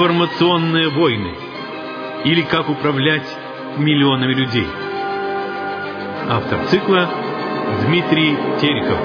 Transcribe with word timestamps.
Информационные 0.00 0.88
войны 0.88 1.34
или 2.24 2.40
как 2.40 2.70
управлять 2.70 3.26
миллионами 3.76 4.32
людей. 4.32 4.66
Автор 6.26 6.64
цикла 6.68 7.06
Дмитрий 7.82 8.34
Терехов. 8.62 8.98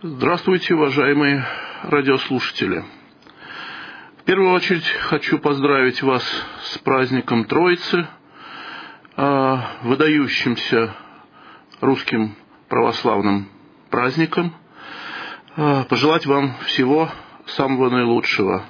Здравствуйте, 0.00 0.72
уважаемые 0.72 1.44
радиослушатели. 1.82 2.82
В 4.20 4.24
первую 4.24 4.54
очередь 4.54 4.88
хочу 4.88 5.38
поздравить 5.38 6.02
вас 6.02 6.24
с 6.62 6.78
праздником 6.78 7.44
Троицы, 7.44 8.08
а, 9.18 9.66
выдающимся 9.82 10.94
русским 11.82 12.39
православным 12.70 13.48
праздником, 13.90 14.54
а, 15.56 15.82
пожелать 15.84 16.24
вам 16.24 16.54
всего 16.66 17.10
самого 17.46 17.90
наилучшего, 17.90 18.64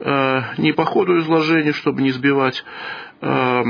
э, 0.00 0.42
не 0.58 0.72
по 0.72 0.84
ходу 0.84 1.18
изложения, 1.20 1.72
чтобы 1.72 2.02
не 2.02 2.10
сбивать 2.10 2.64
э, 3.20 3.62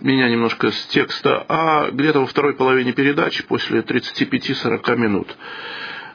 меня 0.00 0.28
немножко 0.28 0.70
с 0.70 0.86
текста, 0.86 1.44
а 1.48 1.90
где-то 1.90 2.20
во 2.20 2.26
второй 2.26 2.54
половине 2.54 2.92
передачи, 2.92 3.44
после 3.44 3.80
35-40 3.80 4.96
минут. 4.96 5.36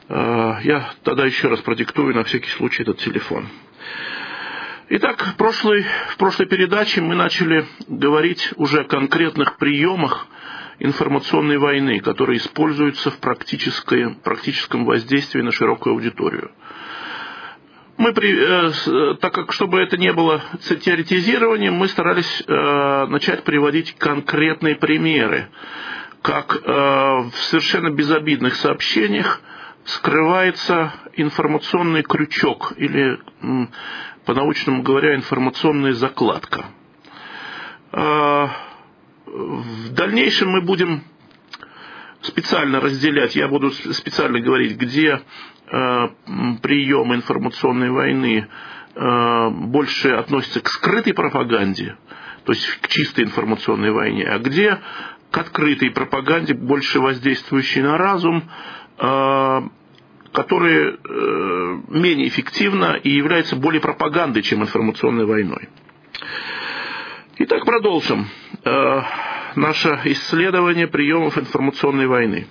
Э, 0.08 0.54
я 0.62 0.90
тогда 1.02 1.26
еще 1.26 1.48
раз 1.48 1.60
продиктую 1.60 2.14
на 2.14 2.24
всякий 2.24 2.48
случай 2.50 2.82
этот 2.82 2.98
телефон. 2.98 3.48
Итак, 4.94 5.22
в 5.22 5.36
прошлой, 5.36 5.86
в 6.08 6.18
прошлой 6.18 6.44
передаче 6.44 7.00
мы 7.00 7.14
начали 7.14 7.64
говорить 7.88 8.50
уже 8.56 8.80
о 8.80 8.84
конкретных 8.84 9.56
приемах 9.56 10.26
информационной 10.80 11.56
войны, 11.56 11.98
которые 12.00 12.36
используются 12.36 13.10
в 13.10 13.16
практическом 13.16 14.84
воздействии 14.84 15.40
на 15.40 15.50
широкую 15.50 15.94
аудиторию. 15.94 16.50
Мы, 17.96 18.12
при, 18.12 18.36
э, 18.36 19.14
так 19.14 19.32
как, 19.32 19.54
чтобы 19.54 19.80
это 19.80 19.96
не 19.96 20.12
было 20.12 20.42
теоретизированием, 20.60 21.72
мы 21.72 21.88
старались 21.88 22.42
э, 22.46 23.06
начать 23.06 23.44
приводить 23.44 23.96
конкретные 23.96 24.76
примеры, 24.76 25.48
как 26.20 26.54
э, 26.54 26.70
в 26.70 27.34
совершенно 27.36 27.88
безобидных 27.88 28.56
сообщениях 28.56 29.40
скрывается 29.84 30.92
информационный 31.14 32.02
крючок 32.02 32.74
или 32.76 33.18
по-научному 34.24 34.82
говоря, 34.82 35.14
информационная 35.14 35.92
закладка. 35.92 36.66
А, 37.92 38.50
в 39.26 39.90
дальнейшем 39.90 40.50
мы 40.50 40.62
будем 40.62 41.02
специально 42.20 42.80
разделять, 42.80 43.34
я 43.34 43.48
буду 43.48 43.70
специально 43.70 44.40
говорить, 44.40 44.76
где 44.76 45.20
а, 45.66 46.08
прием 46.62 47.14
информационной 47.14 47.90
войны 47.90 48.46
а, 48.94 49.50
больше 49.50 50.10
относится 50.10 50.60
к 50.60 50.68
скрытой 50.68 51.14
пропаганде, 51.14 51.96
то 52.44 52.52
есть 52.52 52.66
к 52.80 52.88
чистой 52.88 53.24
информационной 53.24 53.90
войне, 53.90 54.24
а 54.24 54.38
где 54.38 54.78
к 55.30 55.38
открытой 55.38 55.90
пропаганде, 55.90 56.54
больше 56.54 57.00
воздействующей 57.00 57.80
на 57.80 57.96
разум, 57.96 58.44
которая 60.32 60.92
э, 60.92 61.78
менее 61.88 62.28
эффективна 62.28 62.98
и 63.02 63.10
является 63.10 63.56
более 63.56 63.80
пропагандой, 63.80 64.42
чем 64.42 64.62
информационной 64.62 65.26
войной. 65.26 65.68
Итак, 67.38 67.64
продолжим 67.64 68.26
э, 68.64 69.02
наше 69.56 70.00
исследование 70.04 70.86
приемов 70.86 71.38
информационной 71.38 72.06
войны. 72.06 72.46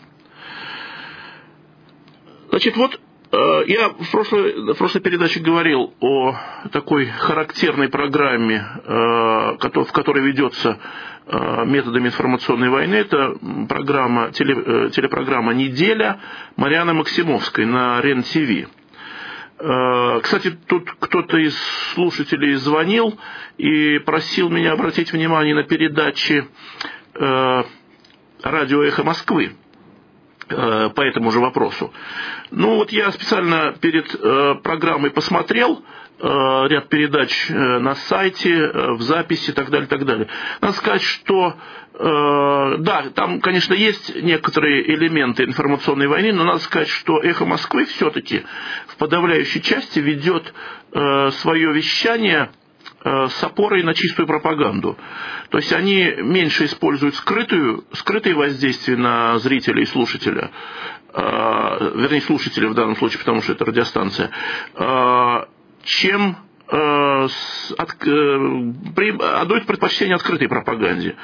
Значит, 2.50 2.78
вот 2.78 3.00
э, 3.32 3.64
я 3.68 3.90
в 3.90 4.12
прошлой, 4.12 4.74
в 4.74 4.78
прошлой 4.78 5.02
передаче 5.02 5.40
говорил 5.40 5.94
о 6.00 6.36
такой 6.72 7.06
характерной 7.08 7.90
программе, 7.90 8.64
в 8.86 9.92
которой 9.92 10.24
ведется 10.24 10.78
Э, 10.78 11.11
методами 11.66 12.08
информационной 12.08 12.70
войны. 12.70 12.96
Это 12.96 13.36
программа, 13.70 14.32
теле, 14.32 14.56
э, 14.56 14.90
телепрограмма 14.92 15.54
«Неделя» 15.54 16.20
Марианы 16.58 16.94
Максимовской 16.94 17.66
на 17.66 18.02
РЕН-ТВ. 18.02 18.70
Э, 19.60 20.20
кстати, 20.22 20.52
тут 20.68 20.92
кто-то 21.00 21.38
из 21.38 21.58
слушателей 21.94 22.56
звонил 22.56 23.18
и 23.58 24.00
просил 24.00 24.50
меня 24.50 24.74
обратить 24.74 25.12
внимание 25.14 25.56
на 25.56 25.64
передачи 25.64 26.48
радио 27.14 28.84
«Эхо 28.84 29.04
Москвы» 29.04 29.54
по 30.48 31.02
этому 31.02 31.32
же 31.32 31.40
вопросу. 31.40 31.94
Ну 32.50 32.76
вот 32.76 32.92
я 32.92 33.12
специально 33.12 33.74
перед 33.80 34.64
программой 34.64 35.12
посмотрел– 35.12 35.84
Э, 36.01 36.01
ряд 36.22 36.90
передач 36.90 37.50
э, 37.50 37.54
на 37.54 37.96
сайте, 37.96 38.54
э, 38.54 38.92
в 38.92 39.02
записи 39.02 39.50
и 39.50 39.54
так 39.54 39.70
далее, 39.70 39.88
так 39.88 40.06
далее. 40.06 40.28
Надо 40.62 40.74
сказать, 40.74 41.02
что 41.02 41.56
да, 41.94 43.04
там, 43.14 43.42
конечно, 43.42 43.74
есть 43.74 44.16
некоторые 44.16 44.96
элементы 44.96 45.44
информационной 45.44 46.08
войны, 46.08 46.32
но 46.32 46.46
надо 46.46 46.60
сказать, 46.60 46.88
что 46.88 47.20
«Эхо 47.20 47.46
Москвы» 47.46 47.86
все-таки 47.86 48.44
в 48.88 48.96
подавляющей 48.96 49.62
части 49.62 50.00
ведет 50.00 50.52
свое 50.92 51.74
вещание 51.74 52.50
с 53.04 53.44
опорой 53.44 53.84
на 53.84 53.94
чистую 53.94 54.26
пропаганду. 54.26 54.98
То 55.50 55.58
есть 55.58 55.74
они 55.74 56.12
меньше 56.18 56.66
используют 56.66 57.14
скрытую, 57.16 57.84
скрытые 57.92 58.36
воздействия 58.36 58.96
на 58.96 59.38
зрителя 59.38 59.84
и 59.84 59.86
слушателя, 59.86 60.50
вернее, 61.14 62.22
слушателя 62.22 62.70
в 62.70 62.74
данном 62.74 62.96
случае, 62.96 63.20
потому 63.20 63.42
что 63.42 63.52
это 63.52 63.66
радиостанция, 63.66 64.32
чем 65.84 66.38
э, 66.68 67.28
э, 67.28 67.28
при, 68.96 69.18
отдают 69.18 69.66
предпочтение 69.66 70.16
открытой 70.16 70.48
пропаганде. 70.48 71.16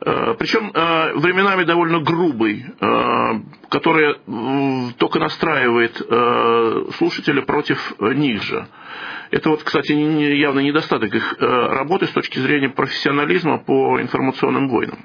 Э, 0.00 0.34
причем 0.38 0.70
временами 1.20 1.64
довольно 1.64 2.00
грубой, 2.00 2.66
которая 3.68 4.16
только 4.98 5.18
настраивает 5.18 5.96
слушателя 6.96 7.42
против 7.42 7.94
них 8.00 8.42
же. 8.42 8.66
Это 9.30 9.50
вот, 9.50 9.64
кстати, 9.64 9.92
явно 9.92 10.60
недостаток 10.60 11.12
их 11.14 11.36
работы 11.40 12.06
с 12.06 12.10
точки 12.10 12.38
зрения 12.38 12.68
профессионализма 12.68 13.58
по 13.58 14.00
информационным 14.00 14.68
войнам. 14.68 14.98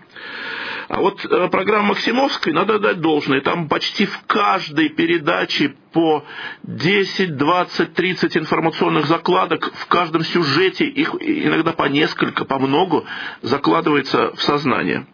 А 0.88 1.00
вот 1.00 1.25
э, 1.25 1.47
программа 1.50 1.90
Максимовской, 1.90 2.53
надо 2.53 2.79
дать 2.79 3.02
должное, 3.02 3.41
там 3.41 3.67
почти 3.67 4.05
в 4.05 4.23
каждой 4.28 4.90
передаче 4.90 5.76
по 5.94 6.26
10, 6.64 7.38
20, 7.38 7.94
30 7.94 8.38
информационных 8.38 9.05
закладок, 9.05 9.72
в 9.73 9.88
каждом 9.88 10.23
сюжете 10.23 10.85
их 10.85 11.16
иногда 11.20 11.73
по 11.73 11.85
несколько, 11.85 12.46
по 12.46 12.59
много 12.59 13.03
закладывается 13.41 14.34
в 14.35 14.41
сознание. 14.41 15.05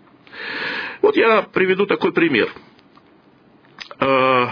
Вот 1.01 1.15
я 1.15 1.41
приведу 1.41 1.85
такой 1.85 2.11
пример. 2.11 2.49
Э, 3.99 4.47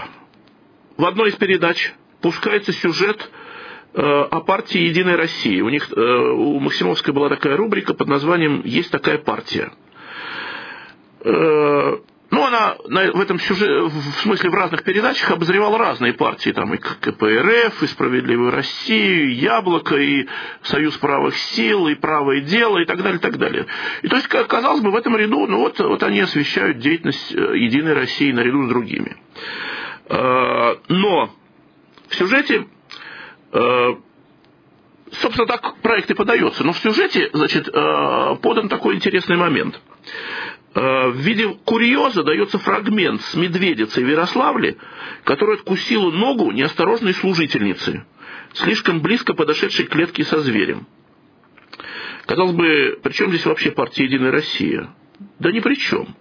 в 0.96 1.04
одной 1.04 1.30
из 1.30 1.36
передач 1.36 1.92
пускается 2.20 2.72
сюжет 2.72 3.30
э, 3.94 4.00
о 4.00 4.40
партии 4.40 4.80
«Единой 4.80 5.16
России». 5.16 5.60
У 5.60 5.68
них 5.68 5.90
у 5.92 6.58
Максимовской 6.60 7.12
была 7.12 7.28
такая 7.28 7.56
рубрика 7.56 7.94
под 7.94 8.08
названием 8.08 8.62
«Есть 8.64 8.90
такая 8.90 9.18
партия». 9.18 9.72
Э, 11.26 11.98
ну, 12.30 12.44
она 12.44 12.76
в 12.86 13.20
этом 13.20 13.38
сюжете, 13.40 13.82
в 13.82 14.20
смысле 14.22 14.50
в 14.50 14.54
разных 14.54 14.84
передачах 14.84 15.30
обозревала 15.30 15.78
разные 15.78 16.12
партии, 16.12 16.50
там 16.50 16.72
и 16.74 16.76
КПРФ, 16.76 17.82
и 17.82 17.86
Справедливую 17.86 18.52
Россию, 18.52 19.30
и 19.30 19.34
Яблоко, 19.34 19.96
и 19.96 20.26
Союз 20.62 20.96
правых 20.98 21.36
сил, 21.36 21.88
и 21.88 21.94
Правое 21.94 22.42
дело, 22.42 22.78
и 22.78 22.84
так 22.84 22.98
далее, 22.98 23.18
и 23.18 23.20
так 23.20 23.38
далее. 23.38 23.66
И 24.02 24.08
то 24.08 24.16
есть, 24.16 24.28
казалось 24.28 24.82
бы, 24.82 24.90
в 24.90 24.96
этом 24.96 25.16
ряду, 25.16 25.46
ну 25.46 25.58
вот, 25.58 25.78
вот 25.80 26.02
они 26.02 26.20
освещают 26.20 26.78
деятельность 26.78 27.34
э, 27.34 27.58
Единой 27.58 27.94
России 27.94 28.30
наряду 28.30 28.64
с 28.66 28.68
другими. 28.68 29.16
Э, 30.08 30.76
но 30.88 31.34
в 32.08 32.14
сюжете 32.14 32.66
собственно, 35.12 35.46
так 35.46 35.76
проект 35.78 36.10
и 36.10 36.14
подается. 36.14 36.62
Но 36.62 36.72
в 36.72 36.78
сюжете, 36.78 37.30
значит, 37.32 37.72
подан 37.72 38.68
такой 38.68 38.96
интересный 38.96 39.36
момент. 39.36 39.80
Э, 40.76 41.08
в 41.08 41.16
виде 41.16 41.48
курьеза 41.64 42.22
дается 42.22 42.58
фрагмент 42.58 43.22
с 43.22 43.34
медведицей 43.34 44.04
в 44.04 44.08
Ярославле, 44.08 44.76
которая 45.24 45.56
откусила 45.56 46.10
ногу 46.10 46.52
неосторожной 46.52 47.14
служительницы, 47.14 48.04
слишком 48.52 49.00
близко 49.00 49.32
подошедшей 49.32 49.86
к 49.86 49.88
клетке 49.88 50.22
со 50.22 50.40
зверем. 50.40 50.86
Казалось 52.26 52.52
бы, 52.52 53.00
при 53.02 53.12
чем 53.12 53.30
здесь 53.30 53.46
вообще 53.46 53.70
партия 53.70 54.04
«Единая 54.04 54.30
Россия»? 54.30 54.90
Да 55.38 55.50
ни 55.50 55.60
при 55.60 55.76
чем. 55.76 56.14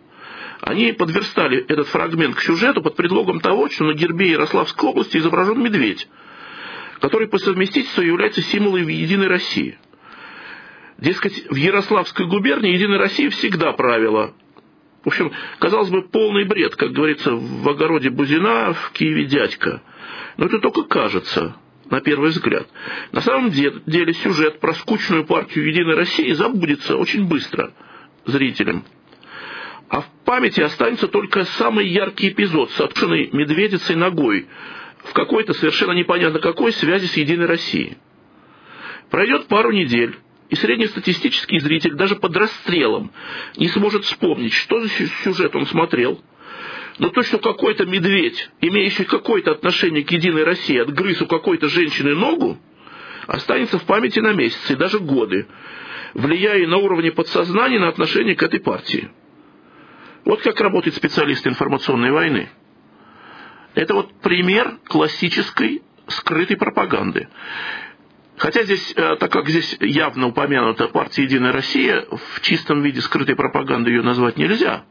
Они 0.61 0.93
подверстали 0.93 1.57
этот 1.67 1.89
фрагмент 1.89 2.35
к 2.35 2.41
сюжету 2.41 2.81
под 2.81 2.95
предлогом 2.95 3.41
того, 3.41 3.67
что 3.67 3.83
на 3.83 3.93
гербе 3.93 4.31
Ярославской 4.31 4.87
области 4.87 5.17
изображен 5.17 5.61
медведь, 5.61 6.07
который 7.01 7.27
по 7.27 7.39
совместительству 7.39 8.01
является 8.01 8.41
символом 8.41 8.87
Единой 8.87 9.27
России. 9.27 9.77
Дескать, 10.97 11.45
в 11.49 11.55
Ярославской 11.55 12.25
губернии 12.25 12.71
Единая 12.71 12.99
Россия 12.99 13.29
всегда 13.31 13.73
правила. 13.73 14.33
В 15.05 15.09
общем, 15.09 15.31
казалось 15.59 15.91
бы, 15.91 16.01
полный 16.01 16.45
бред, 16.45 16.75
как 16.75 16.91
говорится, 16.91 17.35
в 17.35 17.69
огороде 17.69 18.09
Бузина, 18.09 18.73
в 18.73 18.91
Киеве 18.91 19.25
дядька. 19.25 19.83
Но 20.35 20.47
это 20.47 20.57
только 20.57 20.81
кажется, 20.81 21.55
на 21.91 22.01
первый 22.01 22.31
взгляд. 22.31 22.67
На 23.11 23.21
самом 23.21 23.51
деле 23.51 24.13
сюжет 24.13 24.59
про 24.59 24.73
скучную 24.73 25.23
партию 25.25 25.67
Единой 25.67 25.93
России 25.93 26.31
забудется 26.31 26.97
очень 26.97 27.27
быстро 27.27 27.71
зрителям. 28.25 28.83
А 29.89 30.01
в 30.01 30.07
памяти 30.25 30.61
останется 30.61 31.07
только 31.07 31.45
самый 31.45 31.87
яркий 31.87 32.29
эпизод 32.29 32.71
с 32.71 32.81
откушенной 32.81 33.29
медведицей 33.31 33.95
ногой 33.95 34.47
в 35.03 35.13
какой-то 35.13 35.53
совершенно 35.53 35.91
непонятно 35.91 36.39
какой 36.39 36.73
связи 36.73 37.05
с 37.05 37.15
Единой 37.15 37.45
Россией. 37.45 37.99
Пройдет 39.11 39.45
пару 39.45 39.71
недель, 39.71 40.17
и 40.49 40.55
среднестатистический 40.55 41.59
зритель 41.59 41.95
даже 41.95 42.15
под 42.15 42.35
расстрелом 42.35 43.11
не 43.57 43.67
сможет 43.69 44.05
вспомнить, 44.05 44.53
что 44.53 44.79
за 44.81 44.89
сюжет 44.89 45.55
он 45.55 45.65
смотрел. 45.65 46.21
Но 46.97 47.09
то, 47.09 47.23
что 47.23 47.39
какой-то 47.39 47.85
медведь, 47.85 48.49
имеющий 48.61 49.03
какое-то 49.03 49.51
отношение 49.51 50.03
к 50.03 50.11
Единой 50.11 50.43
России, 50.43 50.77
отгрыз 50.77 51.21
у 51.21 51.27
какой-то 51.27 51.67
женщины 51.67 52.15
ногу, 52.15 52.57
останется 53.27 53.79
в 53.79 53.85
памяти 53.85 54.19
на 54.19 54.33
месяцы 54.33 54.73
и 54.73 54.77
даже 54.77 54.99
годы, 54.99 55.47
влияя 56.13 56.65
на 56.67 56.77
уровне 56.77 57.11
подсознания 57.11 57.79
на 57.79 57.89
отношение 57.89 58.35
к 58.35 58.43
этой 58.43 58.59
партии. 58.59 59.09
Вот 60.23 60.41
как 60.41 60.59
работает 60.61 60.95
специалист 60.95 61.45
информационной 61.45 62.11
войны. 62.11 62.49
Это 63.73 63.93
вот 63.93 64.13
пример 64.21 64.77
классической 64.85 65.81
скрытой 66.07 66.55
пропаганды. 66.55 67.27
Хотя 68.37 68.63
здесь, 68.63 68.93
э, 68.95 69.15
так 69.15 69.31
как 69.31 69.47
здесь 69.47 69.77
явно 69.79 70.27
упомянута 70.27 70.87
партия 70.89 71.23
«Единая 71.23 71.53
Россия», 71.53 72.05
в 72.11 72.41
чистом 72.41 72.81
виде 72.81 72.99
скрытой 73.01 73.35
пропаганды 73.35 73.91
ее 73.91 74.01
назвать 74.01 74.37
нельзя. 74.37 74.83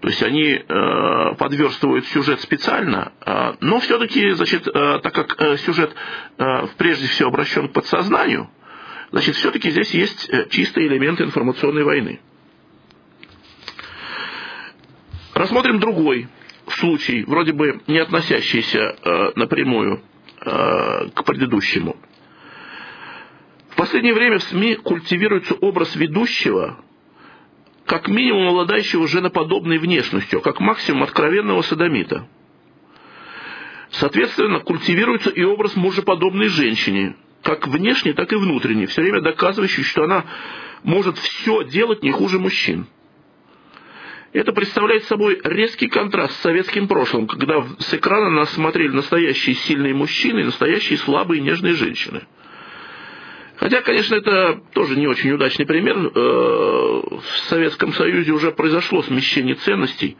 То 0.00 0.08
есть 0.08 0.22
они 0.22 0.48
э, 0.48 1.34
подверстывают 1.38 2.04
сюжет 2.06 2.40
специально, 2.40 3.12
э, 3.24 3.54
но 3.60 3.78
все-таки, 3.78 4.32
значит, 4.32 4.66
э, 4.66 4.98
так 5.00 5.14
как 5.14 5.40
э, 5.40 5.56
сюжет 5.58 5.94
э, 6.38 6.66
прежде 6.76 7.06
всего 7.06 7.28
обращен 7.28 7.68
к 7.68 7.72
подсознанию, 7.72 8.50
значит, 9.12 9.36
все-таки 9.36 9.70
здесь 9.70 9.94
есть 9.94 10.28
э, 10.28 10.48
чистые 10.50 10.88
элементы 10.88 11.22
информационной 11.22 11.84
войны. 11.84 12.20
Рассмотрим 15.34 15.78
другой 15.78 16.26
случай, 16.66 17.22
вроде 17.22 17.52
бы 17.52 17.80
не 17.86 17.98
относящийся 17.98 18.80
э, 18.80 19.32
напрямую 19.36 20.02
э, 20.40 21.08
к 21.14 21.24
предыдущему. 21.24 21.96
Последнее 23.82 24.14
время 24.14 24.38
в 24.38 24.44
СМИ 24.44 24.76
культивируется 24.76 25.54
образ 25.54 25.96
ведущего, 25.96 26.78
как 27.84 28.06
минимум 28.06 28.50
обладающего 28.50 29.08
женоподобной 29.08 29.78
внешностью, 29.78 30.38
а 30.38 30.40
как 30.40 30.60
максимум 30.60 31.02
откровенного 31.02 31.62
садомита. 31.62 32.28
Соответственно, 33.90 34.60
культивируется 34.60 35.30
и 35.30 35.42
образ 35.42 35.74
мужеподобной 35.74 36.46
женщины, 36.46 37.16
как 37.42 37.66
внешне, 37.66 38.12
так 38.12 38.32
и 38.32 38.36
внутренне, 38.36 38.86
все 38.86 39.02
время 39.02 39.20
доказывающий, 39.20 39.82
что 39.82 40.04
она 40.04 40.26
может 40.84 41.18
все 41.18 41.64
делать 41.64 42.04
не 42.04 42.12
хуже 42.12 42.38
мужчин. 42.38 42.86
Это 44.32 44.52
представляет 44.52 45.02
собой 45.06 45.40
резкий 45.42 45.88
контраст 45.88 46.36
с 46.36 46.42
советским 46.42 46.86
прошлым, 46.86 47.26
когда 47.26 47.66
с 47.80 47.92
экрана 47.92 48.30
нас 48.30 48.50
смотрели 48.50 48.92
настоящие 48.92 49.56
сильные 49.56 49.92
мужчины 49.92 50.38
и 50.38 50.44
настоящие 50.44 50.98
слабые 50.98 51.42
нежные 51.42 51.74
женщины. 51.74 52.22
Хотя, 53.62 53.80
конечно, 53.80 54.16
это 54.16 54.60
тоже 54.72 54.96
не 54.96 55.06
очень 55.06 55.30
удачный 55.30 55.64
пример. 55.64 55.96
Э, 55.96 56.10
в 56.10 57.22
Советском 57.48 57.92
Союзе 57.92 58.32
уже 58.32 58.50
произошло 58.50 59.04
смещение 59.04 59.54
ценностей, 59.54 60.16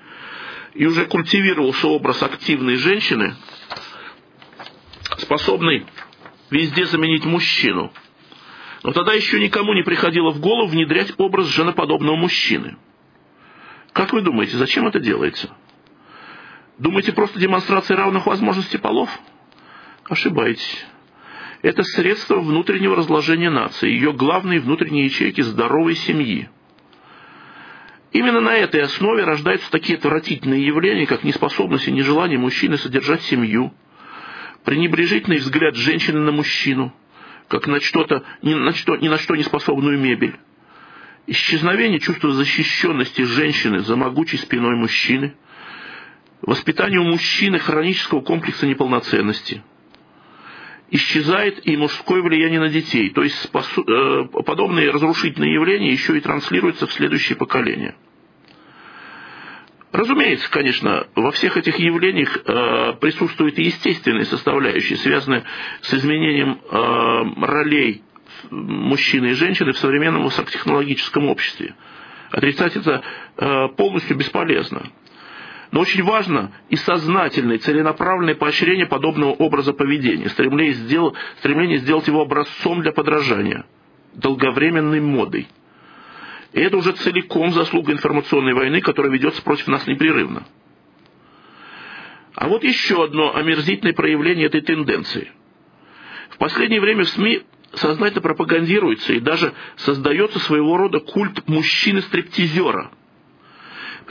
и 0.74 0.86
уже 0.86 1.06
культивировался 1.06 1.88
образ 1.88 2.22
активной 2.22 2.76
женщины, 2.76 3.34
способной 5.18 5.86
везде 6.50 6.86
заменить 6.86 7.24
мужчину. 7.24 7.92
Но 8.84 8.92
тогда 8.92 9.12
еще 9.12 9.40
никому 9.40 9.74
не 9.74 9.82
приходило 9.82 10.30
в 10.30 10.38
голову 10.38 10.68
внедрять 10.68 11.12
образ 11.18 11.48
женоподобного 11.48 12.14
мужчины– 12.14 12.76
как 13.92 14.12
вы 14.12 14.22
думаете, 14.22 14.56
зачем 14.56 14.86
это 14.86 15.00
делается? 15.00 15.54
Думаете, 16.78 17.12
просто 17.12 17.38
демонстрация 17.38 17.96
равных 17.96 18.26
возможностей 18.26 18.78
полов? 18.78 19.10
Ошибаетесь. 20.08 20.86
Это 21.62 21.84
средство 21.84 22.40
внутреннего 22.40 22.96
разложения 22.96 23.48
нации, 23.48 23.88
ее 23.88 24.12
главные 24.12 24.60
внутренние 24.60 25.04
ячейки 25.04 25.42
здоровой 25.42 25.94
семьи. 25.94 26.48
Именно 28.10 28.40
на 28.40 28.56
этой 28.56 28.82
основе 28.82 29.22
рождаются 29.22 29.70
такие 29.70 29.96
отвратительные 29.96 30.66
явления, 30.66 31.06
как 31.06 31.22
неспособность 31.22 31.86
и 31.86 31.92
нежелание 31.92 32.38
мужчины 32.38 32.76
содержать 32.76 33.22
семью, 33.22 33.72
пренебрежительный 34.64 35.38
взгляд 35.38 35.76
женщины 35.76 36.18
на 36.20 36.32
мужчину, 36.32 36.92
как 37.46 37.68
на 37.68 37.80
что-то, 37.80 38.24
ни 38.42 38.54
на 38.54 38.72
что, 38.72 38.96
ни 38.96 39.08
на 39.08 39.18
что 39.18 39.36
не 39.36 39.44
способную 39.44 39.98
мебель, 39.98 40.34
исчезновение 41.28 42.00
чувства 42.00 42.32
защищенности 42.32 43.22
женщины 43.22 43.80
за 43.80 43.94
могучей 43.94 44.38
спиной 44.38 44.74
мужчины, 44.74 45.36
воспитание 46.42 46.98
у 46.98 47.04
мужчины 47.04 47.60
хронического 47.60 48.20
комплекса 48.20 48.66
неполноценности. 48.66 49.62
Исчезает 50.94 51.66
и 51.66 51.74
мужское 51.74 52.20
влияние 52.20 52.60
на 52.60 52.68
детей, 52.68 53.08
то 53.08 53.22
есть 53.22 53.50
э, 53.50 54.24
подобные 54.44 54.90
разрушительные 54.90 55.54
явления 55.54 55.90
еще 55.90 56.18
и 56.18 56.20
транслируются 56.20 56.86
в 56.86 56.92
следующее 56.92 57.36
поколение. 57.36 57.94
Разумеется, 59.90 60.50
конечно, 60.50 61.06
во 61.14 61.30
всех 61.32 61.56
этих 61.56 61.78
явлениях 61.78 62.36
э, 62.36 62.92
присутствует 63.00 63.58
и 63.58 63.64
естественные 63.64 64.26
составляющие, 64.26 64.98
связанные 64.98 65.44
с 65.80 65.94
изменением 65.94 66.60
э, 66.70 67.44
ролей 67.46 68.02
мужчины 68.50 69.28
и 69.28 69.34
женщины 69.34 69.72
в 69.72 69.78
современном 69.78 70.24
высокотехнологическом 70.24 71.26
обществе. 71.26 71.74
Отрицать 72.30 72.76
это 72.76 73.02
э, 73.38 73.68
полностью 73.76 74.16
бесполезно. 74.16 74.90
Но 75.72 75.80
очень 75.80 76.02
важно 76.02 76.52
и 76.68 76.76
сознательное, 76.76 77.58
целенаправленное 77.58 78.34
поощрение 78.34 78.86
подобного 78.86 79.30
образа 79.30 79.72
поведения, 79.72 80.28
стремление 80.28 80.74
сделать, 80.74 81.14
стремление 81.38 81.78
сделать 81.78 82.06
его 82.06 82.20
образцом 82.20 82.82
для 82.82 82.92
подражания, 82.92 83.64
долговременной 84.12 85.00
модой. 85.00 85.48
И 86.52 86.60
это 86.60 86.76
уже 86.76 86.92
целиком 86.92 87.52
заслуга 87.52 87.90
информационной 87.92 88.52
войны, 88.52 88.82
которая 88.82 89.10
ведется 89.10 89.42
против 89.42 89.66
нас 89.68 89.86
непрерывно. 89.86 90.44
А 92.34 92.48
вот 92.48 92.64
еще 92.64 93.02
одно 93.02 93.34
омерзительное 93.34 93.94
проявление 93.94 94.46
этой 94.46 94.60
тенденции. 94.60 95.32
В 96.28 96.36
последнее 96.36 96.82
время 96.82 97.04
в 97.04 97.08
СМИ 97.08 97.44
сознательно 97.72 98.20
пропагандируется 98.20 99.14
и 99.14 99.20
даже 99.20 99.54
создается 99.76 100.38
своего 100.38 100.76
рода 100.76 101.00
культ 101.00 101.48
мужчины-стриптизера. 101.48 102.90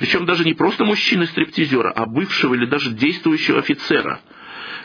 Причем 0.02 0.26
даже 0.26 0.44
не 0.44 0.56
просто 0.56 0.84
мужчины-стриптизера, 0.84 1.92
а 1.92 2.08
бывшего 2.08 2.56
или 2.56 2.66
даже 2.66 2.90
действующего 2.90 3.60
офицера, 3.60 4.20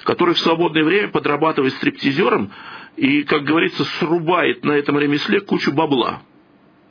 который 0.04 0.34
в 0.34 0.38
свободное 0.38 0.84
время 0.84 1.08
подрабатывает 1.08 1.72
стриптизером 1.72 2.52
и, 2.98 3.22
как 3.22 3.44
говорится, 3.44 3.84
срубает 3.98 4.62
на 4.62 4.72
этом 4.72 4.98
ремесле 4.98 5.40
кучу 5.40 5.72
бабла, 5.72 6.20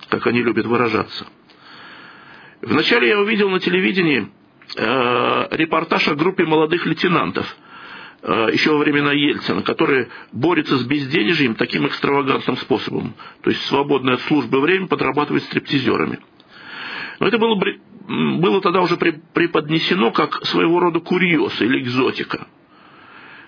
как 0.09 0.25
они 0.25 0.41
любят 0.41 0.65
выражаться. 0.65 1.27
Вначале 2.63 3.09
я 3.09 3.19
увидел 3.19 3.51
на 3.51 3.59
телевидении 3.59 4.27
э, 4.75 5.47
репортаж 5.51 6.07
о 6.07 6.15
группе 6.15 6.45
молодых 6.45 6.87
лейтенантов– 6.87 7.45
Э, 8.27 8.49
еще 8.51 8.71
во 8.71 8.79
времена 8.79 9.11
Ельцина, 9.11 9.61
который 9.61 10.07
борется 10.31 10.77
с 10.77 10.83
безденежьем 10.83 11.53
таким 11.53 11.85
экстравагантным 11.85 12.57
способом, 12.57 13.13
то 13.43 13.51
есть 13.51 13.63
свободное 13.67 14.15
от 14.15 14.21
службы 14.21 14.61
время 14.61 14.87
подрабатывает 14.87 15.43
стриптизерами. 15.43 16.17
Но 17.19 17.27
это 17.27 17.37
было, 17.37 17.55
было 17.55 18.61
тогда 18.61 18.81
уже 18.81 18.97
преподнесено 18.97 20.11
как 20.11 20.45
своего 20.45 20.79
рода 20.79 20.99
курьез 20.99 21.61
или 21.61 21.81
экзотика. 21.81 22.47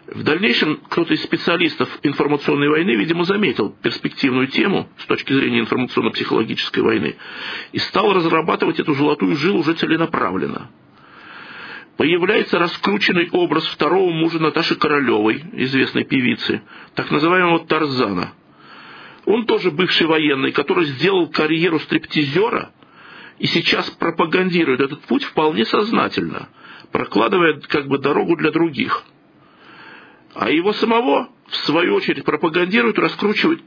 В 0.08 0.24
дальнейшем 0.24 0.80
кто-то 0.90 1.14
из 1.14 1.22
специалистов 1.22 1.90
информационной 2.02 2.70
войны, 2.70 2.92
видимо, 2.92 3.26
заметил 3.26 3.76
перспективную 3.82 4.48
тему 4.48 4.88
с 5.00 5.06
точки 5.06 5.34
зрения 5.34 5.60
информационно-психологической 5.60 6.82
войны 6.82 7.18
и 7.74 7.78
стал 7.80 8.14
разрабатывать 8.14 8.80
эту 8.80 8.94
золотую 8.94 9.36
жилу 9.36 9.60
уже 9.60 9.74
целенаправленно. 9.74 10.72
Появляется 11.98 12.58
раскрученный 12.58 13.28
образ 13.32 13.66
второго 13.66 14.12
мужа 14.12 14.40
Наташи 14.40 14.76
Королевой, 14.76 15.44
известной 15.54 16.06
певицы, 16.06 16.62
так 16.96 17.12
называемого 17.12 17.66
Тарзана. 17.66 18.34
Он 19.26 19.46
тоже 19.46 19.72
бывший 19.72 20.08
военный, 20.08 20.54
который 20.54 20.86
сделал 20.86 21.28
карьеру 21.28 21.80
стриптизера 21.80 22.72
и 23.40 23.48
сейчас 23.48 23.90
пропагандирует 23.92 24.82
этот 24.82 25.02
путь 25.02 25.24
вполне 25.24 25.66
сознательно, 25.66 26.50
прокладывая 26.92 27.60
как 27.62 27.88
бы 27.88 27.98
дорогу 27.98 28.36
для 28.36 28.52
других– 28.52 29.04
а 30.40 30.52
его 30.52 30.72
самого, 30.74 31.30
в 31.48 31.56
свою 31.66 31.96
очередь, 31.96 32.24
пропагандируют, 32.24 33.00
раскручивают 33.00 33.60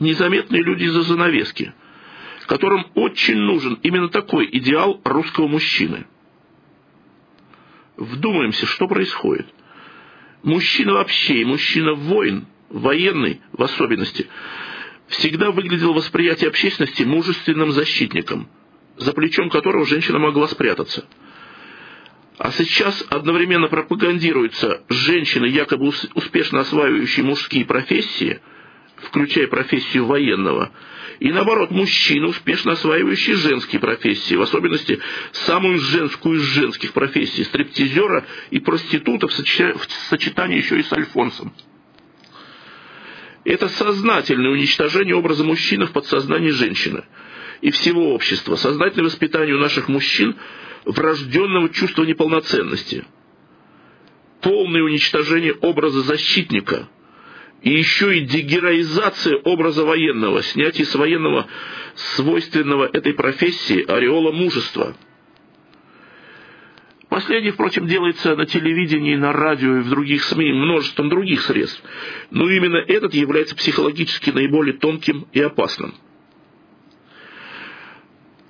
незаметные 0.00 0.62
люди 0.62 0.84
из-за 0.84 1.00
занавески, 1.02 1.72
которым 2.46 2.86
очень 2.94 3.38
нужен 3.38 3.78
именно 3.82 4.10
такой 4.10 4.50
идеал 4.52 5.00
русского 5.02 5.48
мужчины. 5.48 6.06
Вдумаемся, 7.96 8.66
что 8.66 8.86
происходит. 8.86 9.46
Мужчина 10.42 10.92
вообще, 10.92 11.40
и 11.40 11.44
мужчина-воин, 11.46 12.46
военный 12.68 13.40
в 13.52 13.62
особенности, 13.62 14.28
всегда 15.06 15.50
выглядел 15.52 15.94
восприятие 15.94 16.48
общественности 16.48 17.02
мужественным 17.04 17.72
защитником, 17.72 18.50
за 18.98 19.12
плечом 19.12 19.50
которого 19.50 19.86
женщина 19.86 20.18
могла 20.18 20.46
спрятаться– 20.48 21.04
а 22.38 22.52
сейчас 22.52 23.04
одновременно 23.10 23.66
пропагандируются 23.66 24.82
женщины, 24.88 25.46
якобы 25.46 25.92
успешно 26.14 26.60
осваивающие 26.60 27.26
мужские 27.26 27.64
профессии, 27.64 28.40
включая 28.96 29.48
профессию 29.48 30.06
военного, 30.06 30.70
и 31.18 31.32
наоборот, 31.32 31.72
мужчины, 31.72 32.28
успешно 32.28 32.72
осваивающие 32.72 33.34
женские 33.34 33.80
профессии, 33.80 34.36
в 34.36 34.42
особенности 34.42 35.00
самую 35.32 35.80
женскую 35.80 36.36
из 36.36 36.42
женских 36.42 36.92
профессий, 36.92 37.42
стриптизера 37.42 38.24
и 38.50 38.60
проститута 38.60 39.26
в 39.26 39.32
сочетании 39.32 40.58
еще 40.58 40.78
и 40.78 40.84
с 40.84 40.92
Альфонсом. 40.92 41.52
Это 43.44 43.68
сознательное 43.68 44.52
уничтожение 44.52 45.16
образа 45.16 45.42
мужчины 45.42 45.86
в 45.86 45.92
подсознании 45.92 46.50
женщины 46.50 47.02
и 47.60 47.70
всего 47.70 48.14
общества, 48.14 48.56
сознательное 48.56 49.06
воспитание 49.06 49.54
у 49.54 49.60
наших 49.60 49.88
мужчин– 49.88 50.36
врожденного 50.88 51.68
чувства 51.68 52.04
неполноценности, 52.04 53.04
полное 54.40 54.82
уничтожение 54.82 55.52
образа 55.52 56.00
защитника 56.00 56.88
и 57.62 57.70
еще 57.70 58.16
и 58.16 58.20
дегероизация 58.20 59.36
образа 59.36 59.84
военного, 59.84 60.42
снятие 60.42 60.86
с 60.86 60.94
военного 60.94 61.46
свойственного 61.94 62.86
этой 62.86 63.12
профессии 63.12 63.84
ореола 63.84 64.32
мужества. 64.32 64.96
Последнее, 67.10 67.52
впрочем, 67.52 67.86
делается 67.86 68.36
на 68.36 68.46
телевидении, 68.46 69.16
на 69.16 69.32
радио 69.32 69.78
и 69.78 69.80
в 69.80 69.88
других 69.88 70.22
СМИ, 70.24 70.52
множеством 70.52 71.08
других 71.08 71.42
средств. 71.42 71.82
Но 72.30 72.48
именно 72.48 72.76
этот 72.76 73.14
является 73.14 73.56
психологически 73.56 74.30
наиболее 74.30 74.74
тонким 74.74 75.26
и 75.32 75.40
опасным– 75.40 75.94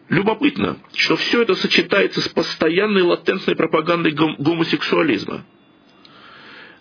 Любопытно, 0.09 0.79
что 0.95 1.17
все 1.17 1.43
это 1.43 1.55
сочетается 1.55 2.23
с 2.23 2.29
постоянной 2.29 3.03
латентной 3.03 3.55
пропагандой 3.55 4.13
гомосексуализма. 4.13 5.45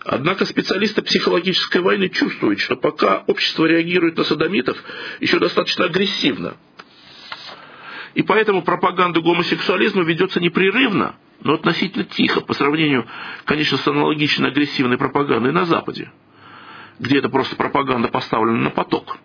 Однако 0.02 0.46
специалисты 0.46 1.02
психологической 1.02 1.82
войны 1.82 2.08
чувствуют, 2.08 2.60
что 2.60 2.76
пока 2.76 3.24
общество 3.26 3.66
реагирует 3.66 4.16
на 4.16 4.24
садомитов 4.24 4.82
еще 5.20 5.38
достаточно 5.38 5.84
агрессивно. 5.84 6.56
И 8.14 8.22
поэтому 8.22 8.62
пропаганда 8.62 9.20
гомосексуализма 9.20 10.04
ведется 10.04 10.40
непрерывно, 10.40 11.16
но 11.40 11.54
относительно 11.54 12.04
тихо, 12.04 12.40
по 12.40 12.54
сравнению, 12.54 13.06
конечно, 13.44 13.76
с 13.76 13.86
аналогично 13.86 14.48
агрессивной 14.48 14.96
пропагандой 14.96 15.52
на 15.52 15.66
Западе, 15.66 16.10
где 16.98 17.18
это 17.18 17.28
просто 17.28 17.56
пропаганда 17.56 18.08
поставлена 18.08 18.58
на 18.58 18.70
поток. 18.70 19.18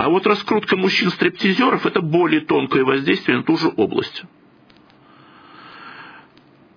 А 0.00 0.08
вот 0.08 0.26
раскрутка 0.26 0.78
мужчин-стриптизеров– 0.78 1.84
это 1.84 2.00
более 2.00 2.40
тонкое 2.40 2.84
воздействие 2.84 3.36
на 3.36 3.42
ту 3.42 3.58
же 3.58 3.68
область. 3.68 4.22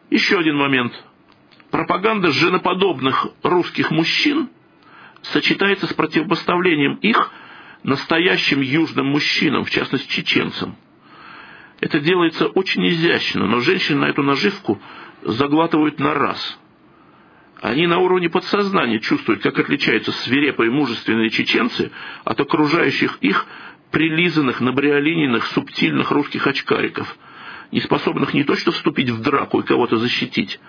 Еще 0.10 0.38
один 0.38 0.58
момент. 0.58 0.92
Пропаганда 1.72 2.32
женоподобных 2.32 3.28
русских 3.42 3.92
мужчин 3.92 4.50
сочетается 5.22 5.88
с 5.88 5.94
противопоставлением 5.94 6.96
их 6.96 7.32
настоящим 7.84 8.60
южным 8.60 9.06
мужчинам, 9.06 9.64
в 9.64 9.70
частности 9.70 10.12
чеченцам. 10.12 10.76
Это 11.80 12.02
делается 12.02 12.48
очень 12.48 12.86
изящно, 12.90 13.48
но 13.48 13.62
женщины 13.62 14.02
на 14.02 14.10
эту 14.10 14.22
наживку 14.22 14.82
заглатывают 15.22 15.98
на 15.98 16.14
раз– 16.14 16.60
они 17.64 17.88
на 17.88 17.98
уровне 18.00 18.30
подсознания 18.30 19.00
чувствуют, 19.00 19.42
как 19.42 19.58
отличаются 19.58 20.12
свирепые 20.12 20.70
мужественные 20.70 21.30
чеченцы 21.30 21.92
от 22.26 22.38
окружающих 22.42 23.20
их 23.22 23.46
прилизанных, 23.90 24.60
набриолиненных, 24.60 25.46
субтильных 25.46 26.12
русских 26.12 26.46
очкариков, 26.46 27.18
не 27.72 27.80
способных 27.80 28.34
не 28.34 28.44
то 28.44 28.58
что 28.58 28.74
вступить 28.74 29.12
в 29.12 29.22
драку 29.22 29.62
и 29.62 29.64
кого-то 29.64 29.96
защитить, 29.96 30.60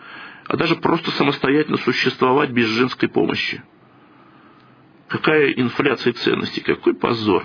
а 0.47 0.57
даже 0.57 0.77
просто 0.77 1.11
самостоятельно 1.11 1.79
существовать 1.79 2.51
без 2.51 2.69
женской 2.69 3.09
помощи. 3.09 3.65
Какая 5.09 5.51
инфляция 5.51 6.13
ценностей, 6.13 6.61
какой 6.61 6.95
позор. 6.95 7.45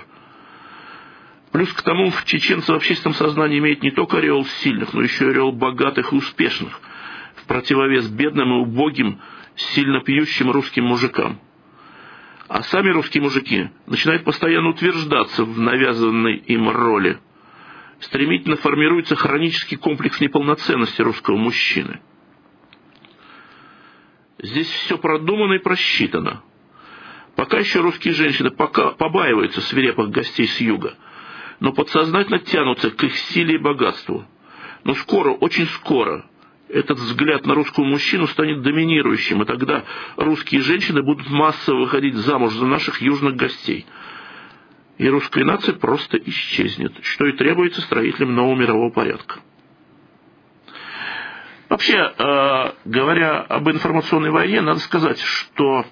Плюс 1.50 1.72
к 1.72 1.82
тому, 1.82 2.10
в 2.10 2.24
чеченцы 2.24 2.70
в 2.70 2.76
общественном 2.76 3.14
сознании 3.14 3.58
имеет 3.58 3.82
не 3.82 3.90
только 3.90 4.18
ореол 4.18 4.46
сильных, 4.62 4.92
но 4.92 5.02
еще 5.02 5.24
и 5.24 5.30
ореол 5.30 5.50
богатых 5.50 6.12
и 6.12 6.16
успешных, 6.16 6.80
в 7.34 7.46
противовес 7.46 8.06
бедным 8.06 8.52
и 8.52 8.58
убогим, 8.60 9.18
сильно 9.72 10.00
пьющим 10.00 10.50
русским 10.50 10.84
мужикам. 10.84 11.40
А 12.48 12.62
сами 12.62 12.90
русские 12.90 13.22
мужики 13.22 13.70
начинают 13.86 14.24
постоянно 14.24 14.70
утверждаться 14.70 15.44
в 15.44 15.58
навязанной 15.58 16.36
им 16.36 16.68
роли. 16.68 17.18
Стремительно 18.00 18.56
формируется 18.56 19.14
хронический 19.14 19.76
комплекс 19.76 20.20
неполноценности 20.20 21.02
русского 21.02 21.36
мужчины. 21.36 22.00
Здесь 24.38 24.68
все 24.68 24.98
продумано 24.98 25.54
и 25.54 25.58
просчитано. 25.58 26.42
Пока 27.36 27.58
еще 27.58 27.80
русские 27.80 28.14
женщины 28.14 28.50
пока 28.50 28.90
побаиваются 28.92 29.60
свирепых 29.60 30.10
гостей 30.10 30.48
с 30.48 30.60
юга, 30.60 30.94
но 31.60 31.72
подсознательно 31.72 32.38
тянутся 32.38 32.90
к 32.90 33.04
их 33.04 33.16
силе 33.16 33.56
и 33.56 33.58
богатству. 33.58 34.26
Но 34.84 34.94
скоро, 34.94 35.30
очень 35.30 35.66
скоро, 35.66 36.29
этот 36.72 36.98
взгляд 36.98 37.46
на 37.46 37.54
русского 37.54 37.84
мужчину 37.84 38.26
станет 38.26 38.62
доминирующим, 38.62 39.42
и 39.42 39.46
тогда 39.46 39.84
русские 40.16 40.60
женщины 40.62 41.02
будут 41.02 41.28
массово 41.28 41.80
выходить 41.80 42.14
замуж 42.14 42.54
за 42.54 42.66
наших 42.66 43.00
южных 43.02 43.36
гостей. 43.36 43.86
И 44.98 45.08
русская 45.08 45.44
нация 45.44 45.74
просто 45.74 46.18
исчезнет, 46.18 46.92
что 47.02 47.26
и 47.26 47.32
требуется 47.32 47.80
строителям 47.80 48.34
нового 48.34 48.56
мирового 48.56 48.90
порядка. 48.90 49.40
Вообще, 51.68 51.96
э, 51.96 52.72
говоря 52.84 53.40
об 53.42 53.68
информационной 53.70 54.30
войне, 54.30 54.60
надо 54.60 54.80
сказать, 54.80 55.20
что 55.20 55.84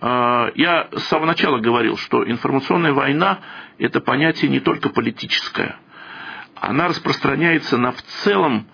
э, 0.00 0.50
я 0.54 0.88
с 0.90 1.04
самого 1.04 1.26
начала 1.26 1.58
говорил, 1.58 1.98
что 1.98 2.28
информационная 2.28 2.92
война– 2.92 3.40
это 3.78 4.00
понятие 4.00 4.50
не 4.50 4.60
только 4.60 4.88
политическое. 4.88 5.78
Она 6.54 6.88
распространяется 6.88 7.76
на 7.76 7.92
в 7.92 8.02
целом 8.02 8.66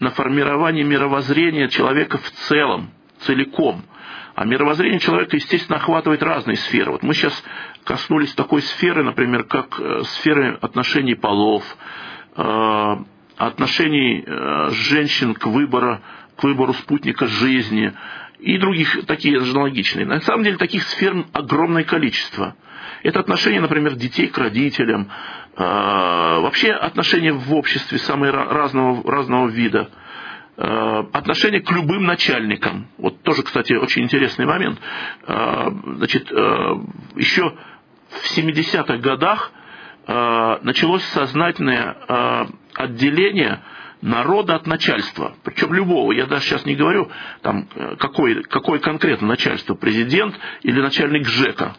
на 0.00 0.10
формирование 0.10 0.84
мировоззрения 0.84 1.68
человека 1.68 2.18
в 2.18 2.30
целом, 2.30 2.90
целиком. 3.20 3.82
А 4.34 4.44
мировоззрение 4.44 5.00
человека, 5.00 5.36
естественно, 5.36 5.78
охватывает 5.78 6.22
разные 6.22 6.56
сферы. 6.56 6.92
Вот 6.92 7.02
мы 7.02 7.14
сейчас 7.14 7.42
коснулись 7.84 8.34
такой 8.34 8.60
сферы, 8.60 9.02
например, 9.02 9.44
как 9.44 9.80
э, 9.80 10.02
сферы 10.04 10.58
отношений 10.60 11.14
полов, 11.14 11.64
э, 12.36 12.96
отношений 13.38 14.22
э, 14.26 14.68
женщин 14.72 15.34
к 15.34 15.46
выбору, 15.46 16.00
к 16.36 16.44
выбору 16.44 16.74
спутника 16.74 17.26
жизни 17.26 17.94
и 18.38 18.58
других 18.58 19.06
такие 19.06 19.38
аналогичные. 19.38 20.04
На 20.04 20.20
самом 20.20 20.44
деле 20.44 20.58
таких 20.58 20.82
сфер 20.82 21.24
огромное 21.32 21.84
количество. 21.84 22.54
Это 23.02 23.20
отношение, 23.20 23.60
например, 23.60 23.94
детей 23.94 24.26
к 24.26 24.36
родителям, 24.36 25.10
вообще 25.56 26.70
отношения 26.72 27.32
в 27.32 27.54
обществе 27.54 27.98
самые 27.98 28.30
разного, 28.30 29.02
разного 29.10 29.48
вида, 29.48 29.88
а, 30.56 31.06
отношение 31.12 31.60
к 31.60 31.70
любым 31.70 32.04
начальникам. 32.04 32.88
Вот 32.98 33.22
тоже, 33.22 33.42
кстати, 33.42 33.72
очень 33.74 34.02
интересный 34.02 34.46
момент. 34.46 34.78
А, 35.26 35.70
значит, 35.96 36.30
еще 36.30 37.54
в 38.08 38.38
70-х 38.38 38.98
годах 38.98 39.52
началось 40.06 41.02
сознательное 41.06 42.48
отделение 42.74 43.60
народа 44.02 44.54
от 44.54 44.64
начальства, 44.68 45.34
причем 45.42 45.74
любого, 45.74 46.12
я 46.12 46.26
даже 46.26 46.44
сейчас 46.44 46.64
не 46.64 46.76
говорю, 46.76 47.10
там, 47.42 47.66
какое, 47.98 48.42
какое 48.44 48.78
конкретно 48.78 49.26
начальство, 49.26 49.74
президент 49.74 50.38
или 50.62 50.80
начальник 50.80 51.26
ЖЭКа. 51.26 51.74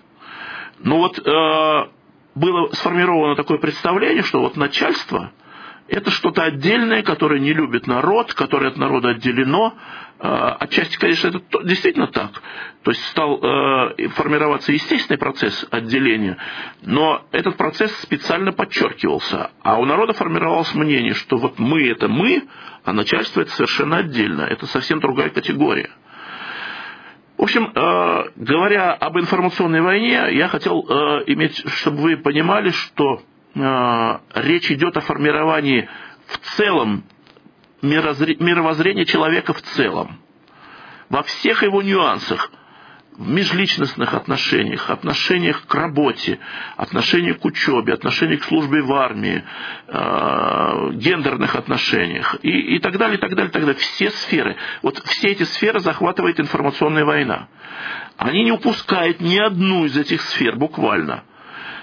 Но 0.80 0.98
вот 0.98 1.20
э, 1.20 1.90
было 2.38 2.72
сформировано 2.74 3.36
такое 3.36 3.58
представление, 3.58 4.24
что 4.24 4.40
вот 4.42 4.56
начальство– 4.56 5.32
это 5.88 6.12
что-то 6.12 6.44
отдельное, 6.44 7.02
которое 7.02 7.40
не 7.40 7.54
любит 7.54 7.88
народ, 7.88 8.34
которое 8.34 8.68
от 8.68 8.78
народа 8.78 9.10
отделено. 9.10 9.74
Э, 10.20 10.56
отчасти, 10.60 10.98
конечно, 10.98 11.30
это 11.30 11.42
действительно 11.64 12.08
так. 12.08 12.42
То 12.84 12.92
есть 12.92 13.06
стал 13.08 13.40
э, 13.42 14.08
формироваться 14.10 14.74
естественный 14.74 15.18
процесс 15.18 15.66
отделения, 15.72 16.38
но 16.82 17.26
этот 17.32 17.56
процесс 17.56 17.92
специально 18.02 18.52
подчеркивался. 18.52 19.52
А 19.64 19.80
у 19.80 19.86
народа 19.86 20.14
формировалось 20.14 20.74
мнение, 20.76 21.14
что 21.14 21.38
вот 21.38 21.58
мы– 21.58 21.88
это 21.90 22.08
мы, 22.10 22.44
а 22.84 22.92
начальство– 22.94 23.42
это 23.42 23.52
совершенно 23.52 23.98
отдельно. 23.98 24.42
Это 24.42 24.66
совсем 24.68 25.00
другая 25.00 25.30
категория. 25.30 25.90
В 27.38 27.44
общем, 27.44 27.72
э, 27.74 28.24
говоря 28.36 28.94
об 28.94 29.18
информационной 29.20 29.82
войне, 29.82 30.28
я 30.32 30.48
хотел 30.48 30.84
э, 30.90 31.24
иметь, 31.28 31.64
чтобы 31.70 31.98
вы 32.00 32.18
понимали, 32.18 32.72
что 32.72 33.22
э, 33.54 34.18
речь 34.34 34.72
идет 34.72 34.98
о 34.98 35.02
формировании 35.02 35.88
в 36.26 36.38
целом 36.56 37.04
мировоззрения 37.84 39.06
человека 39.06 39.54
в 39.54 39.62
целом, 39.62 40.20
во 41.10 41.22
всех 41.24 41.64
его 41.64 41.82
нюансах– 41.82 42.52
в 43.18 43.28
межличностных 43.28 44.14
отношениях, 44.14 44.90
отношениях 44.90 45.66
к 45.66 45.74
работе, 45.74 46.40
отношениях 46.76 47.40
к 47.40 47.46
учебе, 47.46 47.94
отношениях 47.94 48.42
к 48.42 48.46
службе 48.46 48.82
в 48.84 48.94
армии, 48.94 49.44
э, 49.88 50.90
гендерных 50.94 51.56
отношениях 51.56 52.36
и, 52.44 52.76
и 52.76 52.80
так 52.80 52.98
далее, 52.98 53.18
и 53.18 53.22
так 53.22 53.32
далее, 53.32 53.50
и 53.50 53.52
так 53.52 53.62
далее. 53.64 53.76
Все 53.80 54.12
сферы. 54.12 54.56
Вот 54.84 55.00
все 55.06 55.30
эти 55.30 55.44
сферы 55.44 55.80
захватывает 55.80 56.40
информационная 56.40 57.06
война. 57.06 57.48
Они 58.18 58.44
не 58.44 58.52
упускают 58.52 59.20
ни 59.20 59.38
одну 59.38 59.86
из 59.86 59.98
этих 59.98 60.22
сфер 60.22 60.56
буквально– 60.56 61.24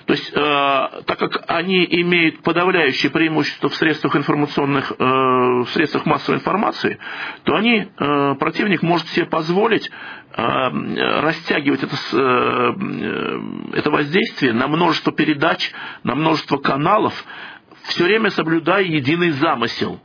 то 0.07 0.13
есть, 0.13 0.31
э, 0.35 1.03
так 1.07 1.19
как 1.19 1.45
они 1.49 1.87
имеют 2.03 2.43
подавляющее 2.43 3.11
преимущество 3.11 3.71
в 3.71 3.75
средствах 3.75 4.17
информационных, 4.17 4.93
э, 4.93 4.95
в 4.99 5.67
средствах 5.69 6.05
массовой 6.05 6.39
информации, 6.39 6.99
то 7.45 7.55
они, 7.55 7.89
э, 7.97 8.35
противник 8.39 8.83
может 8.83 9.09
себе 9.09 9.27
позволить 9.27 9.91
э, 10.37 11.21
растягивать 11.21 11.85
это, 11.85 11.97
э, 12.13 13.79
это 13.79 13.91
воздействие 13.91 14.53
на 14.53 14.67
множество 14.69 15.13
передач, 15.13 15.73
на 16.03 16.15
множество 16.15 16.59
каналов, 16.59 17.25
все 17.85 18.05
время 18.05 18.31
соблюдая 18.31 18.83
единый 18.83 19.31
замысел. 19.31 20.01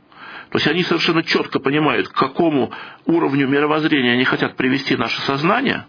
То 0.50 0.56
есть 0.56 0.66
они 0.66 0.82
совершенно 0.82 1.22
четко 1.22 1.58
понимают, 1.60 2.08
к 2.08 2.12
какому 2.12 2.72
уровню 3.06 3.48
мировоззрения 3.48 4.12
они 4.12 4.24
хотят 4.24 4.56
привести 4.56 4.96
наше 4.96 5.20
сознание. 5.22 5.86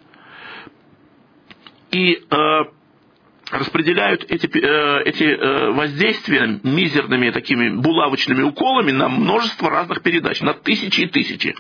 И 1.92 2.24
э, 2.30 2.62
распределяют 3.52 4.26
эти, 4.30 4.48
э, 4.48 5.04
эти 5.04 5.24
э, 5.24 5.72
воздействия 5.72 6.60
мизерными 6.64 7.30
такими 7.32 7.70
булавочными 7.70 8.42
уколами 8.42 8.92
на 8.92 9.10
множество 9.10 9.70
разных 9.70 10.02
передач, 10.02 10.42
на 10.42 10.54
тысячи 10.54 11.02
и 11.02 11.08
тысячи. 11.08 11.56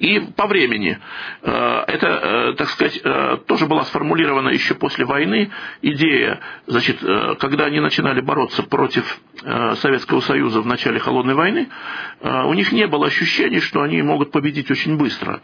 И 0.00 0.18
по 0.34 0.46
времени. 0.46 0.98
Э, 1.42 1.84
это, 1.86 2.06
э, 2.06 2.54
так 2.54 2.70
сказать, 2.70 2.98
э, 3.04 3.36
тоже 3.46 3.66
была 3.66 3.84
сформулирована 3.84 4.48
еще 4.48 4.74
после 4.74 5.04
войны 5.04 5.50
идея, 5.82 6.40
значит, 6.66 6.98
когда 7.38 7.66
они 7.66 7.80
начинали 7.80 8.22
бороться 8.22 8.62
против 8.62 9.20
Советского 9.42 10.20
Союза 10.20 10.62
в 10.62 10.66
начале 10.66 10.98
Холодной 10.98 11.34
войны, 11.34 11.68
у 12.20 12.54
них 12.54 12.72
не 12.72 12.86
было 12.86 13.06
ощущения, 13.06 13.60
что 13.60 13.82
они 13.82 14.00
могут 14.02 14.32
победить 14.32 14.70
очень 14.70 14.96
быстро. 14.96 15.40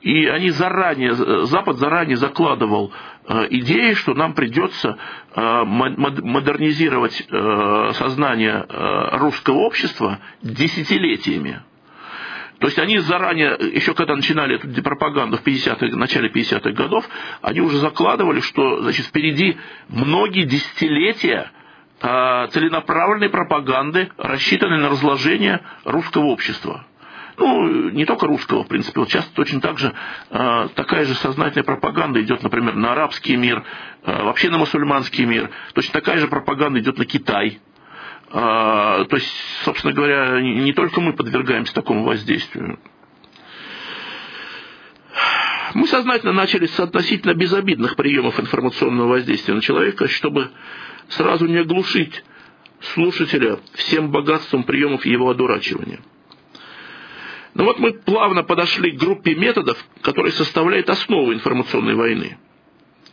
И 0.00 0.26
они 0.26 0.50
заранее, 0.50 1.14
Запад 1.46 1.78
заранее 1.78 2.16
закладывал 2.16 2.92
идеи, 3.50 3.94
что 3.94 4.14
нам 4.14 4.34
придется 4.34 4.98
модернизировать 5.34 7.26
сознание 7.96 8.66
русского 9.12 9.58
общества 9.58 10.18
десятилетиями. 10.42 11.62
То 12.58 12.66
есть 12.66 12.78
они 12.78 12.98
заранее, 12.98 13.56
еще 13.74 13.94
когда 13.94 14.16
начинали 14.16 14.56
эту 14.56 14.82
пропаганду 14.82 15.36
в 15.36 15.42
50 15.42 15.80
начале 15.92 16.28
50-х 16.28 16.70
годов, 16.72 17.08
они 17.40 17.60
уже 17.60 17.78
закладывали, 17.78 18.40
что 18.40 18.82
значит, 18.82 19.06
впереди 19.06 19.56
многие 19.88 20.44
десятилетия 20.44 21.52
а, 22.00 22.48
целенаправленной 22.48 23.28
пропаганды, 23.28 24.10
рассчитанной 24.16 24.78
на 24.78 24.88
разложение 24.88 25.60
русского 25.84 26.26
общества. 26.26 26.84
Ну, 27.38 27.90
не 27.90 28.04
только 28.04 28.26
русского, 28.26 28.64
в 28.64 28.68
принципе. 28.68 28.98
Вот 28.98 29.08
часто 29.08 29.32
точно 29.32 29.60
так 29.60 29.78
же 29.78 29.94
э, 30.30 30.68
такая 30.74 31.04
же 31.04 31.14
сознательная 31.14 31.62
пропаганда 31.62 32.20
идет, 32.20 32.42
например, 32.42 32.74
на 32.74 32.90
арабский 32.92 33.36
мир, 33.36 33.62
э, 34.02 34.22
вообще 34.24 34.50
на 34.50 34.58
мусульманский 34.58 35.24
мир. 35.24 35.48
Точно 35.72 35.92
такая 35.92 36.18
же 36.18 36.26
пропаганда 36.26 36.80
идет 36.80 36.98
на 36.98 37.04
Китай. 37.04 37.60
А, 38.30 39.04
то 39.04 39.16
есть, 39.16 39.32
собственно 39.64 39.92
говоря, 39.92 40.40
не 40.40 40.72
только 40.72 41.00
мы 41.00 41.14
подвергаемся 41.14 41.74
такому 41.74 42.04
воздействию. 42.04 42.78
Мы 45.74 45.86
сознательно 45.86 46.32
начали 46.32 46.66
с 46.66 46.78
относительно 46.80 47.34
безобидных 47.34 47.96
приемов 47.96 48.38
информационного 48.40 49.08
воздействия 49.08 49.54
на 49.54 49.60
человека, 49.60 50.08
чтобы 50.08 50.50
сразу 51.08 51.46
не 51.46 51.56
оглушить 51.56 52.24
слушателя 52.92 53.58
всем 53.74 54.10
богатством 54.10 54.64
приемов 54.64 55.04
его 55.06 55.30
одурачивания. 55.30 56.00
Но 57.54 57.64
вот 57.64 57.78
мы 57.78 57.92
плавно 57.92 58.42
подошли 58.42 58.92
к 58.92 59.00
группе 59.00 59.34
методов, 59.34 59.82
которые 60.02 60.32
составляют 60.32 60.90
основу 60.90 61.32
информационной 61.32 61.94
войны– 61.94 62.38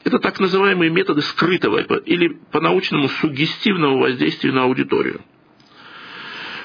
это 0.06 0.20
так 0.20 0.40
называемые 0.40 0.92
методы 0.92 1.24
скрытого 1.24 1.80
или 1.80 2.38
по-научному 2.52 3.10
сугестивного 3.10 3.98
воздействия 3.98 4.52
на 4.52 4.64
аудиторию. 4.64 5.22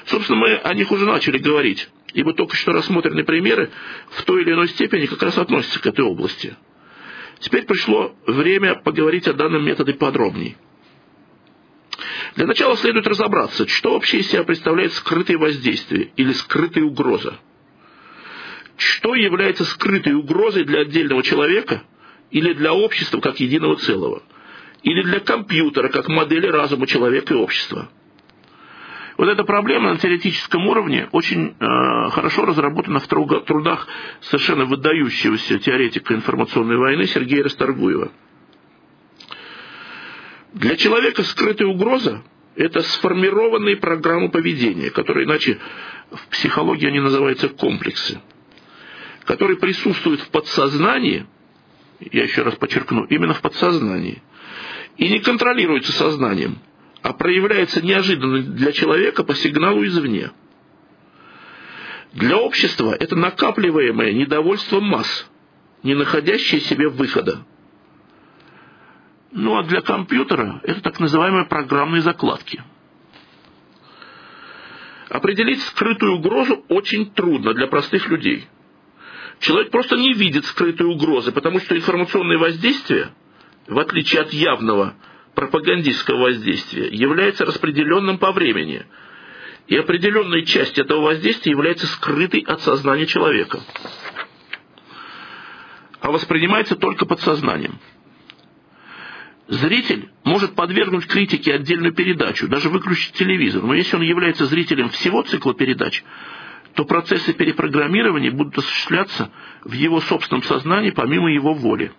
Собственно, 0.05 0.39
мы 0.39 0.55
о 0.57 0.73
них 0.75 0.91
уже 0.91 1.07
начали 1.07 1.39
говорить, 1.39 1.89
ибо 2.13 2.33
только 2.33 2.55
что 2.55 2.71
рассмотренные 2.71 3.25
примеры 3.25 3.71
в 4.11 4.23
той 4.23 4.43
или 4.43 4.51
иной 4.51 4.67
степени 4.69 5.07
как 5.07 5.23
раз 5.23 5.39
относятся 5.39 5.81
к 5.81 5.87
этой 5.87 6.05
области. 6.05 6.55
Теперь 7.39 7.65
пришло 7.65 8.15
время 8.27 8.75
поговорить 8.75 9.27
о 9.27 9.33
данном 9.33 9.65
методе 9.65 9.95
подробней. 9.95 10.55
Для 12.35 12.45
начала 12.45 12.77
следует 12.77 13.07
разобраться, 13.07 13.67
что 13.67 13.93
вообще 13.93 14.19
из 14.19 14.27
себя 14.29 14.43
представляет 14.43 14.93
скрытое 14.93 15.39
воздействие 15.39 16.11
или 16.15 16.31
скрытая 16.33 16.83
угроза. 16.83 17.39
Что 18.77 19.15
является 19.15 19.65
скрытой 19.65 20.13
угрозой 20.13 20.63
для 20.63 20.81
отдельного 20.81 21.23
человека– 21.23 21.81
или 22.31 22.53
для 22.53 22.73
общества 22.73 23.19
как 23.19 23.39
единого 23.39 23.75
целого, 23.75 24.23
или 24.83 25.03
для 25.03 25.19
компьютера 25.19 25.89
как 25.89 26.07
модели 26.07 26.47
разума 26.47 26.87
человека 26.87 27.33
и 27.33 27.37
общества. 27.37 27.89
Вот 29.17 29.27
эта 29.27 29.43
проблема 29.43 29.91
на 29.91 29.97
теоретическом 29.99 30.65
уровне 30.67 31.07
очень 31.11 31.55
э, 31.59 32.09
хорошо 32.09 32.45
разработана 32.45 32.99
в 32.99 33.07
трудах 33.07 33.87
совершенно 34.21 34.65
выдающегося 34.65 35.59
теоретика 35.59 36.15
информационной 36.15 36.77
войны 36.77 37.05
Сергея 37.05 37.43
Расторгуева. 37.43 38.11
Для 40.53 40.75
человека 40.75 41.23
скрытая 41.23 41.67
угроза– 41.67 42.23
это 42.55 42.81
сформированные 42.81 43.77
программы 43.77 44.29
поведения, 44.29 44.89
которые 44.89 45.25
иначе 45.25 45.59
в 46.09 46.27
психологии 46.29 46.87
они 46.87 46.99
называются 46.99 47.49
комплексы, 47.49 48.19
которые 49.25 49.57
присутствуют 49.57 50.21
в 50.21 50.29
подсознании– 50.29 51.27
я 52.11 52.23
еще 52.23 52.41
раз 52.43 52.55
подчеркну, 52.55 53.05
именно 53.05 53.33
в 53.33 53.41
подсознании. 53.41 54.21
И 54.97 55.09
не 55.09 55.19
контролируется 55.19 55.91
сознанием, 55.91 56.57
а 57.01 57.13
проявляется 57.13 57.81
неожиданно 57.81 58.41
для 58.41 58.71
человека 58.71 59.23
по 59.23 59.35
сигналу 59.35 59.85
извне. 59.85 60.31
Для 62.13 62.37
общества 62.37 62.95
это 62.99 63.15
накапливаемое 63.15 64.13
недовольство 64.13 64.79
масс, 64.79 65.29
не 65.83 65.93
находящее 65.93 66.61
себе 66.61 66.89
выхода. 66.89 67.45
Ну 69.31 69.57
а 69.57 69.63
для 69.63 69.81
компьютера 69.81 70.59
это 70.63 70.81
так 70.81 70.99
называемые 70.99 71.45
программные 71.45 72.01
закладки. 72.01 72.63
Определить 75.07 75.61
скрытую 75.63 76.17
угрозу 76.17 76.65
очень 76.67 77.11
трудно 77.11 77.53
для 77.53 77.67
простых 77.67 78.09
людей– 78.09 78.47
Человек 79.41 79.71
просто 79.71 79.97
не 79.97 80.13
видит 80.13 80.45
скрытой 80.45 80.85
угрозы, 80.85 81.31
потому 81.31 81.59
что 81.59 81.75
информационное 81.75 82.37
воздействие, 82.37 83.09
в 83.67 83.79
отличие 83.79 84.21
от 84.21 84.31
явного 84.31 84.93
пропагандистского 85.33 86.25
воздействия, 86.25 86.89
является 86.89 87.43
распределенным 87.45 88.19
по 88.19 88.31
времени. 88.33 88.85
И 89.65 89.75
определенная 89.75 90.43
часть 90.43 90.77
этого 90.77 91.01
воздействия 91.01 91.53
является 91.53 91.87
скрытой 91.87 92.41
от 92.41 92.61
сознания 92.61 93.07
человека. 93.07 93.61
А 96.01 96.11
воспринимается 96.11 96.75
только 96.75 97.07
подсознанием. 97.07 97.79
Зритель 99.47 100.11
может 100.23 100.53
подвергнуть 100.53 101.07
критике 101.07 101.55
отдельную 101.55 101.95
передачу, 101.95 102.47
даже 102.47 102.69
выключить 102.69 103.13
телевизор, 103.13 103.63
но 103.63 103.73
если 103.73 103.95
он 103.95 104.03
является 104.03 104.45
зрителем 104.45 104.89
всего 104.89 105.23
цикла 105.23 105.55
передач, 105.55 106.03
то 106.75 106.85
процессы 106.85 107.33
перепрограммирования 107.33 108.31
будут 108.31 108.57
осуществляться 108.57 109.31
в 109.63 109.73
его 109.73 109.99
собственном 110.01 110.43
сознании 110.43 110.91
помимо 110.91 111.31
его 111.31 111.53
воли. 111.53 111.91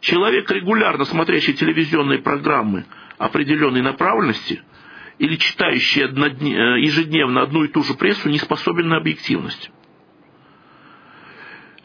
Человек, 0.00 0.50
регулярно 0.50 1.04
смотрящий 1.04 1.52
телевизионные 1.52 2.20
программы 2.20 2.86
определенной 3.18 3.82
направленности 3.82 4.62
или 5.18 5.36
читающий 5.36 6.02
э, 6.02 6.80
ежедневно 6.80 7.42
одну 7.42 7.64
и 7.64 7.68
ту 7.68 7.82
же 7.82 7.94
прессу, 7.94 8.30
не 8.30 8.38
способен 8.38 8.88
на 8.88 8.96
объективность. 8.96 9.70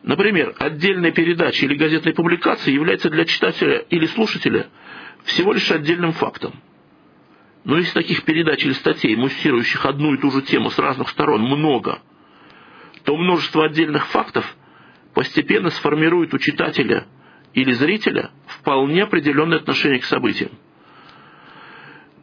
Например, 0.01 0.55
отдельная 0.59 1.11
передача 1.11 1.65
или 1.65 1.75
газетная 1.75 2.13
публикация 2.13 2.73
является 2.73 3.09
для 3.09 3.25
читателя 3.25 3.79
или 3.79 4.05
слушателя 4.05 4.67
всего 5.23 5.51
лишь 5.51 5.69
отдельным 5.71 6.13
фактом. 6.13 6.53
Но 7.65 7.77
если 7.77 7.93
таких 7.93 8.23
передач 8.23 8.63
или 8.63 8.73
статей, 8.73 9.15
муссирующих 9.15 9.85
одну 9.85 10.13
и 10.13 10.17
ту 10.17 10.31
же 10.31 10.41
тему 10.43 10.69
с 10.69 10.77
разных 10.79 11.09
сторон, 11.09 11.41
много, 11.41 11.99
то 13.03 13.17
множество 13.17 13.65
отдельных 13.65 14.07
фактов 14.07 14.55
постепенно 15.13 15.69
сформирует 15.69 16.33
у 16.33 16.37
читателя 16.37 17.07
или 17.53 17.71
зрителя 17.71 18.31
вполне 18.47 19.03
определенное 19.03 19.57
отношение 19.57 19.99
к 19.99 20.05
событиям. 20.05 20.51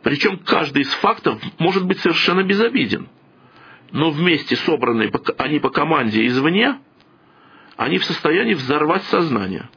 Причем 0.03 0.39
каждый 0.39 0.83
из 0.83 0.93
фактов 0.95 1.41
может 1.59 1.87
быть 1.87 1.99
совершенно 2.01 2.43
безобиден, 2.43 3.09
но 3.91 4.11
вместе 4.11 4.57
собранные 4.57 5.13
они 5.39 5.59
по 5.59 5.71
команде 5.71 6.27
извне– 6.27 6.79
они 7.77 7.99
в 7.99 8.05
состоянии 8.05 8.55
взорвать 8.55 9.03
сознание. 9.05 9.69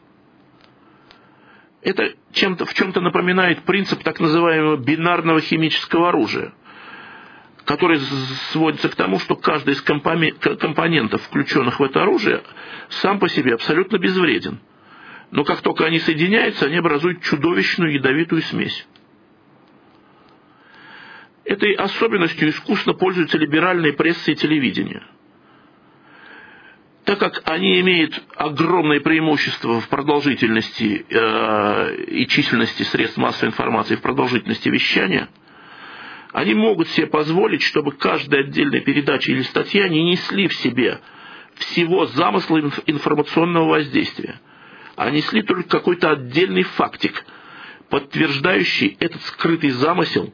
Это 1.85 2.15
чем-то, 2.33 2.65
в 2.65 2.73
чем-то 2.73 2.99
напоминает 2.99 3.61
принцип 3.61 4.01
так 4.01 4.19
называемого 4.19 4.75
бинарного 4.75 5.39
химического 5.39 6.09
оружия, 6.09 6.51
который 7.63 7.99
сводится 8.51 8.89
к 8.89 8.95
тому, 8.95 9.19
что 9.19 9.35
каждый 9.35 9.75
из 9.75 9.81
компонентов, 9.83 11.21
включенных 11.21 11.79
в 11.79 11.83
это 11.83 12.01
оружие, 12.01 12.41
сам 12.89 13.19
по 13.19 13.29
себе 13.29 13.53
абсолютно 13.53 13.99
безвреден. 13.99 14.59
Но 15.29 15.43
как 15.43 15.61
только 15.61 15.85
они 15.85 15.99
соединяются, 15.99 16.65
они 16.65 16.77
образуют 16.77 17.21
чудовищную 17.21 17.93
ядовитую 17.93 18.41
смесь. 18.41 18.87
Этой 21.43 21.73
особенностью 21.73 22.49
искусно 22.49 22.93
пользуются 22.95 23.37
либеральные 23.37 23.93
прессы 23.93 24.31
и 24.31 24.35
телевидение– 24.35 25.03
так 27.05 27.19
как 27.19 27.43
они 27.45 27.79
имеют 27.81 28.21
огромное 28.35 28.99
преимущество 28.99 29.79
в 29.79 29.87
продолжительности 29.89 31.05
э, 31.07 32.03
и 32.07 32.27
численности 32.27 32.81
средств 32.81 33.17
массовой 33.17 33.49
информации, 33.49 33.95
в 33.95 34.01
продолжительности 34.01 34.69
вещания, 34.69 35.29
они 36.33 36.55
могут 36.55 36.89
себе 36.89 37.05
позволить, 37.05 37.61
чтобы 37.61 37.91
каждая 37.91 38.41
отдельная 38.41 38.81
передача 38.81 39.31
или 39.31 39.43
статья 39.43 39.87
не 39.87 40.03
несли 40.03 40.47
в 40.47 40.55
себе 40.55 40.99
всего 41.53 42.07
замысла 42.07 42.57
информационного 42.87 43.69
воздействия, 43.69 44.41
а 44.95 45.11
несли 45.11 45.43
только 45.43 45.69
какой-то 45.69 46.09
отдельный 46.09 46.63
фактик, 46.63 47.23
подтверждающий 47.89 48.97
этот 48.99 49.21
скрытый 49.21 49.69
замысел, 49.69 50.33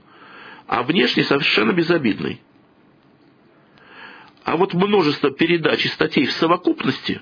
а 0.68 0.84
внешне 0.84 1.24
совершенно 1.24 1.74
безобидный. 1.74 2.42
А 4.44 4.58
вот 4.58 4.74
множество 4.74 5.32
передач 5.32 5.86
и 5.86 5.90
статей 5.90 6.26
в 6.26 6.32
совокупности 6.32 7.22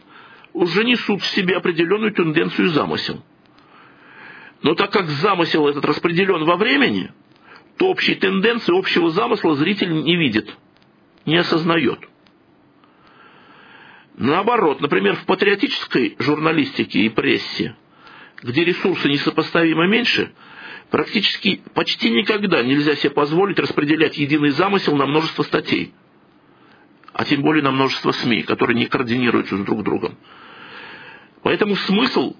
уже 0.53 0.83
несут 0.83 1.21
в 1.21 1.27
себе 1.27 1.57
определенную 1.57 2.13
тенденцию 2.13 2.69
замысел. 2.69 3.23
Но 4.61 4.73
так 4.73 4.91
как 4.91 5.07
замысел 5.07 5.67
этот 5.67 5.85
распределен 5.85 6.43
во 6.45 6.55
времени, 6.55 7.11
то 7.77 7.87
общей 7.87 8.15
тенденции, 8.15 8.77
общего 8.77 9.09
замысла 9.09 9.55
зритель 9.55 9.91
не 9.91 10.15
видит, 10.15 10.55
не 11.25 11.37
осознает. 11.37 11.99
Наоборот, 14.15 14.81
например, 14.81 15.15
в 15.15 15.25
патриотической 15.25 16.15
журналистике 16.19 17.01
и 17.01 17.09
прессе, 17.09 17.75
где 18.43 18.65
ресурсы 18.65 19.07
несопоставимо 19.07 19.87
меньше, 19.87 20.33
практически 20.89 21.61
почти 21.73 22.09
никогда 22.09 22.63
нельзя 22.63 22.95
себе 22.95 23.11
позволить 23.11 23.59
распределять 23.59 24.17
единый 24.17 24.49
замысел 24.49 24.95
на 24.95 25.05
множество 25.05 25.43
статей– 25.43 25.93
а 27.19 27.25
тем 27.25 27.41
более 27.41 27.61
на 27.61 27.71
множество 27.71 28.13
СМИ, 28.13 28.43
которые 28.43 28.77
не 28.77 28.85
координируются 28.85 29.57
с 29.57 29.59
друг 29.65 29.83
другом. 29.83 30.17
Поэтому 31.43 31.75
смысл, 31.75 32.37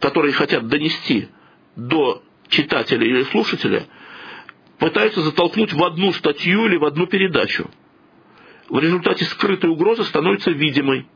который 0.00 0.32
хотят 0.32 0.66
донести 0.66 1.28
до 1.76 2.24
читателя 2.48 3.06
или 3.06 3.22
слушателя, 3.30 3.86
пытаются 4.80 5.20
затолкнуть 5.20 5.72
в 5.72 5.84
одну 5.84 6.12
статью 6.14 6.66
или 6.66 6.78
в 6.78 6.84
одну 6.84 7.06
передачу. 7.06 7.70
В 8.68 8.80
результате 8.80 9.24
скрытая 9.26 9.70
угроза 9.70 10.02
становится 10.02 10.50
видимой, 10.50 11.06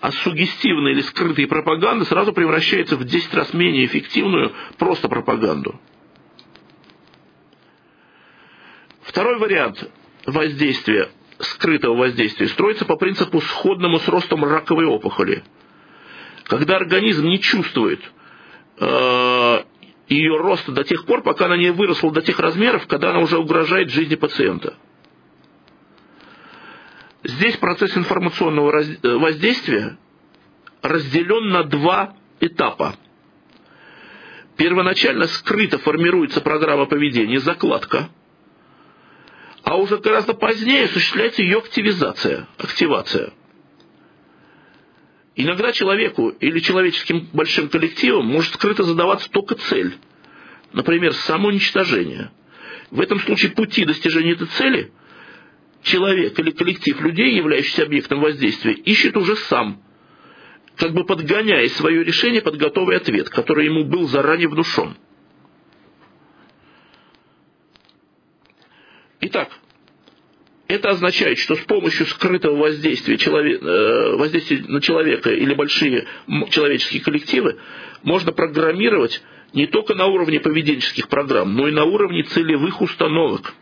а 0.00 0.10
сугестивная 0.10 0.94
или 0.94 1.02
скрытая 1.02 1.46
пропаганда 1.46 2.06
сразу 2.06 2.32
превращается 2.32 2.96
в 2.96 3.04
10 3.04 3.34
раз 3.34 3.54
менее 3.54 3.86
эффективную 3.86 4.52
просто 4.78 5.08
пропаганду. 5.08 5.78
Второй 9.02 9.38
вариант 9.38 9.88
воздействия 10.26 11.10
скрытого 11.38 11.94
воздействия 11.96 12.48
строится 12.48 12.84
по 12.84 12.96
принципу 12.96 13.40
сходному 13.40 13.98
с 13.98 14.08
ростом 14.08 14.44
раковой 14.44 14.86
опухоли. 14.86 15.44
Когда 16.44 16.76
организм 16.76 17.26
не 17.26 17.40
чувствует 17.40 18.00
э, 18.78 19.62
ее 20.08 20.36
роста 20.36 20.72
до 20.72 20.84
тех 20.84 21.04
пор, 21.04 21.22
пока 21.22 21.46
она 21.46 21.56
не 21.56 21.70
выросла 21.72 22.12
до 22.12 22.22
тех 22.22 22.38
размеров, 22.38 22.86
когда 22.86 23.10
она 23.10 23.20
уже 23.20 23.38
угрожает 23.38 23.90
жизни 23.90 24.14
пациента. 24.14 24.74
Здесь 27.24 27.56
процесс 27.56 27.96
информационного 27.96 28.80
э, 28.80 29.16
воздействия 29.16 29.98
разделен 30.82 31.48
на 31.48 31.64
два 31.64 32.16
этапа. 32.40 32.94
Первоначально 34.56 35.26
скрыто 35.26 35.78
формируется 35.78 36.40
программа 36.40 36.86
поведения, 36.86 37.40
закладка– 37.40 38.08
а 39.66 39.76
уже 39.78 39.98
гораздо 39.98 40.32
позднее 40.32 40.84
осуществляется 40.84 41.42
ее 41.42 41.58
активизация, 41.58 42.46
активация. 42.56 43.32
Иногда 45.34 45.72
человеку 45.72 46.28
или 46.28 46.60
человеческим 46.60 47.28
большим 47.32 47.68
коллективам 47.68 48.26
может 48.26 48.54
скрыто 48.54 48.84
задаваться 48.84 49.28
только 49.28 49.56
цель, 49.56 49.98
например, 50.72 51.12
самоуничтожение. 51.14 52.30
В 52.92 53.00
этом 53.00 53.18
случае 53.18 53.50
пути 53.50 53.84
достижения 53.84 54.34
этой 54.34 54.46
цели 54.46 54.92
человек 55.82 56.38
или 56.38 56.52
коллектив 56.52 57.00
людей, 57.00 57.34
являющийся 57.34 57.82
объектом 57.82 58.20
воздействия, 58.20 58.72
ищет 58.72 59.16
уже 59.16 59.34
сам, 59.34 59.82
как 60.76 60.92
бы 60.92 61.04
подгоняя 61.04 61.66
свое 61.70 62.04
решение 62.04 62.40
под 62.40 62.56
готовый 62.56 62.98
ответ, 62.98 63.30
который 63.30 63.66
ему 63.66 63.82
был 63.82 64.06
заранее 64.06 64.48
внушен. 64.48 64.96
Итак, 69.28 69.48
это 70.68 70.90
означает, 70.90 71.38
что 71.38 71.56
с 71.56 71.60
помощью 71.60 72.06
скрытого 72.06 72.56
воздействия, 72.56 73.18
человек, 73.18 73.60
э, 73.60 74.16
воздействия 74.16 74.62
на 74.68 74.80
человека 74.80 75.30
или 75.30 75.52
большие 75.52 76.06
человеческие 76.50 77.02
коллективы 77.02 77.58
можно 78.04 78.30
программировать 78.30 79.20
не 79.52 79.66
только 79.66 79.94
на 79.94 80.06
уровне 80.06 80.38
поведенческих 80.38 81.08
программ, 81.08 81.56
но 81.56 81.66
и 81.66 81.72
на 81.72 81.82
уровне 81.84 82.22
целевых 82.22 82.80
установок. 82.80 83.54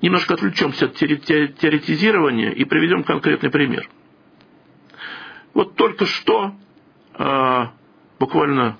Немножко 0.00 0.34
отвлечемся 0.34 0.86
от 0.86 0.96
теоретизирования 0.96 2.50
и 2.50 2.64
приведем 2.64 3.04
конкретный 3.04 3.50
пример. 3.50 3.88
Вот 5.54 5.76
только 5.76 6.06
что, 6.06 6.56
э, 7.16 7.66
буквально 8.18 8.78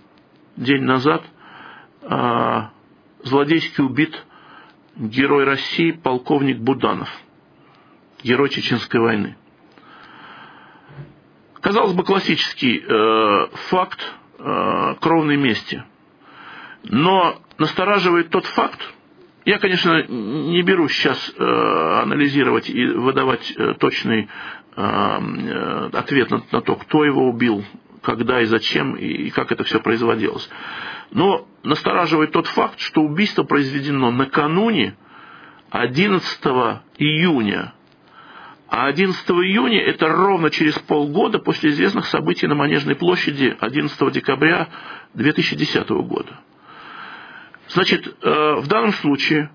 день 0.56 0.82
назад, 0.82 1.22
э, 2.02 2.71
злодейски 3.22 3.80
убит 3.80 4.24
герой 4.96 5.44
России 5.44 5.92
полковник 5.92 6.58
Буданов, 6.58 7.08
герой 8.22 8.48
Чеченской 8.50 9.00
войны. 9.00 9.36
Казалось 11.60 11.92
бы, 11.92 12.02
классический 12.02 12.82
э, 12.84 13.48
факт 13.68 14.00
э, 14.38 14.94
кровной 15.00 15.36
мести. 15.36 15.84
Но 16.82 17.40
настораживает 17.58 18.30
тот 18.30 18.46
факт, 18.46 18.80
я, 19.44 19.58
конечно, 19.58 20.04
не 20.06 20.62
беру 20.62 20.88
сейчас 20.88 21.32
э, 21.36 21.42
анализировать 22.02 22.68
и 22.68 22.84
выдавать 22.86 23.52
э, 23.56 23.74
точный 23.78 24.28
э, 24.76 24.82
э 24.82 25.90
ответ 25.92 26.30
на, 26.30 26.42
на 26.50 26.60
то, 26.60 26.76
кто 26.76 27.04
его 27.04 27.28
убил, 27.28 27.64
когда 28.02 28.40
и 28.40 28.44
зачем, 28.46 28.94
и 28.94 29.30
как 29.30 29.52
это 29.52 29.64
все 29.64 29.80
производилось. 29.80 30.48
Но 31.12 31.46
настораживает 31.62 32.32
тот 32.32 32.46
факт, 32.46 32.80
что 32.80 33.02
убийство 33.02 33.44
произведено 33.44 34.10
накануне 34.10 34.96
11 35.70 36.44
июня 36.98 37.74
А 38.68 38.86
11 38.86 39.30
июня– 39.30 39.82
это 39.84 40.08
ровно 40.08 40.50
через 40.50 40.78
полгода 40.78 41.38
после 41.38 41.70
известных 41.70 42.06
событий 42.06 42.46
на 42.46 42.54
Манежной 42.54 42.96
площади 42.96 43.54
11 43.60 44.12
декабря 44.12 44.68
2010 45.12 45.88
года. 45.90 46.40
Значит, 47.68 48.06
э, 48.22 48.54
в 48.56 48.66
данном 48.68 48.92
случае 48.94 49.50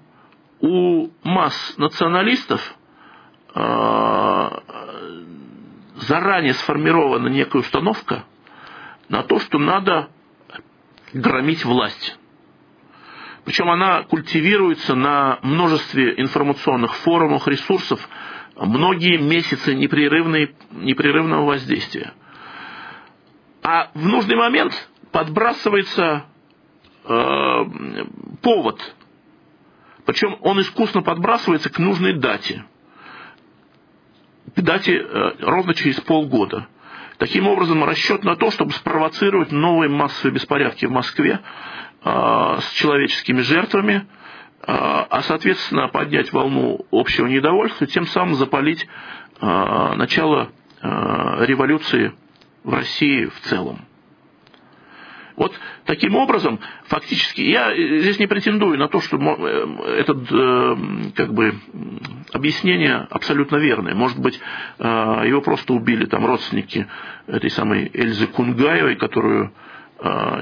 у 0.60 1.10
масс 1.24 1.74
националистов 1.78 2.76
э, 3.56 4.50
заранее 5.96 6.54
сформирована 6.54 7.28
некая 7.28 7.60
установка 7.60 8.26
на 9.10 9.24
то, 9.24 9.40
что 9.40 9.58
надо 9.58 10.10
громить 11.14 11.66
власть. 11.66 12.18
Причем 13.46 13.70
она 13.70 14.04
культивируется 14.04 14.94
на 14.94 15.40
множестве 15.42 16.20
информационных 16.20 16.94
форумов, 16.96 17.48
ресурсов, 17.48 18.08
многие 18.58 19.18
месяцы 19.18 19.74
непрерывного 19.74 21.46
воздействия. 21.46 22.14
А 23.64 23.90
в 23.94 24.06
нужный 24.06 24.36
момент 24.36 24.90
подбрасывается 25.12 26.26
э, 27.06 27.66
повод. 28.42 28.96
Причем 30.06 30.38
он 30.42 30.60
искусно 30.62 31.02
подбрасывается 31.02 31.70
к 31.70 31.80
нужной 31.80 32.20
дате. 32.20 32.66
Дате 34.56 34.98
э, 34.98 35.36
ровно 35.40 35.74
через 35.74 36.00
полгода. 36.02 36.68
Таким 37.18 37.48
образом, 37.48 37.84
расчет 37.84 38.24
на 38.24 38.36
то, 38.36 38.52
чтобы 38.52 38.72
спровоцировать 38.74 39.52
новые 39.52 39.90
массовые 39.90 40.34
беспорядки 40.34 40.86
в 40.86 40.92
Москве 40.92 41.40
э, 42.04 42.58
с 42.62 42.72
человеческими 42.74 43.42
жертвами, 43.42 43.94
э, 43.96 44.04
а, 44.68 45.22
соответственно, 45.24 45.88
поднять 45.88 46.32
волну 46.32 46.86
общего 46.92 47.26
недовольства, 47.26 47.88
тем 47.88 48.06
самым 48.06 48.36
запалить 48.36 48.88
э, 49.42 49.46
начало 49.96 50.50
революции 50.80 52.14
в 52.64 52.72
России 52.72 53.26
в 53.26 53.40
целом. 53.42 53.87
Вот 55.38 55.54
таким 55.86 56.16
образом, 56.16 56.60
фактически, 56.86 57.42
я 57.42 57.72
здесь 57.76 58.18
не 58.18 58.26
претендую 58.26 58.80
на 58.80 58.88
то, 58.88 59.00
что 59.00 59.18
э, 59.18 60.00
это 60.00 60.14
э, 60.14 60.76
как 61.16 61.32
бы 61.32 61.54
объяснение 62.34 63.08
абсолютно 63.12 63.58
верное. 63.58 63.94
Может 63.94 64.18
быть, 64.18 64.40
э, 64.80 64.84
его 65.28 65.42
просто 65.42 65.74
убили 65.74 66.06
там 66.06 66.26
родственники 66.26 66.88
этой 67.28 67.52
самой 67.52 67.90
Эльзы 67.94 68.28
Кунгаевой, 68.28 68.96
которую 68.96 69.54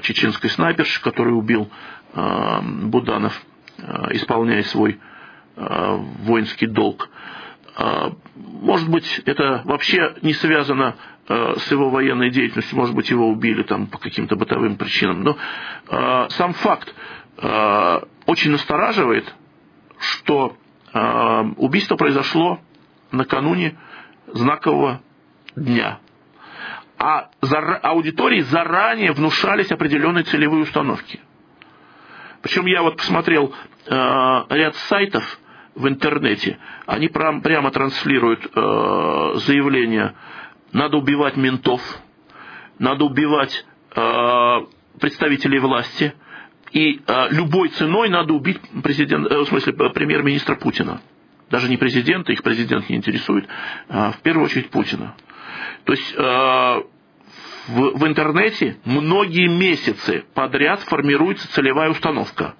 чеченской 0.02 0.50
снайперши, 0.50 1.02
которую 1.02 1.38
убил 1.38 1.72
Буданов, 2.14 3.42
исполняя 4.12 4.64
свой 4.64 5.00
воинский 5.56 6.68
долг. 6.68 7.10
Может 8.36 8.90
быть, 8.90 9.22
это 9.26 9.62
вообще 9.66 10.16
не 10.22 10.34
связано 10.34 10.96
Э, 11.28 11.56
с 11.58 11.72
его 11.72 11.90
военной 11.90 12.30
деятельностью, 12.30 12.78
может 12.78 12.94
быть, 12.94 13.10
его 13.10 13.28
убили 13.28 13.64
там 13.64 13.88
по 13.88 13.98
каким-то 13.98 14.36
бытовым 14.36 14.78
причинам. 14.78 15.24
Но 15.24 15.38
э, 15.90 16.28
сам 16.30 16.54
факт 16.54 16.94
э, 17.38 18.00
очень 18.28 18.52
настораживает, 18.52 19.34
что 20.00 20.58
убийство 21.58 21.98
произошло 21.98 22.62
накануне 23.12 23.78
знакового 24.28 25.02
дня. 25.58 26.00
А 26.98 27.32
аудитории 27.84 28.40
заранее 28.40 29.12
внушались 29.12 29.74
определенные 29.74 30.24
целевые 30.24 30.64
установки. 30.64 31.20
Причем 32.42 32.66
я 32.68 32.82
вот 32.82 32.96
посмотрел 32.96 33.54
ряд 33.88 34.76
сайтов 34.88 35.38
в 35.76 35.88
интернете, 35.88 36.58
они 36.86 37.08
прям, 37.10 37.42
прямо 37.42 37.72
транслируют 37.72 38.46
э, 38.46 39.32
заявления 39.46 40.16
надо 40.76 40.98
убивать 40.98 41.38
ментов, 41.38 41.82
надо 42.80 43.06
убивать 43.06 43.66
э, 43.96 44.58
представителей 45.00 45.60
власти, 45.60 46.14
и 46.72 47.00
э, 47.08 47.28
любой 47.32 47.70
ценой 47.70 48.10
надо 48.10 48.34
убить 48.34 48.60
президент, 48.84 49.32
э, 49.32 49.38
в 49.40 49.46
смысле 49.46 49.72
премьер-министра 49.72 50.56
Путина. 50.56 51.02
Даже 51.50 51.70
не 51.70 51.78
президента, 51.78 52.34
их 52.34 52.44
президент 52.44 52.90
не 52.90 52.98
интересует, 52.98 53.48
а 53.88 54.12
в 54.12 54.18
первую 54.18 54.46
очередь 54.46 54.70
Путина. 54.70 55.16
То 55.86 55.94
есть 55.94 56.14
э, 56.14 56.84
в, 57.68 57.98
в 57.98 58.06
интернете 58.06 58.78
многие 58.84 59.48
месяцы 59.48 60.26
подряд 60.34 60.82
формируется 60.82 61.50
целевая 61.54 61.90
установка. 61.90 62.56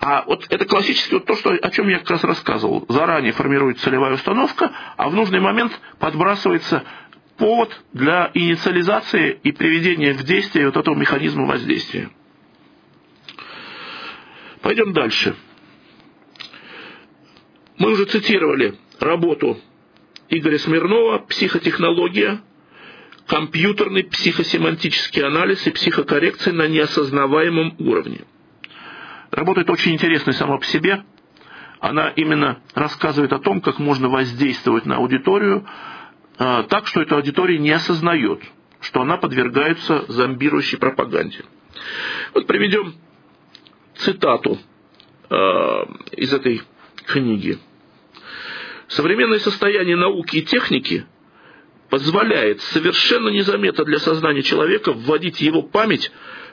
А 0.00 0.24
вот 0.26 0.46
это 0.50 0.64
классически 0.64 1.14
вот 1.14 1.26
то, 1.26 1.36
что, 1.36 1.50
о 1.50 1.70
чем 1.70 1.88
я 1.88 1.98
как 1.98 2.10
раз 2.10 2.24
рассказывал. 2.24 2.84
Заранее 2.88 3.32
формируется 3.32 3.84
целевая 3.84 4.14
установка, 4.14 4.70
а 4.96 5.08
в 5.08 5.14
нужный 5.14 5.40
момент 5.40 5.78
подбрасывается 5.98 6.84
повод 7.38 7.82
для 7.92 8.30
инициализации 8.34 9.38
и 9.42 9.52
приведения 9.52 10.12
в 10.12 10.22
действие 10.24 10.66
вот 10.66 10.76
этого 10.76 10.94
механизма 10.94 11.46
воздействия. 11.46 12.10
Пойдем 14.60 14.92
дальше. 14.92 15.36
Мы 17.78 17.92
уже 17.92 18.06
цитировали 18.06 18.74
работу 19.00 19.58
Игоря 20.28 20.58
Смирнова 20.58 21.18
«Психотехнология», 21.18 22.40
компьютерный 23.26 24.04
психосемантический 24.04 25.22
анализ 25.22 25.66
и 25.66 25.70
психокоррекция 25.70 26.52
на 26.52 26.68
неосознаваемом 26.68 27.76
уровне– 27.78 28.20
Работает 29.36 29.68
очень 29.68 29.92
интересной 29.92 30.32
сама 30.32 30.56
по 30.56 30.64
себе. 30.64 31.04
Она 31.78 32.08
именно 32.08 32.62
рассказывает 32.74 33.34
о 33.34 33.38
том, 33.38 33.60
как 33.60 33.78
можно 33.78 34.08
воздействовать 34.08 34.86
на 34.86 34.96
аудиторию 34.96 35.66
э, 36.38 36.64
так, 36.70 36.86
что 36.86 37.02
эта 37.02 37.16
аудитория 37.16 37.58
не 37.58 37.70
осознает, 37.70 38.40
что 38.80 39.02
она 39.02 39.18
подвергается 39.18 40.06
зомбирующей 40.08 40.78
пропаганде. 40.78 41.44
Вот 42.32 42.46
приведем 42.46 42.94
цитату 43.96 44.58
э, 45.28 45.34
из 46.12 46.32
этой 46.32 46.62
книги. 47.04 47.58
Современное 48.88 49.38
состояние 49.38 49.96
науки 49.96 50.38
и 50.38 50.42
техники 50.44 51.04
позволяет 51.90 52.62
совершенно 52.62 53.28
незаметно 53.28 53.84
для 53.84 53.98
сознания 53.98 54.42
человека 54.42 54.94
вводить 54.94 55.36
в 55.36 55.40
его 55.42 55.60
память 55.60 56.10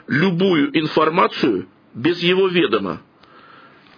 любую 0.08 0.78
информацию 0.78 1.70
без 1.94 2.22
его 2.22 2.48
ведома, 2.48 3.02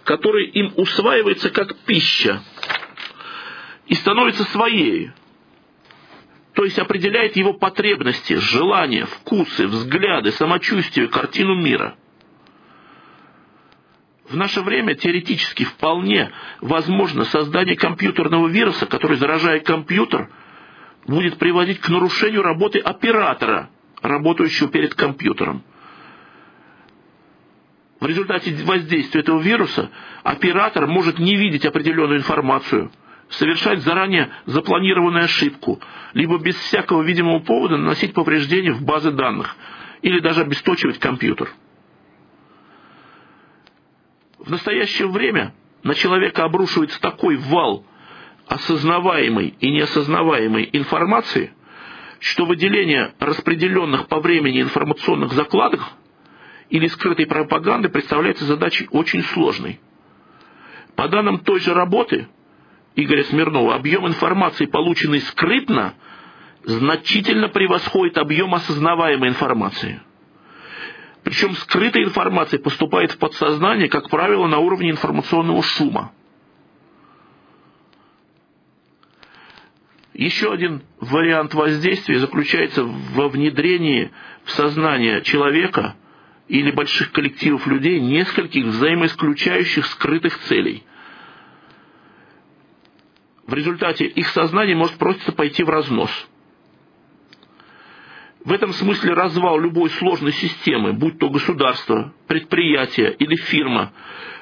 который 0.04 0.46
им 0.46 0.72
усваивается 0.76 1.50
как 1.50 1.76
пища 1.80 2.42
и 3.86 3.94
становится 3.94 4.44
своей, 4.44 5.10
то 6.52 6.64
есть 6.64 6.78
определяет 6.78 7.36
его 7.36 7.54
потребности, 7.54 8.34
желания, 8.34 9.06
вкусы, 9.06 9.66
взгляды, 9.66 10.32
самочувствие, 10.32 11.08
картину 11.08 11.54
мира. 11.54 11.96
В 14.28 14.34
наше 14.36 14.60
время 14.62 14.94
теоретически 14.94 15.64
вполне 15.64 16.32
возможно 16.60 17.24
создание 17.24 17.76
компьютерного 17.76 18.48
вируса, 18.48 18.86
который, 18.86 19.18
заражая 19.18 19.60
компьютер, 19.60 20.30
будет 21.06 21.38
приводить 21.38 21.78
к 21.78 21.88
нарушению 21.88 22.42
работы 22.42 22.80
оператора, 22.80 23.70
работающего 24.02 24.68
перед 24.68 24.94
компьютером– 24.94 25.62
в 28.06 28.08
результате 28.08 28.54
воздействия 28.62 29.22
этого 29.22 29.40
вируса 29.40 29.90
оператор 30.22 30.86
может 30.86 31.18
не 31.18 31.34
видеть 31.34 31.66
определенную 31.66 32.20
информацию, 32.20 32.92
совершать 33.30 33.80
заранее 33.80 34.30
запланированную 34.44 35.24
ошибку, 35.24 35.80
либо 36.14 36.38
без 36.38 36.54
всякого 36.54 37.02
видимого 37.02 37.40
повода 37.40 37.76
наносить 37.76 38.14
повреждения 38.14 38.70
в 38.70 38.82
базы 38.82 39.10
данных 39.10 39.56
или 40.02 40.20
даже 40.20 40.42
обесточивать 40.42 41.00
компьютер. 41.00 41.50
В 44.38 44.52
настоящее 44.52 45.08
время 45.08 45.52
на 45.82 45.96
человека 45.96 46.44
обрушивается 46.44 47.00
такой 47.00 47.34
вал 47.34 47.84
осознаваемой 48.46 49.56
и 49.58 49.68
неосознаваемой 49.68 50.70
информации, 50.72 51.52
что 52.20 52.44
выделение 52.44 53.14
распределенных 53.18 54.06
по 54.06 54.20
времени 54.20 54.62
информационных 54.62 55.32
закладок 55.32 55.82
или 56.68 56.86
скрытой 56.88 57.26
пропаганды 57.26 57.88
представляется 57.88 58.44
задачей 58.44 58.88
очень 58.90 59.22
сложной. 59.22 59.80
По 60.94 61.08
данным 61.08 61.38
той 61.38 61.60
же 61.60 61.74
работы 61.74 62.28
Игоря 62.96 63.24
Смирнова, 63.24 63.74
объем 63.74 64.06
информации, 64.06 64.66
полученный 64.66 65.20
скрытно, 65.20 65.94
значительно 66.64 67.48
превосходит 67.48 68.18
объем 68.18 68.54
осознаваемой 68.54 69.28
информации. 69.28 70.00
Причем 71.22 71.54
скрытая 71.54 72.04
информация 72.04 72.58
поступает 72.58 73.12
в 73.12 73.18
подсознание, 73.18 73.88
как 73.88 74.08
правило, 74.08 74.46
на 74.46 74.58
уровне 74.58 74.90
информационного 74.90 75.62
шума. 75.62 76.12
Еще 80.14 80.50
один 80.50 80.82
вариант 80.98 81.52
воздействия 81.52 82.18
заключается 82.18 82.84
во 82.84 83.28
внедрении 83.28 84.10
в 84.44 84.50
сознание 84.52 85.22
человека– 85.22 85.94
или 86.48 86.70
больших 86.70 87.12
коллективов 87.12 87.66
людей 87.66 88.00
нескольких 88.00 88.64
взаимоисключающих 88.66 89.86
скрытых 89.86 90.38
целей. 90.44 90.84
в 93.46 93.54
результате 93.54 94.06
их 94.06 94.28
сознание 94.28 94.76
может 94.76 94.96
просто 94.96 95.32
пойти 95.32 95.62
в 95.62 95.70
разнос. 95.70 96.10
В 98.44 98.52
этом 98.52 98.72
смысле 98.72 99.14
развал 99.14 99.58
любой 99.58 99.90
сложной 99.90 100.32
системы, 100.32 100.92
будь 100.92 101.18
то 101.18 101.28
государство, 101.30 102.12
предприятие 102.28 103.12
или 103.14 103.34
фирма, 103.36 103.92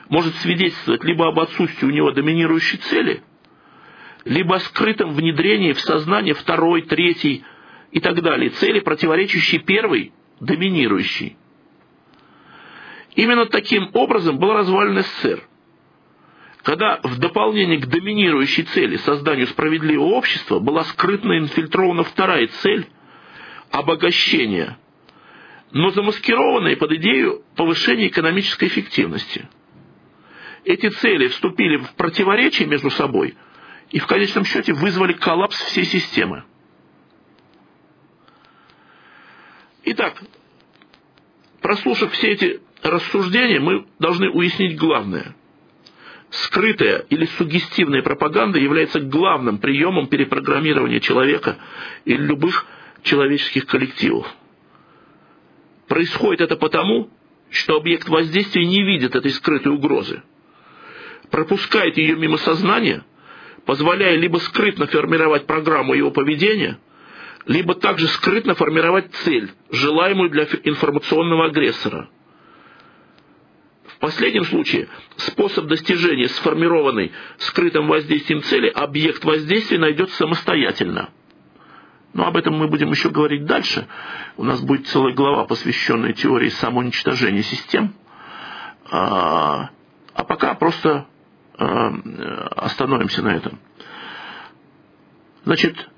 может 0.09 0.35
свидетельствовать 0.37 1.05
либо 1.05 1.29
об 1.29 1.39
отсутствии 1.41 1.87
у 1.87 1.91
него 1.91 2.13
доминирующей 2.13 2.79
цели, 2.79 3.23
либо 4.25 4.57
о 4.57 4.61
скрытом 4.61 5.15
внедрении 5.15 5.73
в 5.73 5.81
сознание 5.81 6.35
второй, 6.35 6.83
третьей 6.83 7.45
и 7.93 8.01
так 8.01 8.21
далее 8.23 8.51
цели, 8.51 8.81
противоречащей 8.81 9.59
первой, 9.59 10.13
доминирующей. 10.41 11.37
Именно 13.15 13.47
таким 13.47 13.91
образом 13.93 14.39
был 14.39 14.53
развален 14.53 15.03
СССР. 15.03 15.43
Когда 16.63 16.99
в 17.03 17.19
дополнение 17.19 17.79
к 17.79 17.87
доминирующей 17.87 18.65
цели 18.65 18.97
созданию 18.97 19.47
справедливого 19.47 20.15
общества 20.15 20.59
была 20.59 20.85
скрытно 20.85 21.39
инфильтрована 21.39 22.05
вторая 22.05 22.47
цель– 22.47 22.89
обогащения, 23.71 24.79
но 25.73 25.91
замаскированные 25.91 26.77
под 26.77 26.93
идею 26.93 27.43
повышения 27.57 28.09
экономической 28.09 28.69
эффективности. 28.69 29.49
Эти 30.65 30.89
цели 30.89 31.29
вступили 31.29 31.77
в 31.77 31.95
противоречие 31.95 32.67
между 32.67 32.91
собой 32.91 33.37
и 33.91 33.99
в 33.99 34.07
конечном 34.07 34.45
счете 34.45 34.73
вызвали 34.73 35.13
коллапс 35.13 35.61
всей 35.65 35.85
системы. 35.85 36.45
Итак, 39.85 40.23
прослушав 41.61 42.13
все 42.13 42.29
эти 42.29 42.64
рассуждения, 42.85 43.61
мы 43.61 43.87
должны 43.99 44.31
уяснить 44.31 44.79
главное. 44.79 45.35
Скрытая 46.31 46.99
или 47.11 47.25
сугестивная 47.39 48.03
пропаганда 48.03 48.59
является 48.59 49.01
главным 49.01 49.59
приемом 49.59 50.09
перепрограммирования 50.09 51.01
человека 51.01 51.57
или 52.05 52.21
любых 52.23 52.67
человеческих 53.03 53.67
коллективов. 53.67 54.27
Происходит 55.89 56.41
это 56.41 56.57
потому, 56.57 57.11
что 57.51 57.77
объект 57.77 58.09
воздействия 58.09 58.67
не 58.67 58.83
видит 58.83 59.15
этой 59.15 59.31
скрытой 59.31 59.73
угрозы, 59.73 60.23
пропускает 61.31 61.97
ее 61.97 62.17
мимо 62.17 62.37
сознания, 62.39 63.05
позволяя 63.65 64.17
либо 64.17 64.39
скрытно 64.39 64.87
формировать 64.87 65.47
программу 65.47 65.95
его 65.95 66.11
поведения, 66.11 66.79
либо 67.47 67.75
также 67.75 68.09
скрытно 68.09 68.55
формировать 68.55 69.15
цель, 69.25 69.53
желаемую 69.71 70.31
для 70.31 70.45
информационного 70.65 71.47
агрессора. 71.47 72.09
Последнем 74.05 74.45
случае 74.45 74.89
способ 75.17 75.65
достижения 75.65 76.29
сформированной 76.29 77.13
скрытым 77.39 77.89
воздействием 77.89 78.43
цели 78.43 78.69
объект 78.69 79.25
воздействия 79.25 79.79
найдет 79.79 80.11
самостоятельно– 80.11 81.09
но 82.13 82.27
об 82.27 82.37
этом 82.37 82.55
мы 82.55 82.69
будем 82.69 82.91
еще 82.91 83.09
говорить 83.09 83.47
дальше. 83.47 83.89
У 84.37 84.45
нас 84.45 84.61
будет 84.61 84.87
целая 84.89 85.15
глава, 85.15 85.47
посвященная 85.47 86.13
теории 86.13 86.51
самоуничтожения 86.51 87.43
систем. 87.43 87.95
А, 88.91 89.71
а 90.13 90.25
пока 90.25 90.55
просто 90.55 91.07
а, 91.57 91.95
остановимся 92.57 93.23
на 93.23 93.35
этом. 93.35 93.59
Значит, 95.45 95.91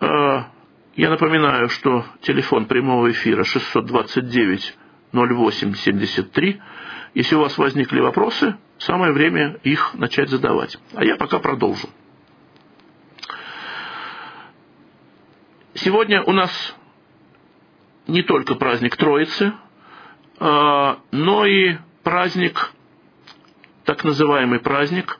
а, 0.00 0.48
я 0.96 1.10
напоминаю, 1.10 1.68
что 1.68 2.06
телефон 2.22 2.64
прямого 2.64 3.10
эфира 3.10 3.44
629 3.44 4.76
08 5.12 5.74
73. 5.74 6.60
Если 7.14 7.34
у 7.34 7.40
вас 7.40 7.56
возникли 7.58 8.00
вопросы, 8.00 8.56
самое 8.78 9.12
время 9.12 9.58
их 9.62 9.94
начать 9.94 10.28
задавать. 10.28 10.78
А 10.94 11.04
я 11.04 11.16
пока 11.16 11.38
продолжу. 11.38 11.88
Сегодня 15.74 16.22
у 16.22 16.32
нас 16.32 16.74
не 18.06 18.22
только 18.22 18.54
праздник 18.54 18.96
Троицы, 18.96 19.52
а, 20.40 20.98
но 21.12 21.46
и 21.46 21.76
праздник, 22.02 22.72
так 23.84 24.04
называемый 24.04 24.60
праздник, 24.60 25.18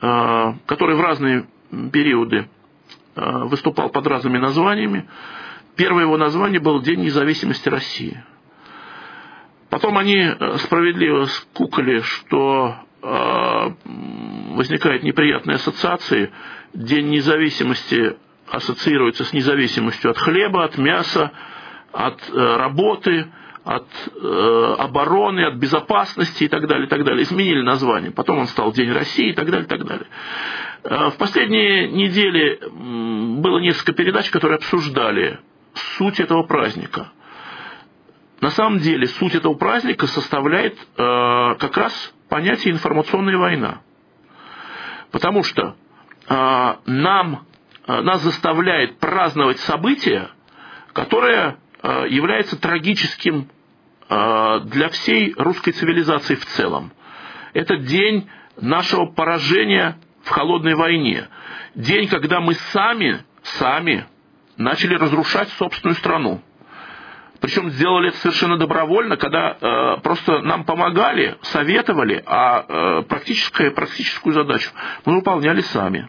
а, 0.00 0.56
который 0.66 0.96
в 0.96 1.00
разные 1.00 1.46
периоды 1.92 2.48
а, 3.14 3.44
выступал 3.44 3.90
под 3.90 4.06
разными 4.06 4.38
названиями. 4.38 5.08
Первое 5.76 6.04
его 6.04 6.16
название 6.16 6.60
был 6.60 6.80
День 6.80 7.00
независимости 7.00 7.68
России. 7.68 8.22
Потом 9.72 9.96
они 9.96 10.30
справедливо 10.58 11.24
скукали, 11.24 12.00
что 12.00 12.76
возникают 13.00 15.02
неприятные 15.02 15.54
ассоциации. 15.54 16.30
День 16.74 17.08
независимости 17.08 18.16
ассоциируется 18.50 19.24
с 19.24 19.32
независимостью 19.32 20.10
от 20.10 20.18
хлеба, 20.18 20.64
от 20.64 20.76
мяса, 20.76 21.32
от 21.90 22.20
э, 22.30 22.56
работы, 22.56 23.32
от 23.64 23.88
э, 24.14 24.74
обороны, 24.78 25.46
от 25.46 25.54
безопасности 25.54 26.44
и 26.44 26.48
так 26.48 26.66
далее, 26.66 26.86
и 26.86 26.90
так 26.90 27.02
далее. 27.02 27.22
Изменили 27.22 27.62
название. 27.62 28.10
Потом 28.10 28.40
он 28.40 28.48
стал 28.48 28.72
День 28.72 28.92
России 28.92 29.30
и 29.30 29.32
так 29.32 29.46
далее, 29.46 29.64
и 29.64 29.68
так 29.68 29.86
далее. 29.86 30.06
Э, 30.84 31.08
в 31.08 31.16
последние 31.16 31.88
недели 31.88 32.60
было 33.40 33.58
несколько 33.58 33.92
передач, 33.92 34.28
которые 34.28 34.56
обсуждали 34.56 35.40
суть 35.96 36.20
этого 36.20 36.42
праздника. 36.42 37.10
На 38.42 38.50
самом 38.50 38.80
деле 38.80 39.06
суть 39.06 39.34
этого 39.34 39.54
праздника 39.54 40.06
составляет 40.06 40.74
э, 40.74 41.54
как 41.58 41.76
раз 41.78 42.14
понятие 42.28 42.74
информационная 42.74 43.38
война. 43.38 43.80
Потому 45.10 45.42
что 45.42 45.76
э, 46.28 46.74
нам 46.84 47.46
Э, 47.86 48.00
нас 48.00 48.22
заставляет 48.22 48.98
праздновать 48.98 49.58
событие, 49.60 50.28
которое 50.92 51.58
э, 51.82 52.06
является 52.08 52.58
трагическим 52.58 53.48
э, 54.08 54.60
для 54.64 54.88
всей 54.90 55.34
русской 55.36 55.72
цивилизации 55.72 56.36
в 56.36 56.46
целом. 56.46 56.92
Это 57.54 57.76
день 57.76 58.28
нашего 58.60 59.06
поражения 59.06 59.98
в 60.22 60.28
холодной 60.28 60.74
войне. 60.74 61.28
День, 61.74 62.08
когда 62.08 62.40
мы 62.40 62.54
сами, 62.54 63.24
сами 63.42 64.06
начали 64.56 64.94
разрушать 64.94 65.48
собственную 65.50 65.96
страну. 65.96 66.40
Причем 67.42 67.70
сделали 67.70 68.10
это 68.10 68.18
совершенно 68.18 68.56
добровольно, 68.56 69.16
когда 69.16 69.56
э, 69.60 69.96
просто 70.00 70.42
нам 70.42 70.62
помогали, 70.62 71.36
советовали, 71.42 72.22
а 72.24 72.64
э, 72.68 73.02
практическую, 73.02 73.74
практическую 73.74 74.32
задачу 74.32 74.70
мы 75.04 75.16
выполняли 75.16 75.60
сами. 75.60 76.08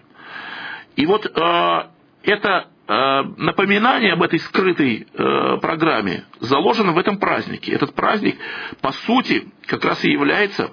И 0.95 1.07
вот 1.07 1.25
э, 1.25 1.83
это 2.21 2.67
э, 2.87 3.21
напоминание 3.37 4.13
об 4.13 4.21
этой 4.21 4.37
скрытой 4.37 5.07
э, 5.11 5.57
программе 5.59 6.25
заложено 6.39 6.91
в 6.91 6.99
этом 6.99 7.17
празднике. 7.17 7.71
Этот 7.71 7.95
праздник, 7.95 8.37
по 8.81 8.91
сути, 8.91 9.47
как 9.65 9.83
раз 9.85 10.05
и 10.05 10.11
является 10.11 10.69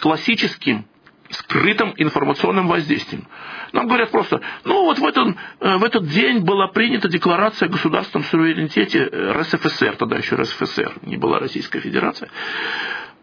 классическим 0.00 0.84
скрытым 1.30 1.94
информационным 1.96 2.68
воздействием. 2.68 3.26
Нам 3.72 3.86
говорят 3.86 4.10
просто, 4.10 4.40
ну 4.64 4.82
вот 4.82 4.98
в, 4.98 5.06
этом, 5.06 5.36
э, 5.60 5.76
в 5.76 5.84
этот 5.84 6.06
день 6.08 6.44
была 6.44 6.68
принята 6.68 7.08
декларация 7.08 7.68
о 7.68 7.72
государственном 7.72 8.24
суверенитете 8.24 9.08
э, 9.10 9.32
РСФСР, 9.32 9.96
тогда 9.96 10.16
еще 10.16 10.36
РСФСР, 10.36 10.92
не 11.02 11.16
была 11.16 11.38
Российская 11.38 11.80
Федерация. 11.80 12.30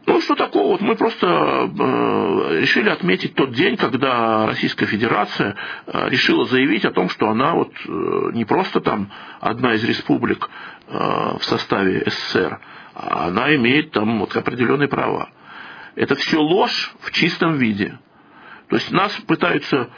Ну, 0.05 0.19
что 0.19 0.35
такого? 0.35 0.73
Вот 0.73 0.81
мы 0.81 0.95
просто 0.95 1.27
э, 1.27 2.59
решили 2.59 2.89
отметить 2.89 3.35
тот 3.35 3.53
день, 3.53 3.77
когда 3.77 4.45
Российская 4.47 4.85
Федерация 4.85 5.55
э, 5.87 6.09
решила 6.09 6.45
заявить 6.45 6.83
о 6.83 6.91
том, 6.91 7.09
что 7.09 7.29
она 7.29 7.53
вот 7.53 7.71
э, 7.87 8.31
не 8.33 8.43
просто 8.43 8.81
там 8.81 9.09
одна 9.39 9.73
из 9.75 9.83
республик 9.85 10.49
э, 10.87 11.37
в 11.39 11.43
составе 11.43 12.03
СССР, 12.05 12.59
а 12.95 13.27
она 13.27 13.55
имеет 13.55 13.91
там 13.91 14.19
вот 14.19 14.35
определенные 14.35 14.89
права. 14.89 15.29
Это 15.95 16.15
все 16.15 16.37
ложь 16.39 16.93
в 16.99 17.11
чистом 17.11 17.55
виде. 17.55 17.97
То 18.67 18.75
есть 18.75 18.91
нас 18.91 19.13
пытаются 19.27 19.89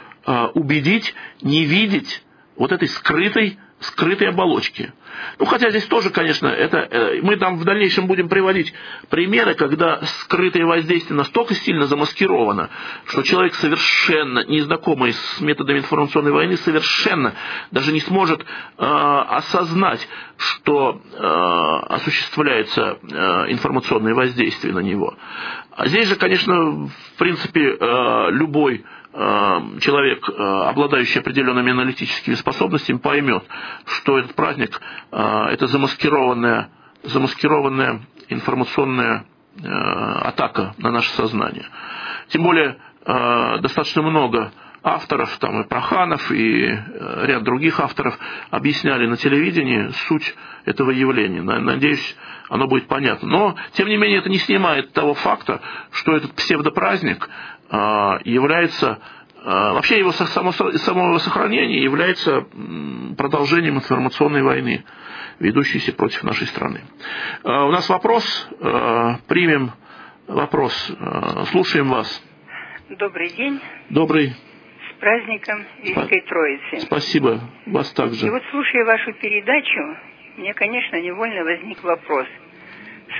убедить 0.54 1.14
не 1.40 1.64
видеть 1.64 2.22
вот 2.56 2.72
этой 2.72 2.88
скрытой 2.88 3.58
скрытой 3.80 4.28
оболочки. 4.28 4.92
Ну, 5.38 5.44
хотя 5.46 5.70
здесь 5.70 5.84
тоже, 5.86 6.10
конечно, 6.10 6.46
это, 6.46 6.78
э, 6.78 7.20
мы 7.22 7.36
там 7.36 7.58
в 7.58 7.64
дальнейшем 7.64 8.06
будем 8.06 8.28
приводить 8.28 8.72
примеры, 9.10 9.54
когда 9.54 10.00
скрытое 10.02 10.64
воздействие 10.64 11.16
настолько 11.16 11.54
сильно 11.54 11.86
замаскировано, 11.86 12.70
что 13.06 13.22
человек 13.22 13.54
совершенно 13.54 14.44
незнакомый 14.46 15.12
с 15.12 15.40
методами 15.40 15.78
информационной 15.78 16.32
войны 16.32 16.56
совершенно 16.56 17.34
даже 17.70 17.92
не 17.92 18.00
сможет 18.00 18.42
э, 18.42 18.44
осознать, 18.78 20.06
что 20.38 21.00
э, 21.12 21.94
осуществляется 21.94 22.98
э, 23.02 23.52
информационное 23.52 24.14
воздействие 24.14 24.74
на 24.74 24.80
него. 24.80 25.14
А 25.70 25.86
здесь 25.88 26.08
же, 26.08 26.16
конечно, 26.16 26.54
в 26.54 27.18
принципе, 27.18 27.76
э, 27.78 28.30
любой 28.30 28.84
человек, 29.80 30.28
э, 30.28 30.32
обладающий 30.34 31.20
определенными 31.20 31.70
аналитическими 31.70 32.34
способностями, 32.34 32.98
поймет, 32.98 33.44
что 33.86 34.18
этот 34.18 34.34
праздник 34.34 34.80
э,– 35.10 35.16
это 35.52 35.66
замаскированная, 35.66 36.68
замаскированная 37.02 38.02
информационная 38.28 39.24
атака 39.58 40.74
на 40.76 40.90
наше 40.90 41.10
сознание. 41.12 41.64
Тем 42.28 42.42
более 42.42 42.76
достаточно 43.06 44.02
много 44.02 44.52
авторов, 44.86 45.36
там 45.38 45.62
и 45.62 45.68
Проханов, 45.68 46.30
и 46.30 46.64
э, 46.64 47.26
ряд 47.26 47.42
других 47.42 47.80
авторов 47.80 48.16
объясняли 48.50 49.06
на 49.06 49.16
телевидении 49.16 49.88
суть 50.06 50.34
этого 50.64 50.92
явления. 50.92 51.42
Надеюсь, 51.42 52.16
оно 52.48 52.68
будет 52.68 52.86
понятно. 52.86 53.28
Но, 53.28 53.56
тем 53.72 53.88
не 53.88 53.96
менее, 53.96 54.18
это 54.18 54.30
не 54.30 54.38
снимает 54.38 54.92
того 54.92 55.14
факта, 55.14 55.60
что 55.90 56.16
этот 56.16 56.34
псевдопраздник 56.34 57.28
является 58.24 59.00
а, 59.48 59.74
Вообще 59.74 60.00
его 60.00 60.10
само, 60.10 60.50
само 60.50 61.18
сохранение 61.20 61.80
является 61.80 62.48
продолжением 63.16 63.76
информационной 63.76 64.42
войны, 64.42 64.84
ведущейся 65.38 65.94
против 65.94 66.24
нашей 66.24 66.48
страны. 66.48 66.80
А, 67.44 67.66
у 67.66 67.70
нас 67.70 67.88
вопрос, 67.88 68.24
примем 69.28 69.70
вопрос, 70.26 70.74
слушаем 71.50 71.88
вас. 71.90 72.24
Добрый 72.90 73.30
день. 73.30 73.60
Добрый. 73.90 74.30
С 74.30 75.00
праздником 75.00 75.64
Великой 75.82 76.22
Троицы. 76.22 76.80
Спасибо, 76.80 77.40
вас 77.66 77.92
также. 77.92 78.26
И 78.26 78.30
вот 78.30 78.42
слушая 78.50 78.84
вашу 78.84 79.12
передачу, 79.12 79.80
мне, 80.38 80.54
конечно, 80.54 81.00
невольно 81.00 81.44
возник 81.44 81.84
вопрос. 81.84 82.26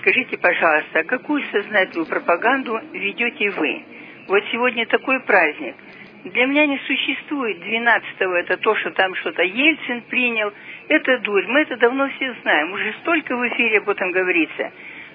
Скажите, 0.00 0.36
пожалуйста, 0.38 1.04
какую 1.04 1.44
сознательную 1.52 2.06
пропаганду 2.06 2.80
ведете 2.92 3.50
вы? 3.50 3.84
Вот 4.28 4.42
сегодня 4.50 4.86
такой 4.86 5.20
праздник. 5.20 5.76
Для 6.24 6.46
меня 6.46 6.66
не 6.66 6.78
существует 6.78 7.58
12-го, 7.58 8.34
это 8.34 8.56
то, 8.56 8.74
что 8.74 8.90
там 8.90 9.14
что-то 9.14 9.42
Ельцин 9.42 10.02
принял. 10.02 10.52
Это 10.88 11.18
дурь, 11.18 11.46
мы 11.46 11.60
это 11.60 11.76
давно 11.76 12.08
все 12.08 12.34
знаем. 12.42 12.72
Уже 12.72 12.92
столько 13.00 13.36
в 13.36 13.48
эфире 13.48 13.78
об 13.78 13.88
этом 13.88 14.10
говорится. 14.10 14.72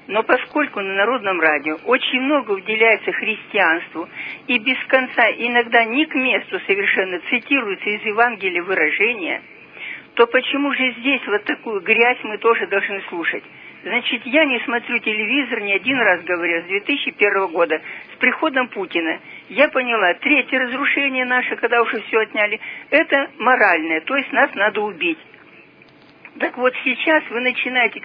Но 0.07 0.24
поскольку 0.24 0.80
на 0.80 0.93
Народном 0.93 1.41
радио 1.41 1.76
очень 1.86 2.22
много 2.22 2.51
уделяется 2.51 3.12
христианству 3.12 4.07
и 4.47 4.57
без 4.59 4.78
конца, 4.88 5.30
иногда 5.32 5.84
не 5.84 6.05
к 6.05 6.16
месту 6.16 6.59
совершенно 6.66 7.20
цитируется 7.30 7.89
из 7.89 8.01
Евангелия 8.03 8.64
выражения, 8.64 9.41
то 10.16 10.26
почему 10.28 10.74
же 10.74 10.91
здесь 10.99 11.22
вот 11.28 11.43
такую 11.43 11.82
грязь 11.82 12.20
мы 12.24 12.38
тоже 12.38 12.68
должны 12.68 13.01
слушать? 13.09 13.43
Значит, 13.84 14.22
я 14.26 14.46
не 14.46 14.60
смотрю 14.60 15.00
телевизор 15.00 15.60
не 15.62 15.74
один 15.74 15.98
раз, 15.98 16.22
говорю, 16.24 16.62
с 16.62 16.66
2001 16.66 17.48
года, 17.48 17.82
с 18.14 18.18
приходом 18.18 18.68
Путина. 18.68 19.20
Я 19.50 19.70
поняла, 19.70 20.14
третье 20.16 20.60
разрушение 20.60 21.26
наше, 21.26 21.56
когда 21.56 21.82
уже 21.82 22.00
все 22.02 22.20
отняли, 22.20 22.60
это 22.92 23.32
моральное, 23.40 24.02
то 24.02 24.16
есть 24.16 24.32
нас 24.32 24.54
надо 24.54 24.82
убить. 24.82 25.18
Так 26.40 26.58
вот 26.58 26.74
сейчас 26.84 27.24
вы 27.32 27.42
начинаете 27.42 28.02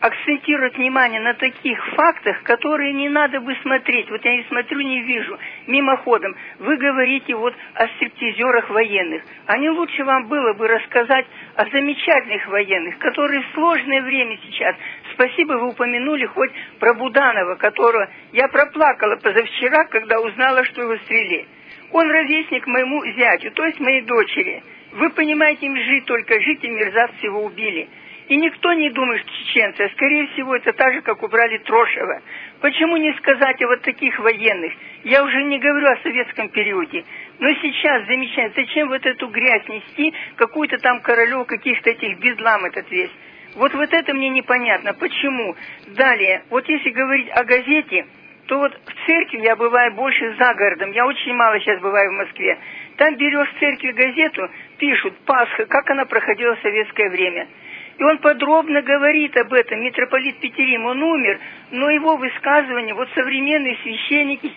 акцентировать 0.00 0.76
внимание 0.76 1.20
на 1.20 1.34
таких 1.34 1.78
фактах, 1.94 2.42
которые 2.42 2.92
не 2.94 3.08
надо 3.08 3.40
бы 3.40 3.54
смотреть. 3.62 4.10
Вот 4.10 4.24
я 4.24 4.36
не 4.36 4.44
смотрю, 4.44 4.80
не 4.80 5.02
вижу. 5.02 5.38
Мимоходом. 5.66 6.34
Вы 6.58 6.76
говорите 6.78 7.34
вот 7.34 7.54
о 7.74 7.86
стриптизерах 7.88 8.70
военных. 8.70 9.22
А 9.46 9.58
не 9.58 9.68
лучше 9.68 10.02
вам 10.04 10.26
было 10.26 10.54
бы 10.54 10.66
рассказать 10.68 11.26
о 11.54 11.66
замечательных 11.66 12.48
военных, 12.48 12.98
которые 12.98 13.42
в 13.42 13.54
сложное 13.54 14.00
время 14.02 14.38
сейчас. 14.42 14.74
Спасибо, 15.20 15.52
вы 15.52 15.68
упомянули 15.68 16.24
хоть 16.24 16.50
про 16.78 16.94
Буданова, 16.94 17.56
которого 17.56 18.08
я 18.32 18.48
проплакала 18.48 19.16
позавчера, 19.16 19.84
когда 19.84 20.18
узнала, 20.18 20.64
что 20.64 20.80
его 20.80 20.96
стрелили. 20.96 21.46
Он 21.92 22.10
ровесник 22.10 22.66
моему 22.66 23.04
зятю, 23.04 23.50
то 23.50 23.66
есть 23.66 23.78
моей 23.80 24.00
дочери. 24.00 24.62
Вы 24.92 25.10
понимаете, 25.10 25.66
им 25.66 25.76
жить 25.76 26.06
только 26.06 26.40
жить, 26.40 26.64
и 26.64 26.70
мерзавцы 26.70 27.26
его 27.26 27.44
убили. 27.44 27.86
И 28.28 28.36
никто 28.36 28.72
не 28.72 28.88
думает, 28.88 29.20
что 29.20 29.30
чеченцы, 29.44 29.82
а 29.82 29.90
скорее 29.90 30.26
всего 30.28 30.56
это 30.56 30.72
так 30.72 30.94
же, 30.94 31.02
как 31.02 31.22
убрали 31.22 31.58
Трошева. 31.58 32.22
Почему 32.62 32.96
не 32.96 33.12
сказать 33.18 33.60
о 33.60 33.66
вот 33.66 33.82
таких 33.82 34.18
военных? 34.20 34.72
Я 35.04 35.22
уже 35.22 35.42
не 35.44 35.58
говорю 35.58 35.86
о 35.86 35.98
советском 35.98 36.48
периоде. 36.48 37.04
Но 37.40 37.52
сейчас 37.60 38.06
замечательно, 38.06 38.54
зачем 38.56 38.88
вот 38.88 39.04
эту 39.04 39.26
грязь 39.26 39.68
нести, 39.68 40.14
какую-то 40.36 40.78
там 40.78 41.02
королев, 41.02 41.46
каких-то 41.46 41.90
этих 41.90 42.18
бедлам 42.20 42.64
этот 42.64 42.90
весь. 42.90 43.10
Вот 43.56 43.74
вот 43.74 43.92
это 43.92 44.14
мне 44.14 44.28
непонятно. 44.28 44.94
Почему? 44.94 45.56
Далее, 45.88 46.42
вот 46.50 46.68
если 46.68 46.90
говорить 46.90 47.28
о 47.30 47.44
газете, 47.44 48.06
то 48.46 48.58
вот 48.58 48.72
в 48.72 49.06
церкви 49.06 49.42
я 49.42 49.56
бываю 49.56 49.92
больше 49.92 50.34
за 50.38 50.54
городом. 50.54 50.92
Я 50.92 51.06
очень 51.06 51.34
мало 51.34 51.58
сейчас 51.60 51.80
бываю 51.80 52.10
в 52.10 52.26
Москве. 52.26 52.58
Там 52.96 53.16
берешь 53.16 53.48
в 53.48 53.60
церкви 53.60 53.92
газету, 53.92 54.48
пишут 54.78 55.16
Пасха, 55.24 55.66
как 55.66 55.88
она 55.90 56.04
проходила 56.04 56.56
в 56.56 56.60
советское 56.60 57.10
время. 57.10 57.48
И 57.98 58.02
он 58.02 58.18
подробно 58.18 58.82
говорит 58.82 59.36
об 59.36 59.52
этом. 59.52 59.82
Митрополит 59.82 60.40
Петерим, 60.40 60.86
он 60.86 61.02
умер, 61.02 61.38
но 61.70 61.90
его 61.90 62.16
высказывания, 62.16 62.94
вот 62.94 63.08
современные 63.14 63.76
священники, 63.82 64.52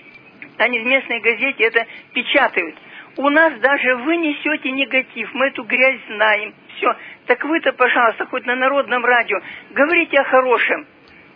они 0.57 0.79
в 0.79 0.85
местной 0.85 1.19
газете 1.19 1.63
это 1.63 1.85
печатают. 2.13 2.75
У 3.17 3.29
нас 3.29 3.53
даже 3.59 3.95
вы 3.97 4.15
несете 4.15 4.71
негатив, 4.71 5.29
мы 5.33 5.47
эту 5.47 5.63
грязь 5.65 5.99
знаем. 6.07 6.53
Все. 6.77 6.95
Так 7.27 7.43
вы-то, 7.45 7.71
пожалуйста, 7.73 8.25
хоть 8.25 8.45
на 8.45 8.55
народном 8.55 9.05
радио, 9.05 9.39
говорите 9.71 10.17
о 10.17 10.23
хорошем. 10.23 10.85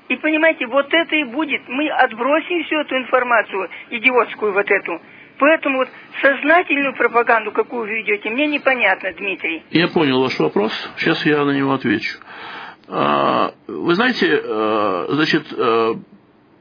И 0.10 0.16
понимаете, 0.16 0.68
вот 0.68 0.94
это 0.94 1.16
и 1.16 1.24
будет. 1.26 1.68
Мы 1.68 1.90
отбросим 1.90 2.64
всю 2.64 2.78
эту 2.80 2.98
информацию, 2.98 3.70
идиотскую 3.90 4.54
вот 4.54 4.70
эту. 4.70 5.02
Поэтому 5.40 5.80
вот 5.80 5.90
сознательную 6.22 6.96
пропаганду, 6.96 7.52
какую 7.52 7.82
вы 7.84 7.98
ведете, 7.98 8.30
мне 8.30 8.48
непонятно, 8.48 9.12
Дмитрий. 9.14 9.64
Я 9.70 9.88
понял 9.88 10.22
ваш 10.22 10.40
вопрос. 10.40 10.72
Сейчас 10.98 11.26
я 11.26 11.44
на 11.44 11.52
него 11.52 11.74
отвечу. 11.74 12.18
А, 12.88 13.52
вы 13.68 13.96
знаете, 13.96 14.42
а, 14.44 15.08
значит, 15.10 15.46
а, 15.52 15.94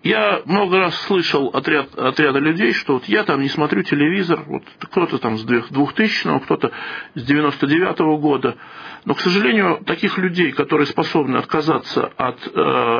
я 0.07 0.43
много 0.45 0.79
раз 0.79 0.95
слышал 1.03 1.49
от, 1.49 1.67
ряд, 1.69 1.95
от 1.99 2.19
ряда 2.21 2.39
людей, 2.39 2.73
что 2.73 2.95
вот 2.95 3.05
я 3.07 3.25
там 3.25 3.41
не 3.41 3.49
смотрю 3.49 3.83
телевизор, 3.83 4.43
вот 4.47 4.63
кто-то 4.79 5.19
там 5.19 5.37
с 5.39 5.45
2000-го, 5.45 6.41
кто-то 6.41 6.71
с 7.15 7.23
99 7.23 8.01
-го 8.01 8.19
года. 8.19 8.57
Но, 9.05 9.15
к 9.15 9.21
сожалению, 9.21 9.83
таких 9.85 10.19
людей, 10.19 10.53
которые 10.53 10.87
способны 10.87 11.37
отказаться 11.37 12.13
от 12.17 12.39
э, 12.47 12.51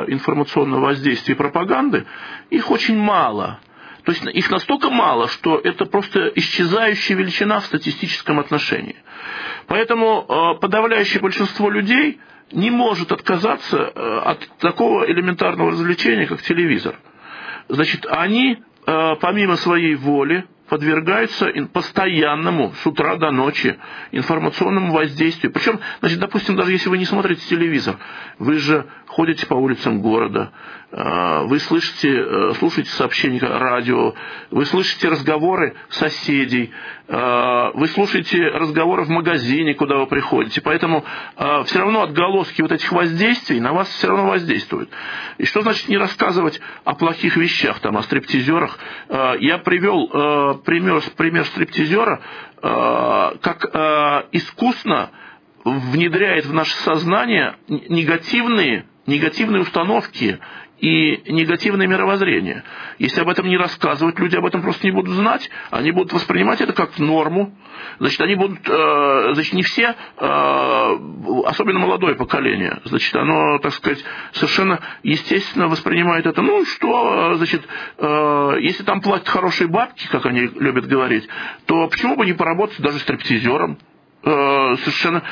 информационного 0.07 0.85
воздействия 0.85 1.35
и 1.35 1.37
пропаганды, 1.37 2.05
их 2.49 2.71
очень 2.71 2.97
мало. 2.97 3.59
То 4.03 4.11
есть 4.13 4.23
их 4.25 4.49
настолько 4.49 4.89
мало, 4.89 5.27
что 5.27 5.59
это 5.61 5.85
просто 5.85 6.31
исчезающая 6.35 7.15
величина 7.17 7.59
в 7.59 7.65
статистическом 7.65 8.39
отношении. 8.39 8.95
Поэтому 9.67 10.25
э, 10.27 10.59
подавляющее 10.61 11.21
большинство 11.21 11.69
людей 11.69 12.19
не 12.51 12.69
может 12.69 13.11
отказаться 13.11 13.77
э, 13.77 14.19
от 14.25 14.47
такого 14.59 15.09
элементарного 15.09 15.71
развлечения, 15.71 16.25
как 16.25 16.41
телевизор. 16.41 16.99
Значит, 17.67 18.05
они, 18.09 18.57
э, 18.85 19.15
помимо 19.19 19.57
своей 19.57 19.95
воли, 19.95 20.45
подвергаются 20.69 21.51
постоянному 21.73 22.73
с 22.81 22.85
утра 22.85 23.15
до 23.15 23.31
ночи 23.31 23.77
информационному 24.11 24.93
воздействию. 24.93 25.51
Причем, 25.51 25.79
значит, 25.99 26.19
допустим, 26.19 26.55
даже 26.55 26.71
если 26.71 26.89
вы 26.89 26.97
не 26.97 27.05
смотрите 27.05 27.41
телевизор, 27.47 27.97
вы 28.39 28.59
же 28.59 28.85
ходите 29.07 29.47
по 29.47 29.55
улицам 29.55 30.01
города, 30.01 30.51
э, 30.91 31.43
вы 31.45 31.59
слышите, 31.59 32.09
э, 32.09 32.51
слушаете 32.59 32.89
сообщения 32.91 33.39
радио, 33.39 34.13
вы 34.51 34.65
слышите 34.65 35.09
разговоры 35.09 35.75
соседей, 35.89 36.71
э, 37.07 37.71
вы 37.73 37.87
слушаете 37.87 38.47
разговоры 38.49 39.05
в 39.05 39.09
магазине, 39.09 39.73
куда 39.73 39.97
вы 39.97 40.07
приходите. 40.07 40.61
Поэтому 40.61 41.03
все 41.65 41.79
равно 41.79 42.03
отголоски 42.03 42.61
вот 42.61 42.71
этих 42.71 42.91
воздействий 42.91 43.59
на 43.59 43.73
вас 43.73 43.87
все 43.89 44.07
равно 44.07 44.27
воздействуют. 44.27 44.89
И 45.37 45.45
что 45.45 45.61
значит 45.61 45.87
не 45.87 45.97
рассказывать 45.97 46.59
о 46.83 46.93
плохих 46.93 47.37
вещах, 47.37 47.79
там, 47.79 47.97
о 47.97 48.03
стриптизерах? 48.03 48.77
Я 49.39 49.59
привел 49.59 50.56
пример, 50.57 51.01
пример 51.15 51.45
стриптизера, 51.45 52.21
как 52.61 53.65
искусно 54.31 55.11
внедряет 55.63 56.45
в 56.45 56.53
наше 56.53 56.75
сознание 56.77 57.55
негативные 57.67 58.85
негативные 59.07 59.61
установки 59.61 60.39
и 60.79 61.31
негативное 61.31 61.87
мировоззрение. 61.87 62.63
Если 62.99 63.21
об 63.21 63.29
этом 63.29 63.47
не 63.47 63.57
рассказывать, 63.57 64.19
люди 64.19 64.35
об 64.35 64.45
этом 64.45 64.61
просто 64.61 64.85
не 64.85 64.91
будут 64.91 65.13
знать, 65.13 65.49
они 65.71 65.91
будут 65.91 66.13
воспринимать 66.13 66.61
это 66.61 66.73
как 66.73 66.97
норму. 66.99 67.55
Значит, 67.99 68.21
они 68.21 68.35
будут, 68.35 68.59
э, 68.67 69.33
значит, 69.33 69.53
не 69.53 69.63
все, 69.63 69.95
э, 70.17 70.97
особенно 71.45 71.79
молодое 71.79 72.15
поколение, 72.15 72.79
значит, 72.85 73.15
оно, 73.15 73.59
так 73.59 73.73
сказать, 73.73 74.03
совершенно 74.33 74.79
естественно 75.03 75.67
воспринимает 75.67 76.25
это. 76.25 76.41
Ну, 76.41 76.65
что, 76.65 77.35
значит, 77.35 77.67
э, 77.97 78.57
если 78.61 78.83
там 78.83 79.01
платят 79.01 79.27
хорошие 79.27 79.67
бабки, 79.67 80.07
как 80.07 80.25
они 80.25 80.41
любят 80.41 80.87
говорить, 80.87 81.27
то 81.65 81.87
почему 81.87 82.15
бы 82.15 82.25
не 82.25 82.33
поработать 82.33 82.79
даже 82.79 82.99
стриптизером? 82.99 83.77
Совершенно 84.27 85.23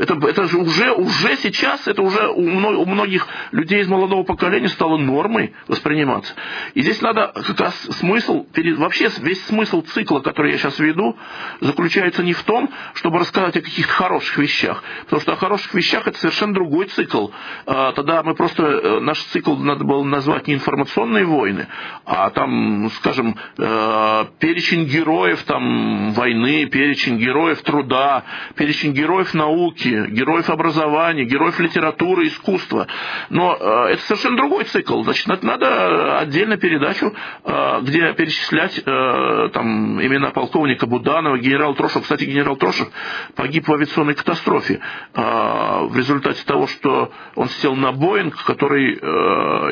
это, 0.00 0.14
это 0.26 0.44
же 0.44 0.58
уже, 0.58 0.92
уже 0.92 1.36
сейчас, 1.36 1.86
это 1.86 2.02
уже 2.02 2.28
у, 2.28 2.42
у 2.42 2.86
многих 2.86 3.26
людей 3.52 3.80
из 3.80 3.88
молодого 3.88 4.22
поколения 4.22 4.68
стало 4.68 4.96
нормой 4.96 5.52
восприниматься. 5.68 6.34
И 6.74 6.82
здесь 6.82 7.00
надо 7.00 7.32
как 7.34 7.60
раз 7.60 7.74
смысл, 7.98 8.46
вообще 8.76 9.10
весь 9.20 9.44
смысл 9.46 9.82
цикла, 9.82 10.20
который 10.20 10.52
я 10.52 10.58
сейчас 10.58 10.78
веду, 10.78 11.16
заключается 11.60 12.22
не 12.22 12.32
в 12.32 12.42
том, 12.42 12.70
чтобы 12.94 13.18
рассказать 13.18 13.56
о 13.56 13.60
каких-то 13.60 13.92
хороших 13.92 14.38
вещах, 14.38 14.82
потому 15.04 15.20
что 15.20 15.32
о 15.32 15.36
хороших 15.36 15.74
вещах 15.74 16.06
это 16.06 16.18
совершенно 16.18 16.54
другой 16.54 16.86
цикл. 16.86 17.28
А, 17.66 17.92
тогда 17.92 18.22
мы 18.22 18.34
просто, 18.34 18.62
э, 18.64 19.00
наш 19.00 19.22
цикл 19.24 19.56
надо 19.56 19.84
было 19.84 20.02
назвать 20.04 20.46
не 20.46 20.54
информационные 20.54 21.24
войны, 21.24 21.66
а 22.04 22.30
там, 22.30 22.90
скажем, 22.96 23.36
э, 23.58 24.24
перечень 24.38 24.84
героев 24.84 25.42
там, 25.44 26.12
войны, 26.12 26.66
перечень 26.66 27.18
героев 27.18 27.39
труда, 27.62 28.24
перечень 28.56 28.92
героев 28.92 29.34
науки, 29.34 30.06
героев 30.08 30.50
образования, 30.50 31.24
героев 31.24 31.58
литературы, 31.60 32.28
искусства. 32.28 32.86
Но 33.30 33.56
э, 33.58 33.92
это 33.92 34.02
совершенно 34.02 34.36
другой 34.36 34.64
цикл. 34.64 35.02
Значит, 35.02 35.42
надо 35.42 36.18
отдельно 36.18 36.56
передачу, 36.56 37.14
э, 37.44 37.80
где 37.82 38.12
перечислять 38.14 38.78
э, 38.84 39.48
там, 39.52 40.00
имена 40.00 40.30
полковника 40.30 40.86
Буданова, 40.86 41.38
генерал 41.38 41.74
Трошев. 41.74 42.02
Кстати, 42.02 42.24
генерал 42.24 42.56
Трошев 42.56 42.88
погиб 43.34 43.66
в 43.68 43.72
авиационной 43.72 44.14
катастрофе 44.14 44.80
в 45.14 45.96
результате 45.96 46.44
того, 46.44 46.66
что 46.66 47.12
он 47.34 47.48
сел 47.48 47.74
на 47.74 47.92
Боинг, 47.92 48.44
который 48.44 48.94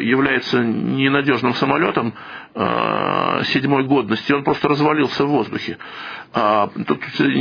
является 0.02 0.62
ненадежным 0.62 1.54
самолетом 1.54 2.14
седьмой 3.44 3.84
годности, 3.84 4.32
он 4.32 4.44
просто 4.44 4.68
развалился 4.68 5.24
в 5.24 5.28
воздухе. 5.28 5.78
А, 6.32 6.68
тут 6.86 7.00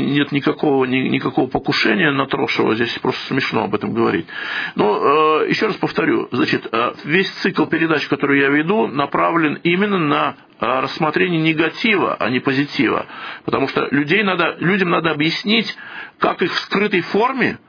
нет 0.09 0.31
никакого, 0.31 0.85
ни, 0.85 1.07
никакого 1.09 1.47
покушения 1.47 2.11
на 2.11 2.25
Трошева, 2.27 2.75
здесь 2.75 2.97
просто 2.99 3.25
смешно 3.27 3.63
об 3.63 3.75
этом 3.75 3.93
говорить. 3.93 4.27
Но 4.75 5.41
э, 5.43 5.49
еще 5.49 5.67
раз 5.67 5.75
повторю, 5.75 6.27
значит, 6.31 6.67
э, 6.71 6.93
весь 7.05 7.29
цикл 7.29 7.65
передач, 7.65 8.07
который 8.07 8.39
я 8.41 8.49
веду, 8.49 8.87
направлен 8.87 9.59
именно 9.63 9.99
на 9.99 10.35
э, 10.59 10.79
рассмотрение 10.81 11.41
негатива, 11.41 12.15
а 12.15 12.29
не 12.29 12.39
позитива. 12.39 13.05
Потому 13.45 13.67
что 13.67 13.87
людей 13.91 14.23
надо, 14.23 14.57
людям 14.59 14.89
надо 14.89 15.11
объяснить, 15.11 15.75
как 16.19 16.41
их 16.41 16.51
в 16.51 16.59
скрытой 16.59 17.01
форме 17.01 17.59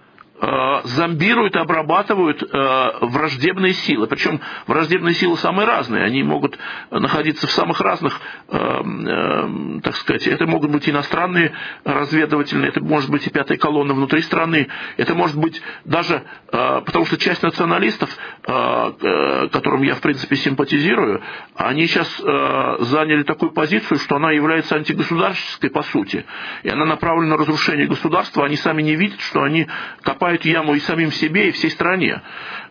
зомбируют 0.84 1.56
и 1.56 1.58
обрабатывают 1.58 2.42
э, 2.42 2.90
враждебные 3.00 3.72
силы. 3.72 4.06
Причем 4.06 4.40
враждебные 4.66 5.14
силы 5.14 5.36
самые 5.36 5.66
разные. 5.66 6.04
Они 6.04 6.22
могут 6.22 6.58
находиться 6.90 7.46
в 7.46 7.50
самых 7.50 7.80
разных, 7.80 8.20
э, 8.48 9.80
так 9.82 9.96
сказать, 9.96 10.26
это 10.26 10.46
могут 10.46 10.70
быть 10.70 10.88
иностранные 10.88 11.52
разведывательные, 11.84 12.68
это 12.68 12.80
может 12.80 13.10
быть 13.10 13.26
и 13.26 13.30
пятая 13.30 13.58
колонна 13.58 13.94
внутри 13.94 14.22
страны, 14.22 14.68
это 14.96 15.14
может 15.14 15.36
быть 15.36 15.60
даже, 15.84 16.22
потому 16.46 17.04
что 17.06 17.16
часть 17.16 17.42
националистов, 17.42 18.10
которым 18.42 19.82
я 19.82 19.94
в 19.94 20.00
принципе 20.00 20.36
симпатизирую, 20.36 21.22
они 21.54 21.86
сейчас 21.86 22.08
заняли 22.18 23.22
такую 23.22 23.52
позицию, 23.52 23.98
что 23.98 24.16
она 24.16 24.32
является 24.32 24.76
антигосударственной 24.76 25.70
по 25.70 25.82
сути. 25.82 26.24
И 26.62 26.68
она 26.68 26.84
направлена 26.84 27.30
на 27.30 27.36
разрушение 27.36 27.86
государства, 27.86 28.44
они 28.44 28.56
сами 28.56 28.82
не 28.82 28.96
видят, 28.96 29.20
что 29.20 29.42
они 29.42 29.66
копают 30.02 30.27
копают 30.28 30.44
яму 30.44 30.74
и 30.74 30.80
самим 30.80 31.10
себе, 31.10 31.48
и 31.48 31.52
всей 31.52 31.70
стране. 31.70 32.20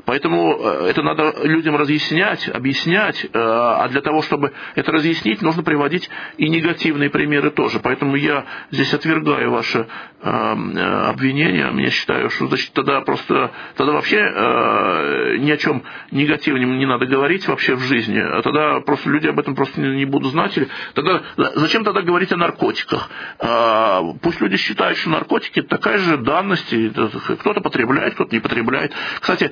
Поэтому 0.08 0.58
э, 0.58 0.88
это 0.92 1.04
надо 1.04 1.34
людям 1.44 1.76
разъяснять, 1.76 2.48
объяснять, 2.48 3.26
э, 3.26 3.30
а 3.34 3.90
для 3.90 4.00
того, 4.00 4.22
чтобы 4.22 4.54
это 4.74 4.94
разъяснить, 4.94 5.42
нужно 5.42 5.64
приводить 5.64 6.10
и 6.38 6.48
негативные 6.48 7.10
примеры 7.10 7.52
тоже. 7.52 7.82
Поэтому 7.82 8.16
я 8.16 8.46
здесь 8.72 8.94
отвергаю 8.94 9.52
ваше 9.52 9.86
э, 10.22 10.30
обвинение. 11.10 11.70
Я 11.76 11.90
считаю, 11.90 12.30
что 12.30 12.48
значит, 12.48 12.72
тогда 12.72 13.02
просто 13.02 13.52
тогда 13.76 13.92
вообще 13.92 14.18
ни 15.40 15.52
о 15.52 15.58
чем 15.58 15.84
негативном 16.12 16.78
не 16.78 16.86
надо 16.86 17.06
говорить 17.06 17.46
вообще 17.48 17.76
в 17.76 17.82
жизни. 17.82 18.20
А 18.20 18.42
тогда 18.42 18.80
просто 18.80 19.10
люди 19.10 19.28
об 19.28 19.38
этом 19.40 19.56
просто 19.56 19.82
не 19.82 20.06
будут 20.06 20.32
знать. 20.32 20.56
Или 20.58 20.70
тогда, 20.94 21.22
зачем 21.56 21.84
тогда 21.84 22.02
говорить 22.02 22.32
о 22.32 22.38
наркотиках? 22.38 23.10
Пусть 24.22 24.40
люди 24.40 24.56
считают, 24.56 24.98
что 24.98 25.10
наркотики 25.10 25.62
такая 25.62 25.98
же 25.98 26.18
данность. 26.18 26.74
Кто-то 27.40 27.60
потребляет, 27.60 28.14
кто-то 28.14 28.34
не 28.34 28.40
потребляет. 28.40 28.94
Кстати, 29.20 29.52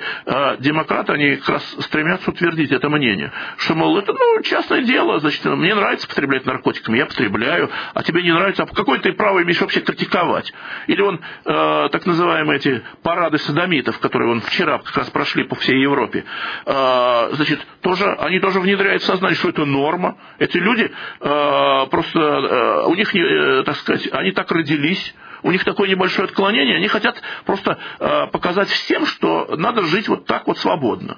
демократы, 0.60 1.14
они 1.14 1.36
как 1.38 1.50
раз 1.50 1.76
стремятся 1.80 2.32
утвердить 2.32 2.72
это 2.72 2.89
мнение, 2.89 3.32
что, 3.58 3.76
мол, 3.76 3.98
это, 3.98 4.14
ну, 4.14 4.41
частное 4.43 4.82
дело, 4.82 5.20
значит, 5.20 5.43
мне 5.46 5.76
нравится 5.76 6.08
потреблять 6.08 6.46
наркотиками, 6.46 6.98
я 6.98 7.06
потребляю, 7.06 7.70
а 7.93 8.04
тебе 8.04 8.24
не 8.24 8.34
нравится, 8.34 8.64
а 8.64 8.66
какое 8.68 9.00
ты 9.00 9.14
право 9.14 9.41
имеешь 9.43 9.60
вообще 9.62 9.82
критиковать? 9.82 10.54
Или 10.88 11.02
он, 11.02 11.20
э, 11.46 11.89
так 11.91 12.06
называемые 12.06 12.58
эти 12.58 12.82
парады 13.04 13.38
садомитов, 13.39 14.00
которые 14.00 14.32
он 14.32 14.41
вчера 14.41 14.80
как 14.80 14.96
раз 14.98 15.10
прошли 15.10 15.43
по 15.43 15.56
всей 15.56 15.80
Европе, 15.82 16.26
э, 16.66 17.30
значит, 17.34 17.66
тоже, 17.82 18.06
они 18.20 18.39
тоже 18.39 18.60
внедряют 18.60 19.02
в 19.02 19.06
сознание, 19.06 19.36
что 19.36 19.50
это 19.50 19.66
норма. 19.66 20.18
Эти 20.39 20.58
люди 20.58 20.91
э, 21.20 21.86
просто, 21.89 22.20
э, 22.20 22.86
у 22.88 22.96
них, 22.96 23.14
э, 23.16 23.64
так 23.64 23.76
сказать, 23.78 24.10
они 24.12 24.32
так 24.32 24.52
родились, 24.52 25.14
у 25.44 25.52
них 25.52 25.64
такое 25.64 25.90
небольшое 25.90 26.26
отклонение, 26.26 26.78
они 26.78 26.88
хотят 26.88 27.22
просто 27.46 27.78
э, 28.00 28.28
показать 28.28 28.70
всем, 28.70 29.06
что 29.06 29.56
надо 29.58 29.84
жить 29.84 30.08
вот 30.08 30.26
так 30.26 30.48
вот 30.48 30.58
свободно. 30.58 31.18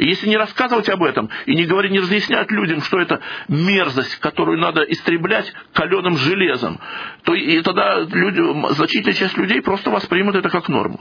И 0.00 0.06
если 0.08 0.28
не 0.28 0.38
рассказывать 0.38 0.88
об 0.88 1.02
этом 1.02 1.28
и 1.44 1.54
не 1.54 1.66
говорить, 1.66 1.92
не 1.92 2.00
разъяснять 2.00 2.50
людям, 2.50 2.80
что 2.80 2.98
это 2.98 3.20
мерзость, 3.48 4.16
которую 4.16 4.58
надо 4.58 4.80
истреблять 4.82 5.52
каленым 5.74 6.16
железом, 6.16 6.80
то 7.24 7.34
и 7.34 7.60
тогда 7.60 8.00
люди, 8.00 8.40
значительная 8.72 9.14
часть 9.14 9.36
людей 9.36 9.60
просто 9.60 9.90
воспримут 9.90 10.36
это 10.36 10.48
как 10.48 10.70
норму. 10.70 11.00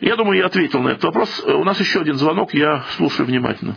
Я 0.00 0.16
думаю, 0.16 0.38
я 0.38 0.46
ответил 0.46 0.80
на 0.80 0.90
этот 0.90 1.04
вопрос. 1.04 1.44
У 1.44 1.64
нас 1.64 1.78
еще 1.78 2.00
один 2.00 2.14
звонок, 2.14 2.54
я 2.54 2.84
слушаю 2.96 3.26
внимательно. 3.26 3.76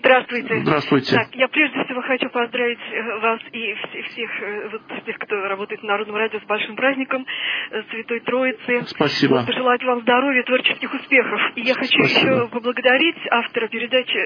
Здравствуйте. 0.00 0.60
Здравствуйте. 0.60 1.14
Так, 1.14 1.28
я 1.34 1.46
прежде 1.48 1.84
всего 1.84 2.00
хочу 2.00 2.30
поздравить 2.30 2.78
э, 2.90 3.18
вас 3.20 3.40
и 3.52 3.74
всех, 4.08 4.30
э, 4.42 4.68
вот, 4.72 5.04
тех, 5.04 5.18
кто 5.18 5.36
работает 5.46 5.82
в 5.82 5.84
Народном 5.84 6.16
радио 6.16 6.40
с 6.40 6.44
большим 6.44 6.74
праздником 6.74 7.26
э, 7.70 7.82
Святой 7.90 8.20
Троицы. 8.20 8.82
Спасибо. 8.86 9.34
Вот, 9.34 9.46
пожелать 9.46 9.84
вам 9.84 10.00
здоровья, 10.00 10.42
творческих 10.44 10.94
успехов. 10.94 11.40
И 11.56 11.60
я 11.60 11.74
хочу 11.74 11.98
Спасибо. 11.98 12.32
еще 12.32 12.48
поблагодарить 12.48 13.18
автора 13.30 13.68
передачи, 13.68 14.18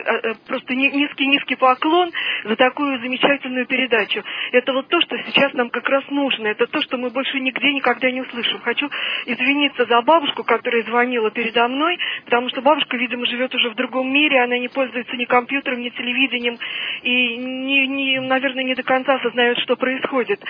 просто 0.46 0.74
низкий-низкий 0.74 1.56
поклон 1.56 2.12
за 2.44 2.54
такую 2.54 3.00
замечательную 3.00 3.66
передачу. 3.66 4.22
Это 4.52 4.72
вот 4.72 4.86
то, 4.88 5.00
что 5.00 5.18
сейчас 5.26 5.54
нам 5.54 5.70
как 5.70 5.88
раз 5.88 6.04
нужно. 6.08 6.46
Это 6.48 6.68
то, 6.68 6.80
что 6.82 6.98
мы 6.98 7.10
больше 7.10 7.40
нигде 7.40 7.72
никогда 7.72 8.12
не 8.12 8.20
услышим. 8.20 8.60
Хочу 8.60 8.88
извиниться 9.26 9.86
за 9.86 10.02
бабушку, 10.02 10.44
которая 10.44 10.84
звонила 10.84 11.32
передо 11.32 11.66
мной, 11.66 11.98
потому 12.26 12.48
что 12.50 12.62
бабушка, 12.62 12.96
видимо, 12.96 13.26
живет 13.26 13.52
уже 13.56 13.70
в 13.70 13.74
другом 13.74 14.12
мире, 14.12 14.40
она 14.40 14.56
не 14.56 14.68
пользуется 14.68 15.16
ни 15.16 15.24
компьютером, 15.24 15.63
компьютером, 15.64 15.80
ни 15.80 15.88
телевидением, 15.90 16.58
и, 17.02 17.36
не, 17.36 17.86
не, 17.86 18.20
наверное, 18.20 18.64
не 18.64 18.74
до 18.74 18.82
конца 18.82 19.14
осознают, 19.14 19.58
что 19.58 19.76
происходит. 19.76 20.40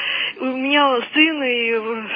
У 0.41 0.45
меня 0.45 1.01
сын 1.15 1.43
и 1.43 1.71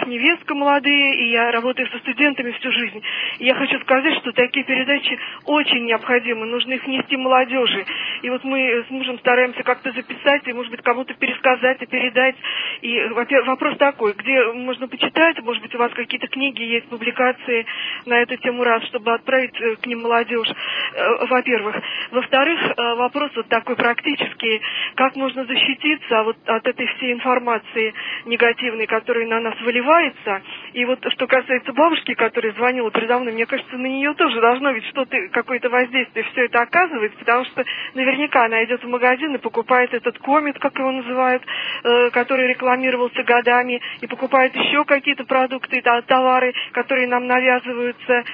невестка 0.07 0.55
молодые, 0.55 1.17
и 1.17 1.31
я 1.31 1.51
работаю 1.51 1.89
со 1.89 1.99
студентами 1.99 2.53
всю 2.53 2.71
жизнь. 2.73 3.03
И 3.39 3.47
я 3.47 3.55
хочу 3.55 3.79
сказать, 3.81 4.15
что 4.19 4.33
такие 4.33 4.65
передачи 4.65 5.19
очень 5.45 5.87
необходимы, 5.87 6.47
нужно 6.47 6.75
их 6.75 6.87
нести 6.87 7.17
молодежи. 7.17 7.85
И 8.23 8.31
вот 8.31 8.45
мы 8.45 8.85
с 8.87 8.91
мужем 8.91 9.19
стараемся 9.19 9.63
как-то 9.63 9.93
записать, 9.93 10.47
и, 10.47 10.53
может 10.53 10.71
быть, 10.71 10.83
кому-то 10.83 11.15
пересказать 11.15 11.81
и 11.83 11.87
передать. 11.87 12.37
И 12.83 13.01
вопрос 13.47 13.77
такой, 13.79 14.13
где 14.15 14.53
можно 14.53 14.89
почитать, 14.89 15.41
может 15.43 15.63
быть, 15.63 15.75
у 15.75 15.79
вас 15.79 15.93
какие-то 15.93 16.27
книги 16.29 16.63
есть, 16.63 16.89
публикации 16.89 17.67
на 18.07 18.21
эту 18.21 18.37
тему 18.37 18.65
раз, 18.65 18.85
чтобы 18.87 19.13
отправить 19.15 19.55
э, 19.61 19.77
к 19.77 19.87
ним 19.87 20.03
молодежь, 20.03 20.49
э, 20.49 21.27
во-первых. 21.27 21.77
Во-вторых, 22.11 22.61
э, 22.61 22.88
вопрос 22.95 23.31
вот 23.37 23.49
такой 23.49 23.77
практический, 23.77 24.61
как 24.95 25.17
можно 25.17 25.45
защититься 25.45 26.23
вот 26.23 26.37
от 26.47 26.67
этой 26.67 26.87
всей 26.87 27.13
информации 27.13 27.95
негативной, 28.27 28.87
которая 28.87 29.27
на 29.27 29.41
нас 29.41 29.55
выливается. 29.61 30.43
И 30.73 30.85
вот 30.85 30.99
что 31.13 31.27
касается 31.27 31.73
бабушки, 31.73 32.15
которая 32.15 32.53
звонила 32.53 32.91
передо 32.91 33.19
мной, 33.19 33.33
мне 33.33 33.47
кажется, 33.47 33.77
на 33.77 33.87
нее 33.87 34.15
тоже 34.15 34.41
должно 34.41 34.71
ведь 34.73 34.87
что-то, 34.87 35.17
какое-то 35.33 35.69
воздействие 35.69 36.25
все 36.33 36.45
это 36.45 36.61
оказывает, 36.61 37.17
потому 37.17 37.45
что 37.47 37.65
наверняка 37.95 38.45
она 38.45 38.65
идет 38.65 38.83
в 38.83 38.89
магазин 38.89 39.35
и 39.35 39.39
покупает 39.39 39.93
этот 39.95 40.19
комет, 40.19 40.59
как 40.59 40.79
его 40.79 40.93
называют, 40.93 41.43
э, 41.85 42.11
который 42.11 42.49
рекламировался 42.49 43.23
годами, 43.23 43.81
и 44.01 44.07
покупает 44.07 44.55
еще 44.55 44.85
какие-то 44.85 45.25
продукты, 45.25 45.83
товары, 46.07 46.53
которые 46.73 47.09
нам 47.09 47.27
навязываются. 47.27 48.25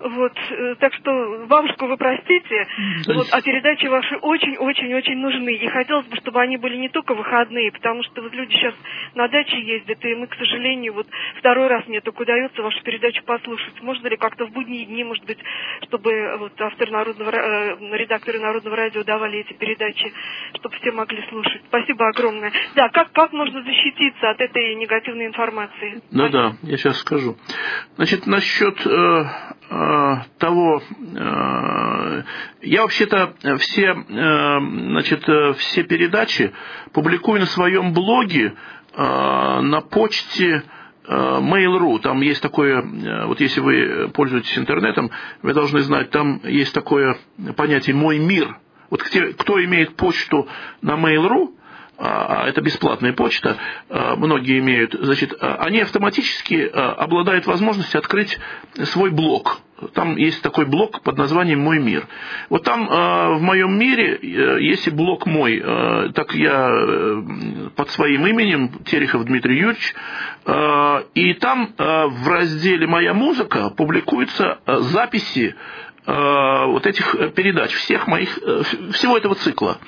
Вот. 0.00 0.32
Э, 0.50 0.74
так 0.78 0.92
что, 0.94 1.46
бабушку, 1.46 1.86
вы 1.86 1.96
простите, 1.96 2.66
вот, 3.06 3.26
а 3.30 3.40
передача 3.40 3.88
ваша 3.88 4.03
ваши 4.04 4.16
очень-очень-очень 4.16 5.16
нужны. 5.16 5.54
И 5.54 5.68
хотелось 5.68 6.06
бы, 6.06 6.16
чтобы 6.16 6.40
они 6.40 6.56
были 6.56 6.76
не 6.76 6.88
только 6.88 7.14
выходные, 7.14 7.72
потому 7.72 8.02
что 8.02 8.22
вот 8.22 8.32
люди 8.32 8.52
сейчас 8.52 8.74
на 9.14 9.28
даче 9.28 9.60
ездят, 9.60 10.04
и 10.04 10.14
мы, 10.14 10.26
к 10.26 10.34
сожалению, 10.34 10.94
вот 10.94 11.06
второй 11.38 11.68
раз 11.68 11.86
мне 11.86 12.00
только 12.00 12.22
удается 12.22 12.62
вашу 12.62 12.82
передачу 12.82 13.22
послушать. 13.24 13.80
Можно 13.82 14.08
ли 14.08 14.16
как-то 14.16 14.46
в 14.46 14.52
будние 14.52 14.86
дни, 14.86 15.04
может 15.04 15.24
быть, 15.24 15.38
чтобы 15.82 16.36
вот 16.38 16.52
автор 16.60 16.90
народного, 16.90 17.30
э, 17.30 17.96
редакторы 17.96 18.40
Народного 18.40 18.76
радио 18.76 19.04
давали 19.04 19.40
эти 19.40 19.52
передачи, 19.54 20.12
чтобы 20.56 20.76
все 20.76 20.92
могли 20.92 21.22
слушать. 21.28 21.62
Спасибо 21.68 22.08
огромное. 22.08 22.52
Да, 22.74 22.88
как, 22.88 23.12
как 23.12 23.32
можно 23.32 23.62
защититься 23.62 24.30
от 24.30 24.40
этой 24.40 24.74
негативной 24.74 25.26
информации? 25.26 26.02
Да, 26.10 26.28
да, 26.28 26.56
я 26.62 26.76
сейчас 26.76 26.98
скажу. 26.98 27.36
Значит, 27.96 28.26
насчет 28.26 28.86
э, 28.86 29.24
э, 29.70 30.14
того, 30.38 30.80
э, 30.80 32.22
я 32.64 32.82
вообще-то 32.82 33.34
все, 33.58 33.92
э, 33.92 34.58
значит, 34.60 35.28
э, 35.28 35.52
все 35.54 35.82
передачи 35.84 36.52
публикую 36.92 37.40
на 37.40 37.46
своем 37.46 37.92
блоге 37.92 38.54
э, 38.94 39.60
на 39.60 39.80
почте 39.80 40.62
Mail.ru, 41.06 42.00
там 42.00 42.22
есть 42.22 42.40
такое, 42.40 42.82
вот 43.26 43.38
если 43.38 43.60
вы 43.60 44.08
пользуетесь 44.14 44.56
интернетом, 44.56 45.10
вы 45.42 45.52
должны 45.52 45.80
знать, 45.80 46.08
там 46.08 46.40
есть 46.44 46.72
такое 46.72 47.18
понятие 47.56 47.94
«мой 47.94 48.18
мир». 48.18 48.56
Вот 48.88 49.02
кто 49.02 49.62
имеет 49.62 49.96
почту 49.96 50.48
на 50.80 50.92
Mail.ru, 50.92 51.52
это 51.98 52.60
бесплатная 52.60 53.12
почта, 53.12 53.56
а, 53.88 54.16
многие 54.16 54.58
имеют, 54.58 54.94
значит, 54.94 55.34
они 55.40 55.80
автоматически 55.80 56.68
обладают 56.72 57.46
возможностью 57.46 57.98
открыть 57.98 58.38
свой 58.84 59.10
блог. 59.10 59.60
Там 59.92 60.16
есть 60.16 60.40
такой 60.40 60.66
блок 60.66 61.02
под 61.02 61.18
названием 61.18 61.60
«Мой 61.60 61.78
мир». 61.78 62.06
Вот 62.48 62.62
там 62.62 62.86
в 62.86 63.40
моем 63.42 63.76
мире, 63.76 64.16
э, 64.16 64.62
если 64.62 64.90
блок 64.90 65.26
мой, 65.26 65.60
так 66.14 66.32
я 66.34 66.68
э, 66.70 67.22
под 67.74 67.90
своим 67.90 68.26
именем, 68.26 68.70
Терехов 68.84 69.24
Дмитрий 69.24 69.58
Юрьевич, 69.58 69.94
и 71.14 71.34
там 71.34 71.74
в 71.76 72.28
разделе 72.28 72.86
«Моя 72.86 73.14
музыка» 73.14 73.70
публикуются 73.70 74.58
записи 74.66 75.56
вот 76.06 76.86
этих 76.86 77.14
э, 77.14 77.30
передач, 77.30 77.72
всех 77.72 78.06
моих, 78.06 78.38
э, 78.42 78.62
всего 78.92 79.16
этого 79.16 79.34
цикла. 79.36 79.78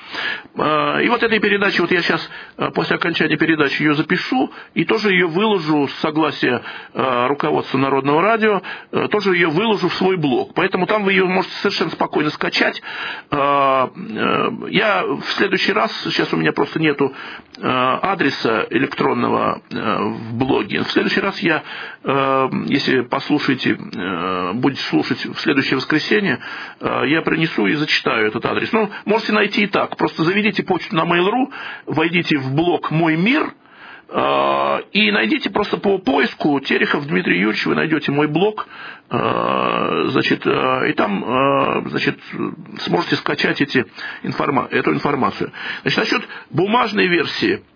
И 0.55 1.07
вот 1.09 1.21
этой 1.21 1.39
передачи, 1.39 1.79
вот 1.81 1.91
я 1.91 2.01
сейчас 2.01 2.27
после 2.73 2.95
окончания 2.95 3.37
передачи 3.37 3.83
ее 3.83 3.93
запишу 3.93 4.51
и 4.73 4.85
тоже 4.85 5.11
ее 5.11 5.27
выложу 5.27 5.87
с 5.87 5.93
согласия 5.99 6.63
руководства 6.93 7.77
Народного 7.77 8.23
радио, 8.23 8.63
тоже 9.11 9.35
ее 9.35 9.49
выложу 9.49 9.89
в 9.89 9.93
свой 9.93 10.17
блог. 10.17 10.55
Поэтому 10.55 10.87
там 10.87 11.03
вы 11.03 11.11
ее 11.11 11.25
можете 11.25 11.53
совершенно 11.57 11.91
спокойно 11.91 12.31
скачать. 12.31 12.81
Я 13.31 15.03
в 15.05 15.31
следующий 15.35 15.73
раз, 15.73 15.91
сейчас 16.05 16.33
у 16.33 16.37
меня 16.37 16.53
просто 16.53 16.79
нету 16.79 17.13
адреса 17.61 18.65
электронного 18.71 19.61
в 19.69 20.33
блоге, 20.33 20.81
в 20.81 20.89
следующий 20.89 21.21
раз 21.21 21.39
я, 21.39 21.61
если 22.65 23.01
послушаете, 23.01 23.75
будете 24.55 24.81
слушать 24.83 25.23
в 25.23 25.39
следующее 25.39 25.77
воскресенье, 25.77 26.06
воскресенье 26.07 26.39
э, 26.79 27.03
я 27.07 27.21
принесу 27.21 27.67
и 27.67 27.73
зачитаю 27.73 28.27
этот 28.27 28.45
адрес. 28.45 28.71
Ну, 28.71 28.89
можете 29.05 29.33
найти 29.33 29.63
и 29.63 29.67
так. 29.67 29.97
Просто 29.97 30.23
заведите 30.23 30.63
почту 30.63 30.95
на 30.95 31.01
Mail.ru, 31.01 31.51
войдите 31.85 32.37
в 32.37 32.53
блог 32.53 32.91
«Мой 32.91 33.17
мир», 33.17 33.53
э, 34.09 34.79
и 34.93 35.11
найдите 35.11 35.49
просто 35.49 35.77
по 35.77 35.97
поиску 35.97 36.59
Терехов 36.59 37.05
Дмитрий 37.07 37.39
Юрьевич, 37.39 37.65
вы 37.65 37.75
найдете 37.75 38.11
мой 38.11 38.27
блог, 38.27 38.67
э, 39.09 40.03
значит, 40.07 40.45
и 40.45 40.93
там, 40.93 41.83
значит, 41.89 42.19
сможете 42.79 43.15
скачать 43.17 43.61
эти 43.61 43.85
эту 44.23 44.93
информацию. 44.93 45.51
Значит, 45.81 45.99
насчет 45.99 46.27
бумажной 46.49 47.07
версии– 47.07 47.61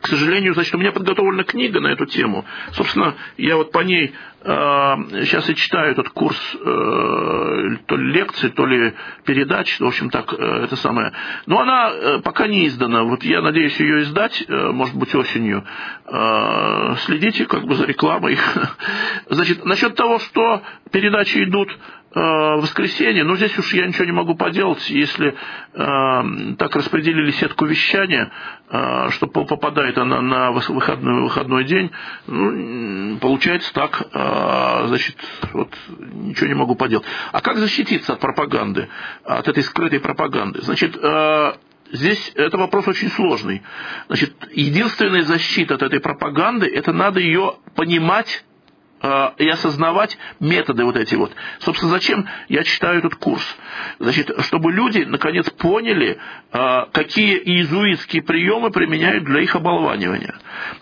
к 0.00 0.06
сожалению, 0.06 0.54
значит, 0.54 0.74
у 0.74 0.78
меня 0.78 0.92
подготовлена 0.92 1.44
книга 1.44 1.80
на 1.80 1.88
эту 1.88 2.06
тему. 2.06 2.44
Собственно, 2.72 3.14
я 3.36 3.56
вот 3.56 3.72
по 3.72 3.80
ней 3.80 4.12
сейчас 4.40 5.50
и 5.50 5.56
читаю 5.56 5.92
этот 5.92 6.10
курс 6.10 6.38
э, 6.54 7.76
то 7.86 7.96
ли 7.96 8.12
лекций, 8.12 8.50
то 8.50 8.66
ли 8.66 8.94
передач, 9.24 9.80
в 9.80 9.84
общем 9.84 10.10
так, 10.10 10.32
э, 10.32 10.64
это 10.64 10.76
самое. 10.76 11.12
Но 11.46 11.60
она 11.60 11.90
э, 11.90 12.20
пока 12.22 12.46
не 12.46 12.66
издана. 12.68 13.02
Вот 13.02 13.24
я 13.24 13.42
надеюсь 13.42 13.78
ее 13.80 14.02
издать, 14.02 14.44
э, 14.46 14.70
может 14.70 14.94
быть, 14.94 15.12
осенью. 15.14 15.64
Э, 16.06 16.94
следите 17.00 17.46
как 17.46 17.64
бы 17.64 17.74
за 17.74 17.86
рекламой. 17.86 18.38
Значит, 19.28 19.64
насчет 19.64 19.96
того, 19.96 20.20
что 20.20 20.62
передачи 20.92 21.42
идут 21.42 21.76
Э, 22.10 22.56
воскресенье, 22.56 23.22
но 23.22 23.36
здесь 23.36 23.56
уж 23.58 23.74
я 23.74 23.86
ничего 23.86 24.06
не 24.06 24.12
могу 24.12 24.34
поделать, 24.34 24.88
если 24.88 25.28
э, 25.28 26.54
так 26.56 26.74
распределили 26.74 27.32
сетку 27.32 27.66
вещания, 27.66 28.32
э, 28.70 29.10
что 29.10 29.26
попадает 29.26 29.98
она 29.98 30.22
на 30.22 30.50
выходной, 30.50 31.24
выходной 31.24 31.64
день, 31.64 31.90
ну, 32.26 33.18
получается 33.18 33.74
так, 33.74 34.00
э, 34.10 34.27
значит, 34.86 35.16
вот 35.52 35.74
ничего 35.98 36.46
не 36.46 36.54
могу 36.54 36.74
поделать. 36.74 37.06
А 37.32 37.40
как 37.40 37.58
защититься 37.58 38.14
от 38.14 38.20
пропаганды, 38.20 38.88
от 39.24 39.48
этой 39.48 39.62
скрытой 39.62 40.00
пропаганды? 40.00 40.62
Значит, 40.62 40.96
э, 41.00 41.52
Здесь 41.90 42.32
это 42.34 42.58
вопрос 42.58 42.86
очень 42.86 43.10
сложный. 43.10 43.62
Значит, 44.08 44.34
единственная 44.52 45.22
защита 45.22 45.76
от 45.76 45.82
этой 45.82 46.00
пропаганды, 46.00 46.66
это 46.66 46.92
надо 46.92 47.18
ее 47.18 47.56
понимать 47.74 48.44
и 49.00 49.48
осознавать 49.48 50.18
методы 50.40 50.84
вот 50.84 50.96
эти 50.96 51.14
вот. 51.14 51.32
Собственно, 51.60 51.92
зачем 51.92 52.26
я 52.48 52.64
читаю 52.64 52.98
этот 52.98 53.14
курс? 53.16 53.44
Значит, 53.98 54.30
чтобы 54.40 54.72
люди, 54.72 55.00
наконец, 55.00 55.48
поняли, 55.50 56.18
э, 56.52 56.86
какие 56.92 57.38
иезуитские 57.38 58.22
приемы 58.22 58.70
применяют 58.70 59.24
для 59.24 59.40
их 59.40 59.54
оболванивания. 59.54 60.34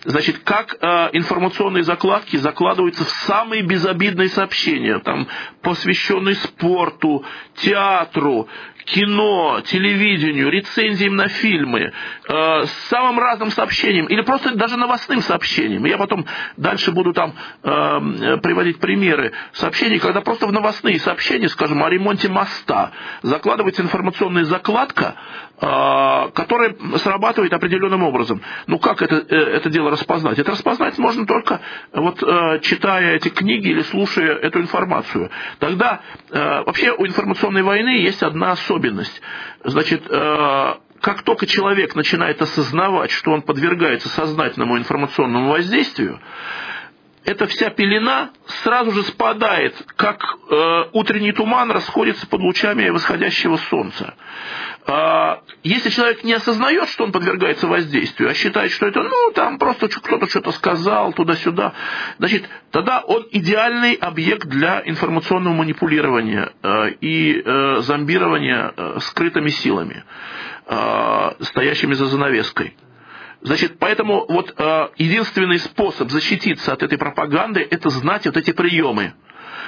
Значит, 0.05 0.39
как 0.39 0.77
э, 0.81 1.11
информационные 1.13 1.83
закладки 1.83 2.37
закладываются 2.37 3.05
в 3.05 3.11
самые 3.11 3.63
безобидные 3.63 4.29
сообщения, 4.29 4.99
там, 4.99 5.29
посвященные 5.63 6.35
спорту, 6.35 7.25
театру, 7.57 8.49
кино, 8.87 9.61
телевидению, 9.65 10.49
рецензиям 10.49 11.17
на 11.17 11.29
фильмы, 11.29 11.93
э, 12.29 12.65
самым 12.89 13.19
разным 13.19 13.51
сообщением, 13.51 14.07
или 14.07 14.23
просто 14.23 14.55
даже 14.55 14.77
новостным 14.77 15.21
сообщением. 15.21 15.85
Я 15.85 15.99
потом 15.99 16.25
дальше 16.57 16.93
буду 16.93 17.13
там 17.13 17.35
э, 17.63 18.37
приводить 18.43 18.79
примеры 18.79 19.33
сообщений, 19.53 19.99
когда 19.99 20.21
просто 20.21 20.47
в 20.47 20.53
новостные 20.53 21.01
сообщения, 21.01 21.49
скажем, 21.49 21.83
о 21.83 21.91
ремонте 21.91 22.29
моста 22.29 22.93
закладывается 23.23 23.83
информационная 23.83 24.45
закладка, 24.45 25.17
э, 25.61 26.31
которая 26.33 26.77
срабатывает 26.99 27.53
определенным 27.53 28.05
образом. 28.05 28.41
Ну 28.69 28.79
как 28.79 29.03
это, 29.03 29.17
э, 29.17 29.37
это 29.37 29.69
дело 29.69 29.91
распознать? 29.91 30.39
Это 30.39 30.53
распознать 30.53 30.97
можно 30.99 31.27
только 31.27 31.61
вот, 31.93 32.23
э, 32.23 32.61
читая 32.61 33.17
эти 33.17 33.31
книги 33.31 33.69
или 33.69 33.83
слушая 33.83 34.37
эту 34.37 34.61
информацию. 34.61 35.29
Тогда 35.59 36.01
э, 36.31 36.63
вообще 36.63 36.93
у 36.93 37.05
информационной 37.05 37.63
войны 37.63 37.99
есть 37.99 38.23
одна 38.23 38.53
особенность 38.53 38.76
особенность. 38.77 39.21
Значит, 39.65 40.03
э, 40.09 40.75
как 41.01 41.23
только 41.23 41.47
человек 41.47 41.95
начинает 41.95 42.41
осознавать, 42.43 43.11
что 43.11 43.33
он 43.33 43.43
подвергается 43.43 44.09
сознательному 44.09 44.79
информационному 44.79 45.51
воздействию, 45.51 46.21
эта 47.27 47.47
вся 47.49 47.71
пелена 47.71 48.31
сразу 48.63 48.93
же 48.93 49.03
спадает, 49.03 49.75
как 49.97 50.23
э, 50.49 50.85
утренний 50.93 51.33
туман 51.33 51.73
расходится 51.73 52.25
под 52.29 52.41
лучами 52.41 52.89
восходящего 52.89 53.57
солнца. 53.57 54.15
Э, 54.87 55.39
если 55.65 55.91
человек 55.91 56.23
не 56.23 56.35
осознает, 56.35 56.89
что 56.89 57.03
он 57.03 57.11
подвергается 57.11 57.67
воздействию, 57.67 58.31
а 58.31 58.35
считает, 58.35 58.71
что 58.71 58.87
это, 58.87 59.03
ну, 59.03 59.33
там 59.35 59.59
просто 59.59 59.89
кто-то 59.89 60.29
что-то 60.29 60.53
сказал 60.53 61.13
туда-сюда, 61.13 61.73
значит, 62.19 62.49
тогда 62.71 63.01
он 63.01 63.27
идеальный 63.33 63.95
объект 63.95 64.47
для 64.47 64.83
информационного 64.85 65.55
манипулирования 65.55 66.53
э, 66.63 66.91
и 67.01 67.43
э, 67.45 67.81
зомбирования 67.81 68.73
э, 68.77 68.99
скрытыми 69.01 69.49
силами, 69.49 70.05
э, 70.67 71.31
стоящими 71.41 71.95
за 71.95 72.07
занавеской. 72.07 72.77
Значит, 73.47 73.79
поэтому 73.79 74.27
вот 74.29 74.53
э, 74.59 74.89
единственный 74.97 75.61
способ 75.61 76.11
защититься 76.11 76.73
от 76.73 76.83
этой 76.83 76.99
пропаганды– 76.99 77.65
это 77.71 77.91
знать 77.91 78.27
вот 78.27 78.37
эти 78.37 78.51
приемы. 78.51 79.15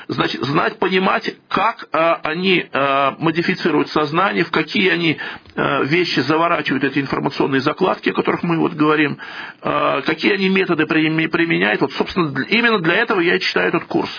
Значит, 0.09 0.43
знать, 0.43 0.81
понимать, 0.81 1.37
как 1.47 1.87
э, 1.93 2.13
они 2.25 2.67
э, 2.73 3.11
модифицируют 3.21 3.89
сознание, 3.91 4.43
в 4.43 4.51
какие 4.51 4.89
они 4.89 5.19
э, 5.55 5.85
вещи 5.85 6.19
заворачивают 6.19 6.83
эти 6.83 6.99
информационные 6.99 7.61
закладки, 7.61 8.09
о 8.09 8.15
которых 8.15 8.43
мы 8.43 8.59
вот 8.59 8.73
говорим, 8.73 9.19
э, 9.63 10.03
какие 10.05 10.33
они 10.33 10.49
методы 10.49 10.85
применяют. 10.87 11.81
Вот, 11.81 11.93
собственно, 11.93 12.37
именно 12.49 12.81
для 12.81 12.95
этого 12.95 13.21
я 13.21 13.37
и 13.37 13.41
читаю 13.41 13.69
этот 13.69 13.85
курс. 13.85 14.11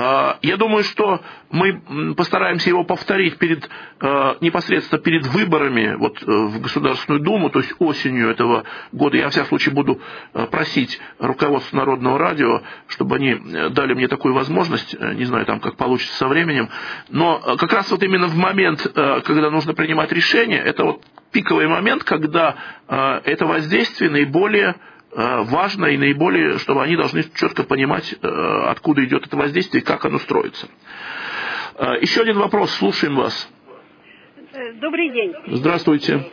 А, 0.00 0.38
я 0.42 0.56
думаю, 0.56 0.84
что 0.84 1.20
мы 1.50 2.14
постараемся 2.14 2.70
его 2.70 2.84
повторить 2.84 3.36
перед, 3.36 3.68
а, 3.98 4.36
непосредственно 4.40 5.00
перед 5.00 5.26
выборами 5.26 5.96
вот, 5.96 6.22
э, 6.22 6.24
в 6.24 6.60
Государственную 6.60 7.20
Думу, 7.20 7.50
то 7.50 7.58
есть 7.58 7.74
осенью 7.80 8.30
этого 8.30 8.62
года. 8.92 9.16
Я, 9.16 9.24
во 9.24 9.30
всяком 9.30 9.48
случае, 9.48 9.74
буду 9.74 10.00
э, 10.34 10.46
просить 10.46 11.00
руководство 11.18 11.78
Народного 11.78 12.16
радио, 12.16 12.62
чтобы 12.86 13.16
они 13.16 13.30
э, 13.30 13.70
дали 13.70 13.94
мне 13.94 14.06
такую 14.06 14.34
возможность, 14.34 14.94
не 15.00 15.24
знаю, 15.24 15.44
там, 15.46 15.58
как 15.58 15.74
получится 15.74 16.14
со 16.14 16.28
временем, 16.28 16.68
но 17.08 17.40
как 17.58 17.72
раз 17.72 17.90
вот 17.90 18.00
именно 18.04 18.28
в 18.28 18.36
момент, 18.36 18.86
когда 18.94 19.50
нужно 19.50 19.74
принимать 19.74 20.12
решение, 20.12 20.60
это 20.60 20.84
вот 20.84 21.04
пиковый 21.32 21.66
момент, 21.66 22.04
когда 22.04 22.54
это 22.86 23.46
воздействие 23.46 24.10
наиболее 24.10 24.76
важно 25.12 25.86
и 25.86 25.96
наиболее, 25.96 26.58
чтобы 26.58 26.82
они 26.82 26.96
должны 26.96 27.24
четко 27.34 27.64
понимать, 27.64 28.14
э, 28.20 28.28
откуда 28.66 29.04
идет 29.04 29.26
это 29.26 29.36
воздействие 29.36 29.82
и 29.82 29.84
как 29.84 30.04
оно 30.04 30.18
строится. 30.18 30.68
Э, 31.76 31.98
еще 32.00 32.22
один 32.22 32.38
вопрос, 32.38 32.72
слушаем 32.72 33.16
вас. 33.16 33.48
Добрый 34.80 35.10
день. 35.10 35.34
Здравствуйте. 35.46 36.24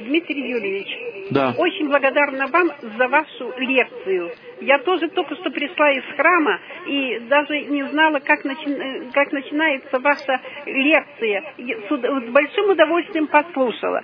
Дмитрий 0.00 0.50
Юрьевич. 0.50 0.88
Да. 1.30 1.54
Очень 1.56 1.88
благодарна 1.88 2.48
вам 2.48 2.70
за 2.98 3.08
вашу 3.08 3.52
лекцию. 3.58 4.32
Я 4.60 4.78
тоже 4.80 5.08
только 5.08 5.34
что 5.36 5.50
пришла 5.50 5.92
из 5.92 6.04
храма 6.16 6.58
и 6.86 7.20
даже 7.28 7.60
не 7.60 7.86
знала, 7.88 8.18
как, 8.18 8.44
начи... 8.44 9.10
как 9.12 9.32
начинается 9.32 10.00
ваша 10.00 10.40
лекция. 10.66 11.44
С 11.58 12.30
большим 12.30 12.70
удовольствием 12.70 13.26
послушала. 13.28 14.02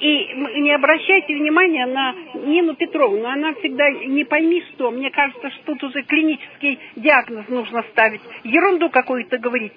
И 0.00 0.34
не 0.60 0.72
обращайте 0.72 1.34
внимания 1.34 1.86
на 1.86 2.14
Нину 2.46 2.74
Петровну. 2.74 3.26
Она 3.26 3.54
всегда 3.54 3.90
не 3.90 4.24
пойми 4.24 4.62
что. 4.72 4.90
Мне 4.90 5.10
кажется, 5.10 5.50
что 5.50 5.74
тут 5.74 5.84
уже 5.84 6.02
клинический 6.02 6.78
диагноз 6.96 7.48
нужно 7.48 7.82
ставить. 7.92 8.20
Ерунду 8.44 8.90
какую-то 8.90 9.38
говорить. 9.38 9.72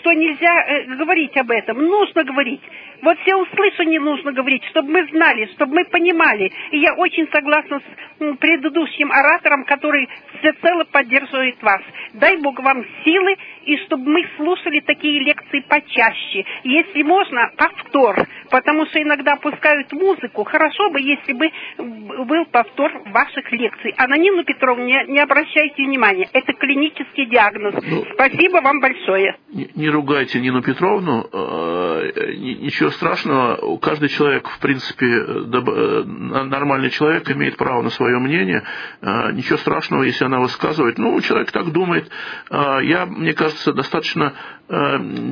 Что 0.00 0.12
нельзя 0.12 0.52
э, 0.66 0.84
говорить 0.96 1.36
об 1.36 1.50
этом. 1.50 1.78
Нужно 1.78 2.24
говорить. 2.24 2.60
Вот 3.02 3.16
все 3.20 3.36
услышание 3.36 4.00
нужно 4.00 4.32
говорить, 4.32 4.64
чтобы 4.70 4.90
мы 4.90 5.06
знали, 5.10 5.46
чтобы 5.54 5.74
мы 5.74 5.84
понимали. 5.84 6.50
И 6.72 6.78
я 6.78 6.94
очень 6.94 7.28
согласна 7.30 7.80
с 7.80 8.36
предыдущим 8.38 9.12
оратором, 9.12 9.64
который 9.64 10.08
всецело 10.38 10.84
поддерживает 10.84 11.62
вас. 11.62 11.80
Дай 12.14 12.36
Бог 12.38 12.58
вам 12.60 12.84
силы, 13.04 13.36
и 13.64 13.76
чтобы 13.84 14.10
мы 14.10 14.26
слушали 14.36 14.80
такие 14.80 15.20
лекции 15.20 15.60
почаще. 15.68 16.44
Если 16.64 17.02
можно, 17.02 17.52
повтор, 17.56 18.16
потому 18.50 18.86
что 18.86 19.00
иногда 19.00 19.27
пускают 19.36 19.92
музыку. 19.92 20.44
Хорошо 20.44 20.90
бы, 20.90 21.00
если 21.00 21.32
бы 21.32 21.50
был 21.78 22.46
повтор 22.46 22.90
ваших 23.12 23.50
лекций. 23.52 23.94
А 23.96 24.06
на 24.06 24.16
Нину 24.16 24.44
Петровну 24.44 24.84
не, 24.84 25.04
не 25.08 25.20
обращайте 25.20 25.82
внимания. 25.82 26.28
Это 26.32 26.52
клинический 26.52 27.26
диагноз. 27.26 27.74
Ну, 27.82 28.04
Спасибо 28.14 28.60
вам 28.62 28.80
большое. 28.80 29.36
Не, 29.52 29.68
не 29.74 29.88
ругайте 29.88 30.40
Нину 30.40 30.62
Петровну. 30.62 31.26
Э, 31.32 32.34
ничего 32.36 32.90
страшного. 32.90 33.78
Каждый 33.78 34.08
человек, 34.08 34.48
в 34.48 34.58
принципе, 34.60 35.06
э, 35.06 36.02
нормальный 36.04 36.90
человек 36.90 37.30
имеет 37.30 37.56
право 37.56 37.82
на 37.82 37.90
свое 37.90 38.18
мнение. 38.18 38.62
Э, 39.00 39.32
ничего 39.32 39.58
страшного, 39.58 40.02
если 40.02 40.24
она 40.24 40.40
высказывает. 40.40 40.98
Ну, 40.98 41.20
человек 41.20 41.50
так 41.52 41.70
думает. 41.72 42.10
Я, 42.50 43.06
мне 43.06 43.32
кажется, 43.32 43.72
достаточно 43.72 44.32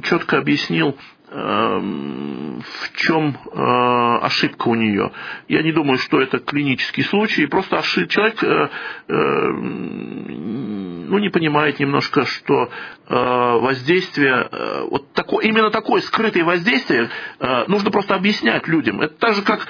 четко 0.02 0.38
объяснил 0.38 0.96
в 1.36 2.96
чем 2.96 3.36
э, 3.36 4.24
ошибка 4.24 4.68
у 4.68 4.74
нее. 4.74 5.12
Я 5.48 5.62
не 5.62 5.72
думаю, 5.72 5.98
что 5.98 6.20
это 6.20 6.38
клинический 6.38 7.04
случай, 7.04 7.46
просто 7.46 7.78
ошиб... 7.78 8.08
человек 8.08 8.42
э, 8.42 8.68
э, 9.08 9.50
ну, 11.08 11.18
не 11.18 11.28
понимает 11.28 11.78
немножко, 11.78 12.24
что 12.26 12.70
воздействие, 13.08 14.48
вот 14.90 15.12
такое, 15.12 15.46
именно 15.46 15.70
такое 15.70 16.00
скрытое 16.00 16.42
воздействие 16.42 17.08
нужно 17.68 17.92
просто 17.92 18.16
объяснять 18.16 18.66
людям. 18.66 19.00
Это 19.00 19.14
так 19.14 19.34
же, 19.34 19.42
как, 19.42 19.68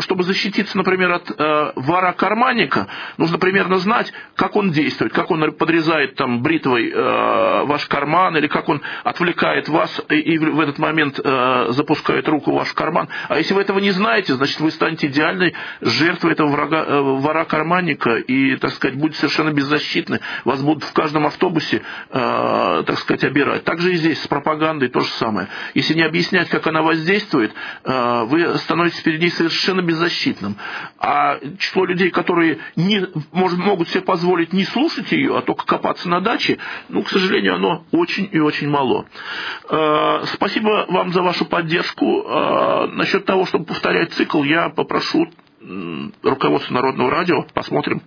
чтобы 0.00 0.24
защититься, 0.24 0.76
например, 0.76 1.12
от 1.12 1.30
вора-карманника, 1.76 2.88
нужно 3.18 3.38
примерно 3.38 3.78
знать, 3.78 4.12
как 4.34 4.56
он 4.56 4.72
действует, 4.72 5.12
как 5.12 5.30
он 5.30 5.52
подрезает 5.52 6.16
там 6.16 6.42
бритвой 6.42 6.92
ваш 6.92 7.86
карман, 7.86 8.36
или 8.36 8.48
как 8.48 8.68
он 8.68 8.82
отвлекает 9.04 9.68
вас 9.68 10.02
и 10.08 10.36
в 10.38 10.69
этот 10.70 10.78
момент 10.78 11.20
э, 11.22 11.66
запускает 11.70 12.26
руку 12.28 12.52
в 12.52 12.54
ваш 12.54 12.72
карман. 12.72 13.08
А 13.28 13.38
если 13.38 13.54
вы 13.54 13.60
этого 13.60 13.78
не 13.78 13.90
знаете, 13.90 14.34
значит, 14.34 14.60
вы 14.60 14.70
станете 14.70 15.08
идеальной 15.08 15.54
жертвой 15.80 16.32
этого 16.32 16.48
врага, 16.48 16.84
э, 16.86 17.00
вора-карманника 17.00 18.16
и, 18.16 18.56
так 18.56 18.72
сказать, 18.72 18.96
будете 18.96 19.18
совершенно 19.18 19.52
беззащитны. 19.52 20.20
Вас 20.44 20.62
будут 20.62 20.84
в 20.84 20.92
каждом 20.92 21.26
автобусе, 21.26 21.82
э, 22.10 22.82
так 22.86 22.98
сказать, 22.98 23.24
обирать. 23.24 23.64
Также 23.64 23.92
и 23.92 23.96
здесь 23.96 24.22
с 24.22 24.28
пропагандой 24.28 24.88
то 24.88 25.00
же 25.00 25.10
самое. 25.12 25.48
Если 25.74 25.94
не 25.94 26.02
объяснять, 26.02 26.48
как 26.48 26.66
она 26.66 26.82
воздействует, 26.82 27.52
вы 27.84 28.58
становитесь 28.58 29.00
перед 29.00 29.20
ней 29.20 29.30
совершенно 29.30 29.82
беззащитным. 29.82 30.56
А 30.98 31.38
число 31.58 31.84
людей, 31.84 32.10
которые 32.10 32.58
не, 32.76 33.06
может, 33.32 33.58
могут 33.58 33.88
себе 33.88 34.02
позволить 34.02 34.52
не 34.52 34.64
слушать 34.64 35.12
ее, 35.12 35.36
а 35.36 35.42
только 35.42 35.66
копаться 35.66 36.08
на 36.08 36.20
даче, 36.20 36.58
ну, 36.88 37.02
к 37.02 37.10
сожалению, 37.10 37.56
оно 37.56 37.84
очень 37.90 38.28
и 38.30 38.38
очень 38.38 38.68
мало. 38.68 39.06
Спасибо 40.34 40.59
вам 40.62 41.12
за 41.12 41.22
вашу 41.22 41.44
поддержку. 41.46 42.22
Э, 42.22 42.86
насчет 42.86 43.24
того, 43.24 43.46
чтобы 43.46 43.64
повторять 43.64 44.12
цикл, 44.12 44.42
я 44.42 44.68
попрошу 44.70 45.28
руководство 46.22 46.72
Народного 46.74 47.10
радио, 47.10 47.42
посмотрим. 47.54 48.02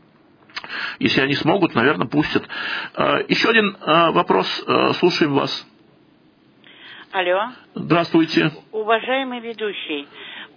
Если 0.99 1.21
они 1.21 1.33
смогут, 1.33 1.75
наверное, 1.75 2.07
пустят. 2.07 2.47
Э, 2.95 3.23
еще 3.27 3.49
один 3.49 3.77
вопрос, 4.13 4.47
слушаем 4.99 5.33
вас. 5.33 5.67
Алло. 7.11 7.51
Здравствуйте. 7.75 8.51
Уважаемый 8.71 9.39
ведущий, 9.39 10.07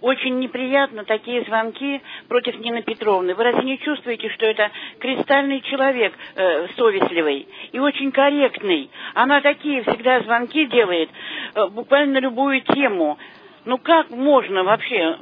очень 0.01 0.39
неприятно 0.39 1.03
такие 1.05 1.43
звонки 1.43 2.01
против 2.27 2.59
Нины 2.59 2.81
Петровны. 2.83 3.33
Вы 3.33 3.43
разве 3.43 3.63
не 3.63 3.79
чувствуете, 3.79 4.29
что 4.29 4.45
это 4.45 4.69
кристальный 4.99 5.61
человек 5.61 6.13
э, 6.35 6.67
совестливый 6.75 7.47
и 7.71 7.79
очень 7.79 8.11
корректный? 8.11 8.89
Она 9.13 9.41
такие 9.41 9.81
всегда 9.83 10.21
звонки 10.21 10.65
делает, 10.65 11.09
э, 11.55 11.67
буквально 11.67 12.13
на 12.13 12.19
любую 12.19 12.61
тему. 12.61 13.17
Ну 13.65 13.77
как 13.77 14.09
можно 14.09 14.63
вообще 14.63 15.17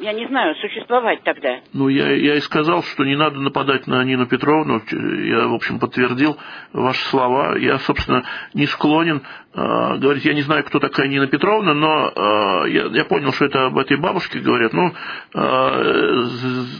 я 0.00 0.12
не 0.12 0.26
знаю, 0.26 0.54
существовать 0.56 1.22
тогда. 1.24 1.60
Ну, 1.72 1.88
я, 1.88 2.10
я 2.12 2.36
и 2.36 2.40
сказал, 2.40 2.82
что 2.82 3.04
не 3.04 3.16
надо 3.16 3.40
нападать 3.40 3.86
на 3.86 4.04
Нину 4.04 4.26
Петровну. 4.26 4.80
Я, 4.90 5.48
в 5.48 5.54
общем, 5.54 5.78
подтвердил 5.78 6.36
ваши 6.72 7.04
слова. 7.08 7.56
Я, 7.56 7.78
собственно, 7.78 8.24
не 8.54 8.66
склонен 8.66 9.22
э, 9.58 9.98
говорить, 9.98 10.24
я 10.24 10.34
не 10.34 10.42
знаю, 10.42 10.64
кто 10.64 10.78
такая 10.78 11.08
Нина 11.08 11.26
Петровна, 11.26 11.74
но 11.74 12.12
э, 12.14 12.70
я, 12.70 12.86
я 12.86 13.04
понял, 13.04 13.32
что 13.32 13.46
это 13.46 13.66
об 13.66 13.78
этой 13.78 13.96
бабушке 13.96 14.38
говорят. 14.38 14.72
Ну, 14.72 14.94
э, 15.34 16.26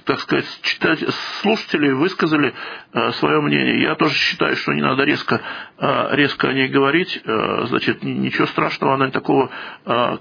так 0.04 0.20
сказать, 0.20 0.46
читать, 0.62 1.04
слушатели 1.40 1.90
высказали 1.90 2.54
свое 3.12 3.40
мнение. 3.40 3.82
Я 3.82 3.94
тоже 3.94 4.14
считаю, 4.14 4.56
что 4.56 4.72
не 4.72 4.82
надо 4.82 5.04
резко, 5.04 5.40
резко 6.12 6.48
о 6.48 6.52
ней 6.52 6.68
говорить. 6.68 7.22
Значит, 7.24 8.02
ничего 8.02 8.46
страшного 8.46 8.94
она 8.94 9.10
такого 9.10 9.50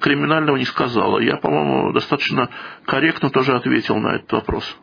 криминального 0.01 0.57
не 0.57 0.65
сказала. 0.65 1.19
Я, 1.19 1.37
по-моему, 1.37 1.93
достаточно 1.93 2.49
корректно 2.85 3.29
тоже 3.29 3.55
ответил 3.55 3.97
на 3.97 4.15
этот 4.15 4.31
вопрос. 4.33 4.77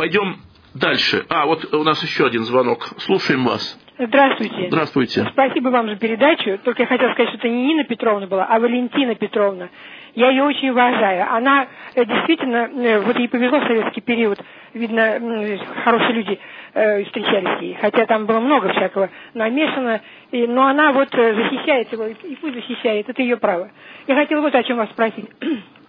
Пойдем 0.00 0.36
дальше. 0.72 1.26
А, 1.28 1.44
вот 1.44 1.74
у 1.74 1.84
нас 1.84 2.02
еще 2.02 2.24
один 2.24 2.44
звонок. 2.44 2.88
Слушаем 3.00 3.44
вас. 3.44 3.78
Здравствуйте. 3.98 4.68
Здравствуйте. 4.68 5.26
Спасибо 5.30 5.68
вам 5.68 5.90
за 5.90 5.96
передачу. 5.96 6.58
Только 6.64 6.84
я 6.84 6.86
хотела 6.86 7.12
сказать, 7.12 7.28
что 7.28 7.36
это 7.36 7.50
не 7.50 7.66
Нина 7.66 7.84
Петровна 7.84 8.26
была, 8.26 8.46
а 8.46 8.58
Валентина 8.58 9.14
Петровна. 9.14 9.68
Я 10.14 10.30
ее 10.30 10.44
очень 10.44 10.70
уважаю. 10.70 11.30
Она 11.30 11.68
э, 11.94 12.06
действительно, 12.06 12.70
э, 12.82 13.00
вот 13.00 13.18
ей 13.18 13.28
повезло 13.28 13.60
в 13.60 13.66
советский 13.66 14.00
период, 14.00 14.38
видно, 14.72 15.58
хорошие 15.84 16.12
люди 16.12 16.40
э, 16.72 17.04
встречались 17.04 17.60
ей, 17.60 17.76
хотя 17.78 18.06
там 18.06 18.24
было 18.24 18.40
много 18.40 18.72
всякого 18.72 19.10
намешано, 19.34 20.00
и, 20.30 20.46
но 20.46 20.66
она 20.66 20.92
вот 20.92 21.10
защищает 21.10 21.92
его, 21.92 22.06
и 22.06 22.36
пусть 22.36 22.54
защищает, 22.54 23.06
это 23.06 23.20
ее 23.20 23.36
право. 23.36 23.70
Я 24.06 24.14
хотела 24.14 24.40
вот 24.40 24.54
о 24.54 24.62
чем 24.62 24.78
вас 24.78 24.88
спросить. 24.88 25.28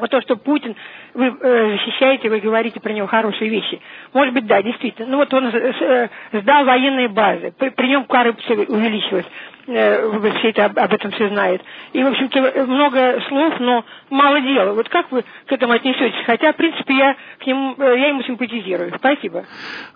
Вот 0.00 0.10
то, 0.10 0.20
что 0.22 0.36
Путин, 0.36 0.74
вы 1.14 1.26
э, 1.26 1.70
защищаете, 1.72 2.28
вы 2.28 2.40
говорите 2.40 2.80
про 2.80 2.92
него 2.92 3.06
хорошие 3.06 3.50
вещи. 3.50 3.80
Может 4.12 4.34
быть, 4.34 4.46
да, 4.46 4.62
действительно. 4.62 5.08
Ну 5.08 5.16
вот 5.18 5.32
он 5.32 5.46
э, 5.46 6.08
сдал 6.32 6.64
военные 6.64 7.08
базы, 7.08 7.52
при, 7.56 7.68
при 7.70 7.88
нем 7.88 8.04
коррупция 8.04 8.56
увеличилась. 8.66 9.26
Э, 9.70 10.32
все 10.38 10.50
это 10.50 10.64
об, 10.64 10.78
об 10.78 10.92
этом 10.92 11.10
все 11.12 11.28
знают. 11.28 11.62
И, 11.92 12.02
в 12.02 12.06
общем-то, 12.06 12.66
много 12.66 13.20
слов, 13.28 13.54
но 13.60 13.84
мало 14.10 14.40
дела. 14.40 14.72
Вот 14.72 14.88
как 14.88 15.10
вы 15.12 15.22
к 15.46 15.52
этому 15.52 15.74
отнесетесь? 15.74 16.24
Хотя, 16.26 16.52
в 16.52 16.56
принципе, 16.56 16.96
я, 16.96 17.16
к 17.38 17.46
нему, 17.46 17.74
э, 17.78 17.98
я 17.98 18.08
ему 18.08 18.22
симпатизирую. 18.22 18.92
Спасибо. 18.96 19.44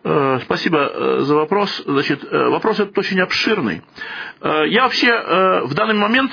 Э, 0.05 0.39
спасибо 0.43 1.21
за 1.21 1.35
вопрос. 1.35 1.83
Значит, 1.87 2.23
вопрос 2.31 2.81
этот 2.81 2.97
очень 2.97 3.21
обширный. 3.21 3.83
Я 4.43 4.83
вообще 4.83 5.11
в 5.65 5.75
данный 5.75 5.95
момент, 5.95 6.33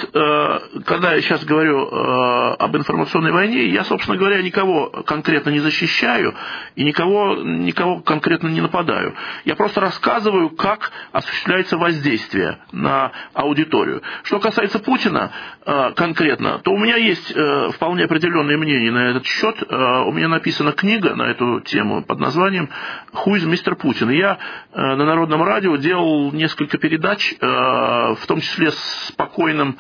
когда 0.86 1.14
я 1.14 1.22
сейчас 1.22 1.46
говорю 1.46 1.88
об 1.88 2.76
информационной 2.76 3.32
войне, 3.32 3.61
России, 3.62 3.74
я, 3.74 3.84
собственно 3.84 4.18
говоря, 4.18 4.42
никого 4.42 4.90
конкретно 5.06 5.50
не 5.50 5.60
защищаю 5.60 6.36
и 6.76 6.84
никого, 6.84 7.36
никого 7.36 8.02
конкретно 8.02 8.48
не 8.48 8.62
нападаю. 8.62 9.16
Я 9.46 9.56
просто 9.56 9.82
рассказываю, 9.82 10.50
как 10.50 10.92
осуществляется 11.12 11.78
воздействие 11.78 12.58
на 12.72 13.12
аудиторию. 13.34 14.02
Что 14.24 14.40
касается 14.40 14.80
Путина 14.80 15.32
э, 15.66 15.92
конкретно, 15.96 16.60
то 16.60 16.72
у 16.72 16.78
меня 16.78 16.98
есть 16.98 17.32
э, 17.32 17.70
вполне 17.74 18.06
определенное 18.06 18.58
мнение 18.58 18.92
на 18.92 19.10
этот 19.10 19.26
счет. 19.26 19.56
Э, 19.62 20.04
у 20.06 20.12
меня 20.12 20.28
написана 20.28 20.72
книга 20.72 21.16
на 21.16 21.24
эту 21.24 21.62
тему 21.62 22.04
под 22.04 22.20
названием 22.20 22.70
«Хуиз 23.14 23.46
мистер 23.46 23.76
Путин». 23.76 24.10
И 24.12 24.18
я 24.18 24.38
на 24.74 24.96
Народном 24.96 25.44
радио 25.44 25.76
делал 25.76 26.32
несколько 26.32 26.78
передач, 26.78 27.36
в 27.40 28.26
том 28.28 28.40
числе 28.40 28.72
с 28.72 29.10
спокойным, 29.10 29.78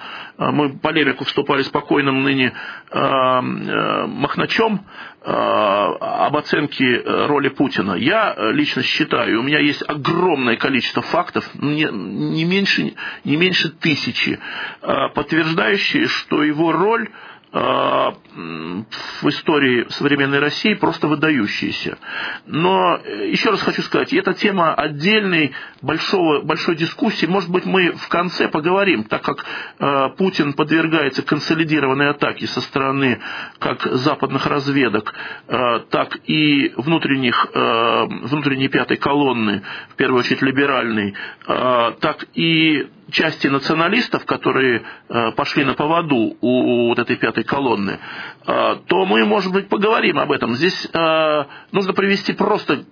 мы 0.49 0.69
в 0.69 0.79
полемику 0.79 1.25
вступали 1.25 1.61
спокойным 1.61 2.23
ныне 2.23 2.53
Махначом, 2.91 4.85
об 5.23 6.35
оценке 6.35 7.03
роли 7.05 7.49
Путина. 7.49 7.93
Я 7.93 8.35
лично 8.51 8.81
считаю, 8.81 9.41
у 9.41 9.43
меня 9.43 9.59
есть 9.59 9.83
огромное 9.87 10.55
количество 10.55 11.03
фактов, 11.03 11.47
не, 11.53 11.87
не, 11.91 12.43
меньше, 12.43 12.95
не 13.23 13.37
меньше 13.37 13.69
тысячи, 13.69 14.39
подтверждающие, 14.81 16.07
что 16.07 16.43
его 16.43 16.71
роль 16.71 17.07
а, 17.07 17.30
в 17.53 19.27
истории 19.27 19.85
современной 19.89 20.39
России 20.39 20.73
просто 20.73 21.07
выдающиеся. 21.07 21.97
Но 22.45 22.97
э, 23.03 23.29
еще 23.29 23.49
раз 23.49 23.61
хочу 23.61 23.81
сказать, 23.81 24.13
эта 24.13 24.33
тема 24.33 24.73
отдельной 24.73 25.51
большого, 25.81 26.41
большой 26.41 26.75
дискуссии. 26.75 27.25
Может 27.25 27.49
быть, 27.49 27.65
мы 27.65 27.91
в 27.91 28.07
конце 28.07 28.47
поговорим, 28.47 29.03
так 29.03 29.21
как 29.21 29.45
э, 29.79 30.09
Путин 30.17 30.53
подвергается 30.53 31.23
консолидированной 31.23 32.11
атаке 32.11 32.47
со 32.47 32.61
стороны 32.61 33.19
как 33.59 33.81
западных 33.83 34.45
разведок, 34.45 35.13
э, 35.47 35.79
так 35.89 36.19
и 36.25 36.73
внутренних, 36.77 37.47
внутренней 37.53 38.69
пятой 38.69 38.97
колонны, 38.97 39.63
в 39.89 39.95
первую 39.95 40.19
очередь 40.19 40.41
либеральной, 40.41 41.15
так 41.45 42.25
и 42.33 42.87
части 43.11 43.47
националистов, 43.47 44.25
которые 44.25 44.83
э, 45.09 45.31
пошли 45.31 45.63
на 45.63 45.73
поводу 45.73 46.37
у 46.41 46.87
вот 46.87 46.99
этой 46.99 47.15
пятой 47.17 47.43
колонны, 47.43 47.99
э, 48.47 48.75
то 48.87 49.05
мы, 49.05 49.25
может 49.25 49.51
быть, 49.51 49.69
поговорим 49.69 50.17
об 50.17 50.31
этом. 50.31 50.55
Здесь 50.55 50.87
э, 50.91 51.43
нужно 51.71 51.93
привести 51.93 52.33
просто 52.33 52.83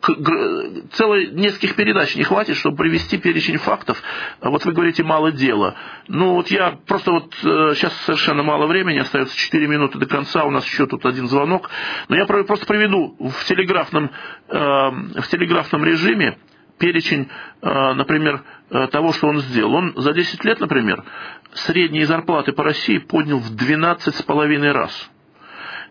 целой 0.91 1.31
нескольких 1.31 1.75
передач 1.75 2.15
не 2.15 2.23
хватит, 2.23 2.57
чтобы 2.57 2.77
привести 2.77 3.17
перечень 3.17 3.57
фактов. 3.57 4.01
Вот 4.41 4.63
вы 4.65 4.73
говорите, 4.73 5.03
мало 5.03 5.31
дела. 5.31 5.75
Ну, 6.07 6.35
вот 6.35 6.49
я 6.49 6.77
просто 6.85 7.11
вот 7.11 7.33
сейчас 7.41 7.93
совершенно 8.05 8.43
мало 8.43 8.67
времени, 8.67 8.99
остается 8.99 9.35
4 9.35 9.67
минуты 9.67 9.97
до 9.97 10.05
конца, 10.05 10.43
у 10.43 10.51
нас 10.51 10.65
еще 10.65 10.85
тут 10.85 11.05
один 11.05 11.27
звонок. 11.27 11.69
Но 12.09 12.15
я 12.15 12.25
просто 12.25 12.65
приведу 12.65 13.15
в 13.19 13.45
телеграфном, 13.45 14.11
в 14.47 15.27
телеграфном 15.29 15.83
режиме 15.85 16.37
перечень, 16.77 17.29
например, 17.61 18.43
того, 18.69 19.13
что 19.13 19.27
он 19.27 19.39
сделал. 19.41 19.73
Он 19.73 19.93
за 19.95 20.13
10 20.13 20.43
лет, 20.45 20.59
например, 20.59 21.03
средние 21.53 22.05
зарплаты 22.05 22.51
по 22.51 22.63
России 22.63 22.97
поднял 22.97 23.39
в 23.39 23.55
12,5 23.55 24.71
раз. 24.71 25.09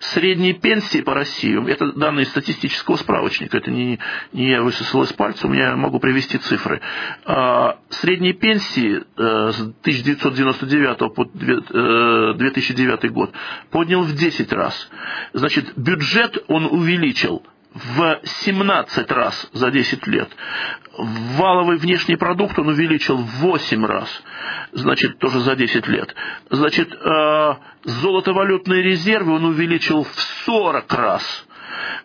Средние 0.00 0.54
пенсии 0.54 1.00
по 1.00 1.12
России, 1.12 1.68
это 1.70 1.92
данные 1.92 2.26
статистического 2.26 2.96
справочника, 2.96 3.58
это 3.58 3.70
не, 3.70 3.98
не 4.32 4.50
я 4.50 4.62
высосал 4.62 5.02
из 5.02 5.12
пальца, 5.12 5.48
у 5.48 5.50
меня 5.50 5.74
могу 5.74 5.98
привести 5.98 6.38
цифры. 6.38 6.80
А, 7.24 7.78
средние 7.88 8.34
пенсии 8.34 8.98
э, 8.98 9.02
с 9.16 9.60
1999 9.60 11.14
по 11.14 11.24
2009 11.24 13.10
год 13.10 13.32
поднял 13.70 14.02
в 14.02 14.14
10 14.14 14.52
раз. 14.52 14.88
Значит, 15.32 15.76
бюджет 15.76 16.44
он 16.46 16.66
увеличил 16.66 17.42
в 17.78 18.20
17 18.24 19.10
раз 19.12 19.48
за 19.52 19.70
10 19.70 20.06
лет. 20.06 20.28
Валовый 20.96 21.78
внешний 21.78 22.16
продукт 22.16 22.58
он 22.58 22.68
увеличил 22.68 23.16
в 23.16 23.30
8 23.40 23.86
раз, 23.86 24.22
значит, 24.72 25.18
тоже 25.18 25.40
за 25.40 25.54
10 25.54 25.86
лет. 25.86 26.14
Значит, 26.50 26.92
э, 26.92 27.54
золотовалютные 27.84 28.82
резервы 28.82 29.34
он 29.34 29.44
увеличил 29.44 30.04
в 30.04 30.20
40 30.46 30.92
раз. 30.94 31.46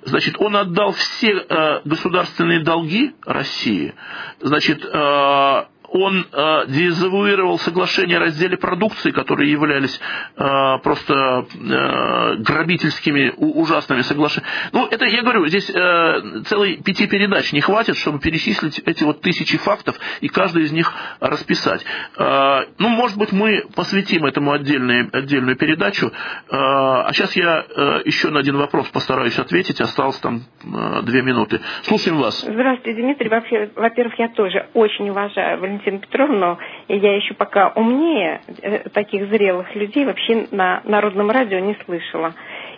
Значит, 0.03 0.35
он 0.39 0.55
отдал 0.55 0.91
все 0.91 1.31
э, 1.31 1.81
государственные 1.85 2.63
долги 2.63 3.15
России. 3.25 3.95
Значит, 4.41 4.83
э, 4.85 5.65
он 5.93 6.25
э, 6.31 6.65
дезавуировал 6.69 7.59
соглашения 7.59 8.17
о 8.17 8.21
разделе 8.21 8.57
продукции, 8.57 9.11
которые 9.11 9.51
являлись 9.51 9.99
э, 10.35 10.77
просто 10.83 11.13
э, 11.13 12.35
грабительскими, 12.37 13.31
ужасными 13.37 14.01
соглашениями. 14.01 14.51
Ну, 14.71 14.87
это, 14.87 15.05
я 15.05 15.21
говорю, 15.21 15.45
здесь 15.45 15.69
э, 15.69 16.41
целой 16.45 16.77
пяти 16.77 17.05
передач 17.05 17.53
не 17.53 17.61
хватит, 17.61 17.95
чтобы 17.97 18.19
перечислить 18.19 18.79
эти 18.79 19.03
вот 19.03 19.21
тысячи 19.21 19.57
фактов 19.59 19.95
и 20.21 20.29
каждый 20.29 20.63
из 20.63 20.71
них 20.71 20.91
расписать. 21.19 21.85
Э, 22.17 22.61
ну, 22.79 22.89
может 22.89 23.17
быть, 23.19 23.31
мы 23.31 23.63
посвятим 23.75 24.25
этому 24.25 24.51
отдельную, 24.51 25.09
отдельную 25.13 25.55
передачу. 25.55 26.07
Э, 26.07 26.11
а 26.49 27.09
сейчас 27.13 27.35
я 27.35 27.65
э, 27.69 28.01
еще 28.05 28.31
на 28.31 28.39
один 28.39 28.57
вопрос 28.57 28.87
постараюсь 28.87 29.37
ответить, 29.37 29.79
осталось 29.79 30.17
там 30.17 30.41
э, 30.63 31.01
две 31.03 31.21
минуты. 31.21 31.59
Слушаем 31.83 32.17
вас. 32.17 32.41
Здравствуйте, 32.41 32.99
Дмитрий. 32.99 33.29
Во-первых, 33.29 34.17
я 34.17 34.29
тоже 34.29 34.69
очень 34.73 35.09
уважаю 35.09 35.59
Валентина 35.59 35.82
Валентину 35.83 35.99
Петровну, 35.99 36.57
и 36.87 36.97
я 36.97 37.15
еще 37.15 37.33
пока 37.33 37.69
умнее 37.69 38.41
э, 38.61 38.89
таких 38.89 39.29
зрелых 39.29 39.75
людей 39.75 40.05
вообще 40.05 40.47
на 40.51 40.81
народном 40.85 41.29
радио 41.29 41.59
не 41.59 41.75
слышала. 41.85 42.33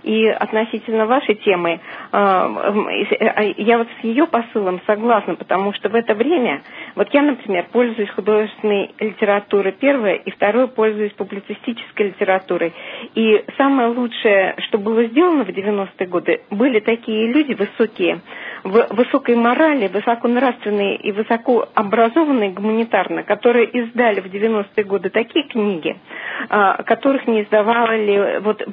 И 0.06 0.28
относительно 0.28 1.08
вашей 1.08 1.34
темы, 1.34 1.80
э, 2.12 2.18
э, 3.20 3.54
я 3.58 3.80
вот 3.80 3.88
с 4.00 4.04
ее 4.04 4.28
посылом 4.28 4.80
согласна, 4.86 5.34
потому 5.34 5.74
что 5.74 5.90
в 5.90 5.96
это 5.96 6.14
время, 6.14 6.62
вот 6.96 7.12
я, 7.12 7.24
например, 7.24 7.66
пользуюсь 7.72 8.12
художественной 8.12 8.92
литературой 9.00 9.72
первое, 9.72 10.14
и 10.14 10.30
второе 10.30 10.68
пользуюсь 10.68 11.12
публицистической 11.14 12.10
литературой. 12.10 12.72
И 13.16 13.44
самое 13.58 13.88
лучшее, 13.90 14.54
что 14.68 14.78
было 14.78 15.06
сделано 15.06 15.44
в 15.44 15.50
90-е 15.50 16.06
годы, 16.08 16.42
были 16.52 16.82
такие 16.82 17.34
люди 17.34 17.56
высокие, 17.56 18.20
высокой 18.64 19.36
морали, 19.36 19.88
высоконравственные 19.88 20.98
и 20.98 21.12
высокообразованные 21.14 22.52
гуманитарно, 22.52 23.24
которые 23.24 23.66
издали 23.66 24.20
в 24.22 24.28
90-е 24.28 24.84
годы 24.84 25.10
такие 25.10 25.48
книги, 25.48 25.96
а, 26.50 26.84
которых 26.84 27.26
не 27.26 27.42
издавали, 27.42 28.40
вот 28.42 28.64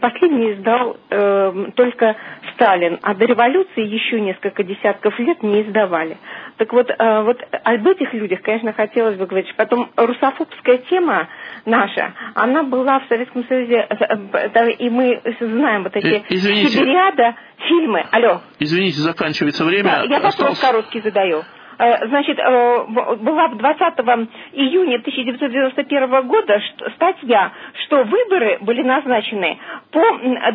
последний 0.00 0.52
издал 0.68 0.96
э, 1.10 1.70
только 1.74 2.16
Сталин, 2.54 2.98
а 3.02 3.14
до 3.14 3.24
революции 3.24 3.86
еще 3.86 4.20
несколько 4.20 4.62
десятков 4.62 5.18
лет 5.18 5.42
не 5.42 5.62
издавали. 5.62 6.16
Так 6.56 6.72
вот, 6.72 6.90
э, 6.90 7.22
вот 7.22 7.40
об 7.64 7.86
этих 7.86 8.12
людях, 8.12 8.42
конечно, 8.42 8.72
хотелось 8.72 9.16
бы 9.16 9.26
говорить. 9.26 9.52
Потом 9.56 9.90
русофобская 9.96 10.78
тема 10.90 11.28
наша, 11.64 12.14
она 12.34 12.62
была 12.64 13.00
в 13.00 13.08
Советском 13.08 13.44
Союзе, 13.46 13.86
э, 13.88 14.70
и 14.72 14.90
мы 14.90 15.20
знаем 15.40 15.84
вот 15.84 15.96
эти 15.96 16.24
Извините. 16.28 16.68
Сибириада, 16.68 17.34
фильмы. 17.68 18.04
Алло. 18.10 18.40
Извините, 18.58 19.00
заканчивается 19.00 19.64
время. 19.64 19.90
Да, 19.90 20.02
я 20.02 20.20
вопрос 20.20 20.34
Осталось... 20.34 20.60
короткий 20.60 21.00
задаю. 21.00 21.44
Э, 21.78 22.08
значит, 22.08 22.38
э, 22.38 22.84
была 23.20 23.48
20 23.48 24.28
июня 24.52 24.96
1991 24.96 26.26
года 26.26 26.60
статья, 26.96 27.52
что 27.84 28.02
выборы 28.02 28.58
были 28.60 28.82
назначены 28.82 29.58
по, 29.92 30.00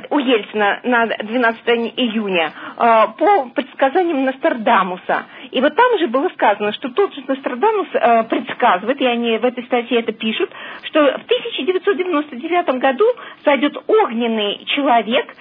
у 0.10 0.20
Ельцина 0.20 0.82
на 0.84 1.06
12 1.08 1.68
июня 1.98 2.52
э, 2.52 3.08
по 3.18 3.50
предсказаниям 3.56 4.26
Нострадамуса. 4.26 5.24
И 5.52 5.62
вот 5.62 5.74
там 5.76 5.98
же 6.00 6.08
было 6.08 6.28
сказано, 6.30 6.74
что 6.74 6.90
тот 6.90 7.14
же 7.16 7.24
Нострадамус 7.28 7.88
предсказывает, 8.30 9.00
и 9.00 9.06
они 9.06 9.38
в 9.38 9.46
этой 9.46 9.64
статье 9.66 10.00
это 10.00 10.12
пишут, 10.12 10.50
что 10.84 11.00
в 11.00 11.24
1999 11.26 12.80
году 12.80 13.06
сойдет 13.44 13.78
огненный 13.88 14.66
человек, 14.66 15.34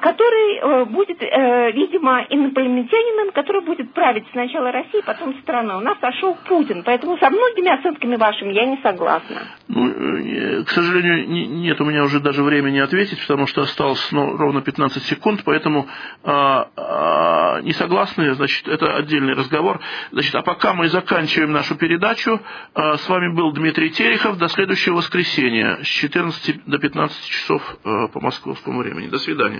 который 0.00 0.86
будет, 0.86 1.20
видимо, 1.20 2.24
инопланетянином, 2.30 3.32
который 3.32 3.62
будет 3.62 3.92
править 3.92 4.24
сначала 4.32 4.72
Россией, 4.72 5.02
потом 5.04 5.34
страна. 5.42 5.78
У 5.78 5.80
нас 5.80 5.98
сошел 6.00 6.36
Путин, 6.46 6.82
поэтому 6.84 7.18
со 7.18 7.30
многими 7.30 7.68
оценками 7.68 8.16
вашими 8.16 8.52
я 8.52 8.64
не 8.66 8.78
согласна. 8.82 9.42
Ну, 9.68 9.88
э, 9.88 10.64
к 10.64 10.70
сожалению, 10.70 11.28
нет 11.28 11.80
у 11.80 11.84
меня 11.84 12.02
уже 12.04 12.20
даже 12.20 12.42
времени 12.42 12.78
ответить, 12.78 13.20
потому 13.20 13.46
что 13.46 13.62
осталось 13.62 14.10
ну, 14.12 14.36
ровно 14.36 14.62
15 14.62 15.02
секунд, 15.04 15.42
поэтому 15.44 15.86
а, 16.24 16.68
а, 16.76 17.60
не 17.60 17.72
согласны, 17.72 18.34
значит, 18.34 18.66
это 18.66 18.96
отдельный 18.96 19.34
разговор. 19.34 19.80
Значит, 20.12 20.34
а 20.34 20.42
пока 20.42 20.72
мы 20.72 20.88
заканчиваем 20.88 21.52
нашу 21.52 21.76
передачу, 21.76 22.40
а, 22.74 22.96
с 22.96 23.08
вами 23.08 23.34
был 23.34 23.52
Дмитрий 23.52 23.90
Терехов. 23.90 24.38
До 24.38 24.48
следующего 24.48 24.96
воскресенья 24.96 25.78
с 25.82 25.86
14 25.86 26.64
до 26.66 26.78
15 26.78 27.28
часов 27.28 27.62
по 27.82 28.20
московскому 28.20 28.80
времени. 28.80 29.08
До 29.08 29.18
свидания. 29.18 29.57